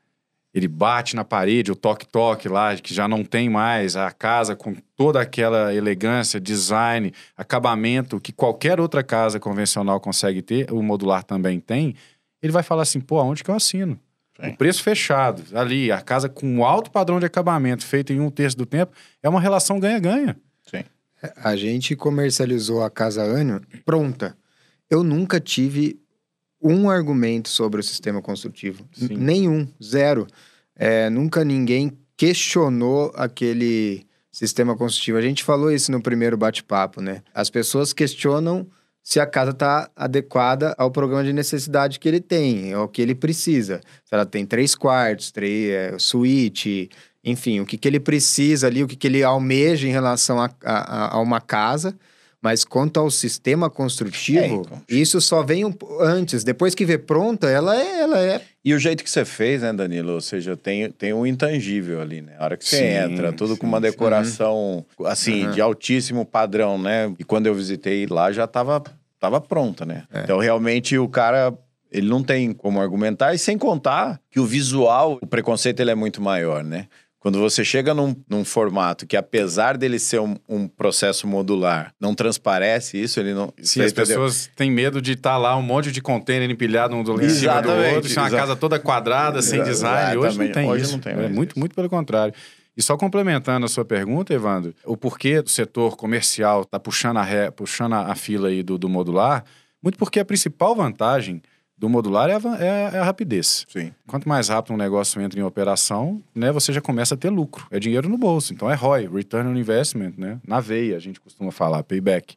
ele 0.52 0.68
bate 0.68 1.16
na 1.16 1.24
parede, 1.24 1.72
o 1.72 1.74
toque-toque 1.74 2.46
lá, 2.46 2.76
que 2.76 2.92
já 2.92 3.08
não 3.08 3.24
tem 3.24 3.48
mais, 3.48 3.96
a 3.96 4.10
casa 4.10 4.54
com 4.54 4.76
toda 4.94 5.18
aquela 5.18 5.74
elegância, 5.74 6.38
design, 6.38 7.10
acabamento 7.34 8.20
que 8.20 8.32
qualquer 8.32 8.78
outra 8.80 9.02
casa 9.02 9.40
convencional 9.40 9.98
consegue 9.98 10.42
ter, 10.42 10.70
o 10.70 10.82
modular 10.82 11.24
também 11.24 11.58
tem, 11.58 11.94
ele 12.42 12.52
vai 12.52 12.62
falar 12.62 12.82
assim, 12.82 13.00
pô, 13.00 13.18
aonde 13.18 13.42
que 13.42 13.50
eu 13.50 13.54
assino? 13.54 13.98
Sim. 14.40 14.50
O 14.50 14.56
preço 14.56 14.82
fechado, 14.82 15.42
ali, 15.56 15.92
a 15.92 16.00
casa 16.00 16.28
com 16.28 16.64
alto 16.64 16.90
padrão 16.90 17.20
de 17.20 17.26
acabamento, 17.26 17.84
feito 17.84 18.12
em 18.12 18.20
um 18.20 18.30
terço 18.30 18.56
do 18.56 18.64
tempo, 18.64 18.92
é 19.22 19.28
uma 19.28 19.40
relação 19.40 19.78
ganha-ganha. 19.78 20.36
Sim. 20.66 20.84
A 21.36 21.54
gente 21.56 21.94
comercializou 21.94 22.82
a 22.82 22.90
casa 22.90 23.22
Anio 23.22 23.60
pronta. 23.84 24.36
Eu 24.88 25.02
nunca 25.02 25.38
tive 25.38 26.00
um 26.62 26.90
argumento 26.90 27.48
sobre 27.48 27.80
o 27.80 27.82
sistema 27.82 28.20
construtivo. 28.20 28.88
Nenhum, 29.10 29.68
zero. 29.82 30.26
É, 30.74 31.10
nunca 31.10 31.44
ninguém 31.44 31.98
questionou 32.16 33.12
aquele 33.14 34.06
sistema 34.30 34.76
construtivo. 34.76 35.18
A 35.18 35.22
gente 35.22 35.42
falou 35.44 35.70
isso 35.70 35.90
no 35.90 36.02
primeiro 36.02 36.36
bate-papo, 36.36 37.00
né? 37.00 37.22
As 37.34 37.50
pessoas 37.50 37.92
questionam 37.92 38.66
se 39.10 39.18
a 39.18 39.26
casa 39.26 39.50
está 39.50 39.90
adequada 39.96 40.72
ao 40.78 40.88
programa 40.88 41.24
de 41.24 41.32
necessidade 41.32 41.98
que 41.98 42.06
ele 42.08 42.20
tem, 42.20 42.72
ao 42.72 42.86
que 42.86 43.02
ele 43.02 43.12
precisa. 43.12 43.80
Se 44.04 44.14
ela 44.14 44.24
tem 44.24 44.46
três 44.46 44.76
quartos, 44.76 45.32
três 45.32 45.68
é, 45.70 45.94
suíte, 45.98 46.88
enfim, 47.24 47.58
o 47.58 47.66
que, 47.66 47.76
que 47.76 47.88
ele 47.88 47.98
precisa 47.98 48.68
ali, 48.68 48.84
o 48.84 48.86
que, 48.86 48.94
que 48.94 49.08
ele 49.08 49.24
almeja 49.24 49.88
em 49.88 49.90
relação 49.90 50.40
a, 50.40 50.48
a, 50.64 51.16
a 51.16 51.20
uma 51.20 51.40
casa 51.40 51.92
Mas 52.40 52.64
quanto 52.64 53.00
ao 53.00 53.10
sistema 53.10 53.68
construtivo, 53.68 54.38
É, 54.40 54.46
então. 54.46 54.80
isso 54.88 55.20
só 55.20 55.42
vem 55.42 55.64
um, 55.64 55.74
antes. 56.00 56.44
Depois 56.44 56.72
que 56.74 56.86
vê 56.86 56.96
pronta, 56.96 57.50
ela 57.50 57.76
é, 57.76 58.00
ela 58.02 58.18
é 58.18 58.40
E 58.64 58.72
o 58.72 58.78
jeito 58.78 59.02
que 59.04 59.10
você 59.10 59.24
fez, 59.24 59.60
né, 59.62 59.72
Danilo? 59.72 60.12
Ou 60.12 60.20
seja, 60.20 60.56
tem, 60.56 60.88
tem 60.90 61.12
um 61.12 61.26
intangível 61.26 62.00
ali, 62.00 62.22
né? 62.22 62.36
A 62.38 62.44
hora 62.44 62.56
que 62.56 62.64
você 62.64 62.76
Sim, 62.76 62.84
entra, 63.12 63.32
tudo 63.32 63.56
com 63.56 63.66
sim, 63.66 63.72
uma 63.72 63.78
sim. 63.78 63.82
decoração, 63.90 64.86
assim, 65.04 65.46
Uhum. 65.46 65.50
de 65.50 65.60
altíssimo 65.60 66.24
padrão, 66.24 66.78
né? 66.78 67.12
E 67.18 67.24
quando 67.24 67.46
eu 67.48 67.54
visitei 67.54 68.06
lá, 68.06 68.32
já 68.32 68.46
tava, 68.46 68.82
tava 69.20 69.40
pronta, 69.40 69.84
né? 69.84 70.04
É. 70.12 70.22
Então, 70.22 70.38
realmente, 70.38 70.98
o 70.98 71.08
cara... 71.08 71.56
Ele 71.92 72.08
não 72.08 72.22
tem 72.22 72.52
como 72.52 72.80
argumentar, 72.80 73.34
e 73.34 73.38
sem 73.38 73.58
contar 73.58 74.20
que 74.30 74.38
o 74.38 74.46
visual, 74.46 75.18
o 75.20 75.26
preconceito 75.26 75.80
ele 75.80 75.90
é 75.90 75.94
muito 75.96 76.22
maior, 76.22 76.62
né? 76.62 76.86
Quando 77.18 77.40
você 77.40 77.64
chega 77.64 77.92
num, 77.92 78.14
num 78.30 78.44
formato 78.44 79.04
que, 79.08 79.16
apesar 79.16 79.76
dele 79.76 79.98
ser 79.98 80.20
um, 80.20 80.36
um 80.48 80.68
processo 80.68 81.26
modular, 81.26 81.92
não 82.00 82.14
transparece 82.14 82.96
isso, 82.96 83.18
ele 83.18 83.34
não. 83.34 83.52
Sim, 83.60 83.80
as 83.80 83.90
entendeu? 83.90 84.06
pessoas 84.06 84.48
têm 84.54 84.70
medo 84.70 85.02
de 85.02 85.14
estar 85.14 85.36
lá 85.36 85.56
um 85.56 85.62
monte 85.62 85.90
de 85.90 86.00
container 86.00 86.48
empilhado 86.48 86.94
um 86.94 87.02
do, 87.02 87.20
em 87.20 87.28
cima 87.28 87.60
do 87.60 87.72
outro, 87.72 88.08
é 88.08 88.20
uma 88.20 88.30
casa 88.30 88.54
toda 88.54 88.78
quadrada, 88.78 89.42
sem 89.42 89.60
design. 89.64 90.16
Hoje 90.16 90.38
não 90.38 90.52
tem 90.52 90.70
Hoje 90.70 90.84
isso. 90.84 90.92
não 90.92 91.00
tem 91.00 91.12
é 91.12 91.28
muito, 91.28 91.50
isso. 91.50 91.58
muito 91.58 91.74
pelo 91.74 91.90
contrário. 91.90 92.32
E 92.80 92.82
só 92.82 92.96
complementando 92.96 93.66
a 93.66 93.68
sua 93.68 93.84
pergunta, 93.84 94.32
Evandro, 94.32 94.74
o 94.86 94.96
porquê 94.96 95.42
do 95.42 95.50
setor 95.50 95.98
comercial 95.98 96.62
está 96.62 96.80
puxando, 96.80 97.18
a, 97.18 97.22
ré- 97.22 97.50
puxando 97.50 97.92
a 97.92 98.14
fila 98.14 98.48
aí 98.48 98.62
do, 98.62 98.78
do 98.78 98.88
modular, 98.88 99.44
muito 99.82 99.98
porque 99.98 100.18
a 100.18 100.24
principal 100.24 100.74
vantagem 100.74 101.42
do 101.76 101.90
modular 101.90 102.30
é 102.30 102.36
a, 102.36 102.40
é 102.58 102.96
é 102.96 102.98
a 103.00 103.04
rapidez. 103.04 103.66
Sim. 103.68 103.92
Quanto 104.06 104.26
mais 104.26 104.48
rápido 104.48 104.72
um 104.72 104.78
negócio 104.78 105.20
entra 105.20 105.38
em 105.38 105.42
operação, 105.42 106.22
né, 106.34 106.50
você 106.50 106.72
já 106.72 106.80
começa 106.80 107.14
a 107.14 107.18
ter 107.18 107.28
lucro. 107.28 107.66
É 107.70 107.78
dinheiro 107.78 108.08
no 108.08 108.16
bolso. 108.16 108.54
Então 108.54 108.70
é 108.70 108.74
ROI, 108.74 109.06
Return 109.12 109.50
on 109.50 109.56
Investment, 109.58 110.14
né? 110.16 110.40
Na 110.46 110.58
veia, 110.58 110.96
a 110.96 111.00
gente 111.00 111.20
costuma 111.20 111.52
falar, 111.52 111.82
payback. 111.82 112.34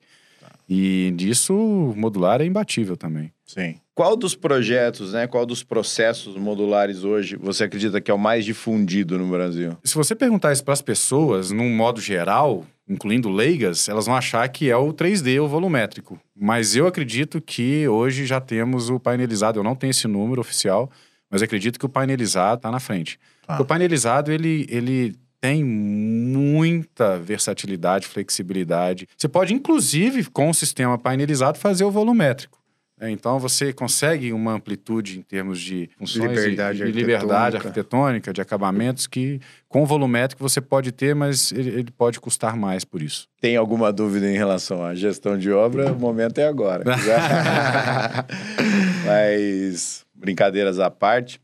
E 0.68 1.12
disso, 1.16 1.54
modular 1.96 2.42
é 2.42 2.46
imbatível 2.46 2.96
também. 2.96 3.32
Sim. 3.46 3.76
Qual 3.94 4.16
dos 4.16 4.34
projetos, 4.34 5.14
né? 5.14 5.28
Qual 5.28 5.46
dos 5.46 5.64
processos 5.64 6.36
modulares 6.36 7.04
hoje 7.04 7.36
você 7.36 7.66
acredita 7.66 8.02
que 8.02 8.10
é 8.10 8.14
o 8.14 8.18
mais 8.18 8.44
difundido 8.44 9.20
no 9.20 9.28
Brasil? 9.28 9.78
Se 9.84 9.94
você 9.94 10.16
perguntar 10.16 10.52
isso 10.52 10.64
para 10.64 10.74
as 10.74 10.82
pessoas, 10.82 11.52
num 11.52 11.70
modo 11.70 12.02
geral, 12.02 12.66
incluindo 12.90 13.30
leigas, 13.30 13.88
elas 13.88 14.08
vão 14.08 14.16
achar 14.16 14.48
que 14.50 14.70
é 14.70 14.76
o 14.76 14.92
3D, 14.92 15.40
o 15.40 15.48
volumétrico. 15.48 16.20
Mas 16.36 16.76
eu 16.76 16.88
acredito 16.88 17.40
que 17.40 17.88
hoje 17.88 18.26
já 18.26 18.42
temos 18.42 18.90
o 18.90 19.00
painelizado. 19.00 19.60
Eu 19.60 19.64
não 19.64 19.76
tenho 19.76 19.92
esse 19.92 20.08
número 20.08 20.42
oficial, 20.42 20.90
mas 21.30 21.44
acredito 21.44 21.78
que 21.78 21.86
o 21.86 21.90
painelizado 21.90 22.58
está 22.58 22.72
na 22.72 22.80
frente. 22.80 23.20
Tá. 23.46 23.62
O 23.62 23.66
painelizado, 23.66 24.32
ele, 24.32 24.66
ele 24.70 25.16
tem 25.44 25.62
muita 25.62 27.20
versatilidade, 27.20 28.08
flexibilidade. 28.08 29.10
Você 29.18 29.28
pode, 29.28 29.54
inclusive, 29.54 30.24
com 30.30 30.50
o 30.50 30.54
sistema 30.54 30.98
painelizado, 30.98 31.60
fazer 31.60 31.84
o 31.84 31.92
volumétrico. 31.92 32.64
É, 32.98 33.10
Então, 33.10 33.38
você 33.40 33.74
consegue 33.74 34.32
uma 34.32 34.54
amplitude 34.54 35.20
em 35.20 35.22
termos 35.22 35.60
de 35.60 35.90
funções 35.98 36.32
e- 36.32 36.36
Liberdade 36.50 36.78
de 36.78 36.84
liberdade 36.94 37.58
arquitetônica. 37.58 37.68
arquitetônica, 37.68 38.34
de 38.34 38.40
acabamentos, 38.42 39.06
que 39.06 39.42
com 39.68 39.84
o 39.84 39.86
volumétrico 39.86 40.42
você 40.42 40.62
pode 40.62 40.94
ter, 40.94 41.14
mas 41.14 41.52
ele, 41.52 41.72
ele 41.72 41.92
pode 41.92 42.22
custar 42.22 42.56
mais 42.56 42.86
por 42.86 43.02
isso. 43.02 43.28
Tem 43.42 43.58
alguma 43.58 43.92
dúvida 43.92 44.32
em 44.32 44.38
relação 44.38 44.82
à 44.82 44.96
gestão 44.96 45.38
de 45.38 45.52
obra? 45.52 45.92
O 45.92 46.00
momento 46.00 46.38
é 46.38 46.48
agora. 46.48 46.86
Mas, 49.06 50.06
brincadeiras 50.16 50.80
à 50.80 50.90
parte. 50.90 51.38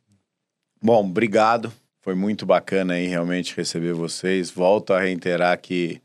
Bom, 0.81 1.05
obrigado. 1.05 1.69
Foi 2.01 2.15
muito 2.15 2.45
bacana 2.45 2.93
aí 2.93 3.07
realmente 3.07 3.55
receber 3.55 3.93
vocês. 3.93 4.49
Volto 4.49 4.93
a 4.93 4.99
reiterar 4.99 5.59
que 5.59 6.01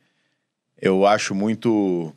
eu 0.80 1.07
acho 1.07 1.34
muito 1.34 2.12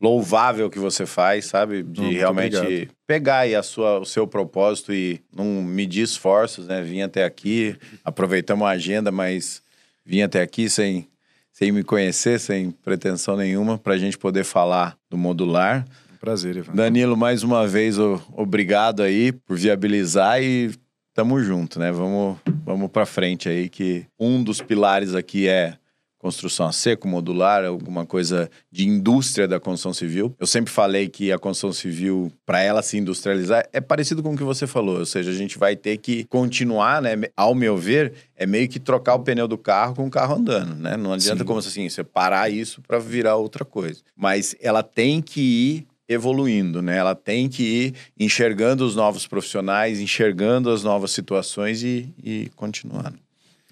louvável 0.00 0.66
o 0.66 0.70
que 0.70 0.78
você 0.78 1.06
faz, 1.06 1.46
sabe? 1.46 1.82
De 1.82 2.00
muito 2.00 2.16
realmente 2.16 2.56
obrigado. 2.56 2.88
pegar 3.06 3.38
aí 3.38 3.54
a 3.54 3.62
sua, 3.62 3.98
o 3.98 4.04
seu 4.04 4.26
propósito 4.26 4.92
e 4.92 5.20
não 5.34 5.62
medir 5.62 6.02
esforços, 6.02 6.66
né? 6.66 6.82
Vim 6.82 7.00
até 7.00 7.24
aqui, 7.24 7.76
aproveitamos 8.04 8.66
a 8.66 8.70
agenda, 8.70 9.10
mas 9.10 9.62
vim 10.04 10.20
até 10.22 10.42
aqui 10.42 10.68
sem, 10.68 11.08
sem 11.50 11.72
me 11.72 11.82
conhecer, 11.82 12.38
sem 12.38 12.70
pretensão 12.70 13.36
nenhuma, 13.36 13.78
para 13.78 13.94
a 13.94 13.98
gente 13.98 14.18
poder 14.18 14.44
falar 14.44 14.96
do 15.08 15.16
modular. 15.16 15.86
Prazer, 16.20 16.56
Ivan. 16.56 16.74
Danilo, 16.74 17.16
mais 17.16 17.42
uma 17.42 17.66
vez, 17.66 17.96
obrigado 18.32 19.02
aí 19.02 19.32
por 19.32 19.56
viabilizar 19.56 20.42
e 20.42 20.74
tamo 21.14 21.40
junto, 21.40 21.78
né? 21.78 21.90
Vamos, 21.90 22.38
vamos 22.66 22.90
para 22.90 23.06
frente 23.06 23.48
aí, 23.48 23.68
que 23.68 24.04
um 24.18 24.42
dos 24.42 24.60
pilares 24.60 25.14
aqui 25.14 25.46
é 25.46 25.78
construção 26.18 26.66
a 26.66 26.72
seco, 26.72 27.06
modular, 27.06 27.64
alguma 27.64 28.04
coisa 28.04 28.50
de 28.72 28.88
indústria 28.88 29.46
da 29.46 29.60
construção 29.60 29.92
civil. 29.94 30.34
Eu 30.40 30.46
sempre 30.46 30.72
falei 30.72 31.08
que 31.08 31.30
a 31.30 31.38
construção 31.38 31.72
civil, 31.72 32.32
para 32.44 32.60
ela 32.60 32.82
se 32.82 32.98
industrializar, 32.98 33.68
é 33.72 33.80
parecido 33.80 34.24
com 34.24 34.34
o 34.34 34.36
que 34.36 34.42
você 34.42 34.66
falou, 34.66 34.98
ou 34.98 35.06
seja, 35.06 35.30
a 35.30 35.34
gente 35.34 35.56
vai 35.56 35.76
ter 35.76 35.98
que 35.98 36.24
continuar, 36.24 37.00
né? 37.00 37.10
Ao 37.36 37.54
meu 37.54 37.76
ver, 37.76 38.12
é 38.34 38.44
meio 38.44 38.68
que 38.68 38.80
trocar 38.80 39.14
o 39.14 39.20
pneu 39.20 39.46
do 39.46 39.56
carro 39.56 39.94
com 39.94 40.06
o 40.06 40.10
carro 40.10 40.34
andando, 40.34 40.74
né? 40.74 40.96
Não 40.96 41.12
adianta 41.12 41.44
Sim. 41.44 41.44
como 41.44 41.60
assim, 41.60 41.88
você 41.88 42.02
parar 42.02 42.50
isso 42.50 42.82
para 42.82 42.98
virar 42.98 43.36
outra 43.36 43.64
coisa. 43.64 44.00
Mas 44.16 44.56
ela 44.60 44.82
tem 44.82 45.22
que 45.22 45.40
ir 45.40 45.86
evoluindo, 46.08 46.80
né? 46.80 46.96
Ela 46.96 47.14
tem 47.14 47.48
que 47.48 47.62
ir 47.62 47.94
enxergando 48.18 48.84
os 48.84 48.94
novos 48.94 49.26
profissionais, 49.26 50.00
enxergando 50.00 50.70
as 50.70 50.82
novas 50.82 51.10
situações 51.10 51.82
e, 51.82 52.08
e 52.22 52.50
continuando. 52.54 53.18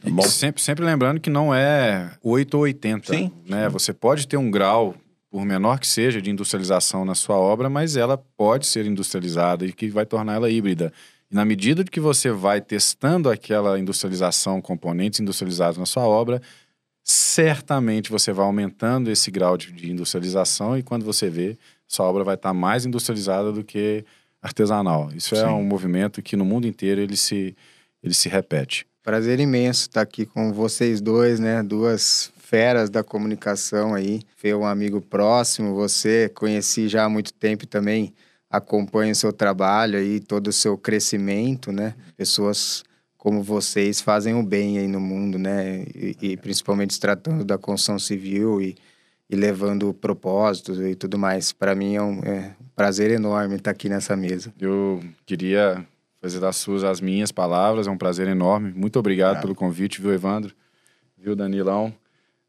Tá 0.03 0.11
bom? 0.11 0.23
Sempre, 0.23 0.63
sempre 0.63 0.85
lembrando 0.85 1.21
que 1.21 1.31
não 1.31 1.55
é 1.55 2.11
8 2.23 2.55
ou 2.55 2.63
80. 2.65 3.13
Sim, 3.13 3.33
Né? 3.47 3.69
Você 3.69 3.93
pode 3.93 4.27
ter 4.27 4.37
um 4.37 4.51
grau, 4.51 4.95
por 5.31 5.45
menor 5.45 5.79
que 5.79 5.87
seja, 5.87 6.21
de 6.21 6.31
industrialização 6.31 7.05
na 7.05 7.15
sua 7.15 7.37
obra, 7.37 7.71
mas 7.71 7.97
ela 7.97 8.19
pode 8.19 8.67
ser 8.67 8.85
industrializada 8.85 9.65
e 9.65 9.73
que 9.73 9.89
vai 9.89 10.05
tornar 10.05 10.35
ela 10.35 10.51
híbrida. 10.51 10.93
E 11.31 11.35
na 11.35 11.45
medida 11.45 11.85
que 11.85 12.01
você 12.01 12.31
vai 12.31 12.61
testando 12.61 13.31
aquela 13.31 13.79
industrialização, 13.79 14.61
componentes 14.61 15.21
industrializados 15.21 15.79
na 15.79 15.87
sua 15.87 16.07
obra, 16.07 16.43
certamente 17.03 18.11
você 18.11 18.33
vai 18.33 18.47
aumentando 18.47 19.11
esse 19.11 19.31
grau 19.31 19.57
de, 19.57 19.73
de 19.73 19.91
industrialização 19.91 20.77
e 20.77 20.83
quando 20.83 21.05
você 21.05 21.29
vê, 21.29 21.57
sua 21.95 22.07
obra 22.07 22.25
vai 22.25 22.35
estar 22.35 22.53
mais 22.53 22.85
industrializada 22.85 23.53
do 23.53 23.65
que 23.65 24.05
artesanal. 24.43 25.11
Isso 25.15 25.35
é 25.35 25.41
Sim. 25.41 25.47
um 25.47 25.65
movimento 25.65 26.21
que 26.23 26.37
no 26.37 26.45
mundo 26.45 26.67
inteiro 26.67 27.01
ele 27.01 27.17
se, 27.17 27.57
ele 28.03 28.13
se 28.13 28.29
repete. 28.29 28.87
Prazer 29.03 29.41
imenso 29.41 29.83
estar 29.83 30.03
aqui 30.03 30.27
com 30.27 30.53
vocês 30.53 31.01
dois, 31.01 31.39
né? 31.39 31.63
Duas 31.63 32.33
feras 32.37 32.91
da 32.91 33.03
comunicação 33.03 33.95
aí. 33.95 34.23
Fê 34.37 34.51
é 34.51 34.57
um 34.57 34.67
amigo 34.67 35.01
próximo, 35.01 35.75
você 35.75 36.31
conheci 36.35 36.89
já 36.89 37.05
há 37.05 37.09
muito 37.09 37.33
tempo 37.33 37.67
também 37.67 38.13
acompanho 38.51 39.13
o 39.13 39.17
seu 39.17 39.33
trabalho 39.33 39.99
aí, 39.99 40.21
todo 40.21 40.49
o 40.49 40.53
seu 40.53 40.79
crescimento, 40.79 41.73
né? 41.73 41.95
Pessoas 42.17 42.85
como 43.17 43.43
vocês 43.43 44.01
fazem 44.01 44.35
o 44.35 44.43
bem 44.43 44.79
aí 44.79 44.87
no 44.87 45.01
mundo, 45.01 45.39
né? 45.39 45.85
E, 45.95 46.17
e 46.21 46.37
principalmente 46.37 46.95
se 46.95 47.01
tratando 47.01 47.45
da 47.45 47.59
construção 47.59 47.99
civil 47.99 48.61
e, 48.61 48.77
e 49.29 49.37
levando 49.37 49.93
propósitos 49.95 50.79
e 50.81 50.95
tudo 50.95 51.19
mais. 51.19 51.53
Para 51.53 51.75
mim 51.75 51.95
é 51.95 52.03
um, 52.03 52.21
é 52.21 52.55
um 52.61 52.67
prazer 52.77 53.11
enorme 53.11 53.57
estar 53.57 53.71
aqui 53.71 53.89
nessa 53.89 54.17
mesa. 54.17 54.53
Eu 54.61 55.01
queria 55.27 55.85
fazer 56.21 56.41
das 56.41 56.57
suas 56.57 56.85
as 56.85 57.01
minhas 57.01 57.31
palavras, 57.33 57.87
é 57.87 57.91
um 57.91 57.99
prazer 57.99 58.29
enorme. 58.29 58.73
Muito 58.75 58.99
obrigado 58.99 59.37
Ah. 59.37 59.41
pelo 59.41 59.55
convite, 59.55 60.01
viu, 60.01 60.13
Evandro? 60.13 60.55
Viu, 61.19 61.35
Danilão? 61.35 61.93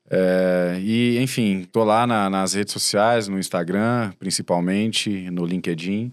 É, 0.09 0.77
e, 0.81 1.17
enfim, 1.19 1.67
tô 1.71 1.83
lá 1.83 2.05
na- 2.05 2.29
nas 2.29 2.53
redes 2.53 2.71
sociais, 2.73 3.27
no 3.27 3.39
Instagram, 3.39 4.11
principalmente, 4.19 5.29
no 5.31 5.43
LinkedIn, 5.45 6.11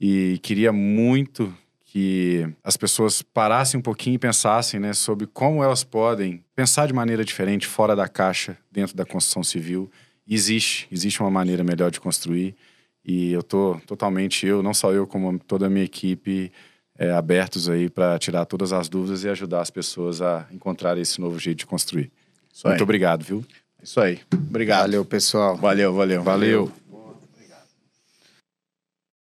e 0.00 0.38
queria 0.42 0.72
muito 0.72 1.52
que 1.90 2.46
as 2.62 2.76
pessoas 2.76 3.22
parassem 3.22 3.80
um 3.80 3.82
pouquinho 3.82 4.16
e 4.16 4.18
pensassem 4.18 4.78
né, 4.78 4.92
sobre 4.92 5.26
como 5.26 5.64
elas 5.64 5.82
podem 5.82 6.44
pensar 6.54 6.86
de 6.86 6.92
maneira 6.92 7.24
diferente, 7.24 7.66
fora 7.66 7.96
da 7.96 8.06
caixa, 8.06 8.58
dentro 8.70 8.94
da 8.94 9.06
construção 9.06 9.42
civil. 9.42 9.90
E 10.26 10.34
existe, 10.34 10.86
existe 10.92 11.18
uma 11.22 11.30
maneira 11.30 11.64
melhor 11.64 11.90
de 11.90 11.98
construir. 11.98 12.54
E 13.02 13.32
eu 13.32 13.42
tô 13.42 13.80
totalmente, 13.86 14.46
eu, 14.46 14.62
não 14.62 14.74
só 14.74 14.92
eu, 14.92 15.06
como 15.06 15.38
toda 15.38 15.66
a 15.66 15.70
minha 15.70 15.86
equipe, 15.86 16.52
é, 16.98 17.10
abertos 17.10 17.70
aí 17.70 17.88
para 17.88 18.18
tirar 18.18 18.44
todas 18.44 18.70
as 18.70 18.86
dúvidas 18.90 19.24
e 19.24 19.28
ajudar 19.30 19.62
as 19.62 19.70
pessoas 19.70 20.20
a 20.20 20.46
encontrar 20.52 20.98
esse 20.98 21.18
novo 21.18 21.38
jeito 21.38 21.60
de 21.60 21.66
construir. 21.66 22.12
Isso 22.52 22.68
aí. 22.68 22.72
Muito 22.72 22.82
obrigado, 22.82 23.24
viu? 23.24 23.42
Isso 23.82 23.98
aí. 23.98 24.20
Obrigado. 24.34 24.82
Valeu, 24.82 25.06
pessoal. 25.06 25.56
Valeu, 25.56 25.94
valeu. 25.94 26.22
Valeu. 26.22 26.70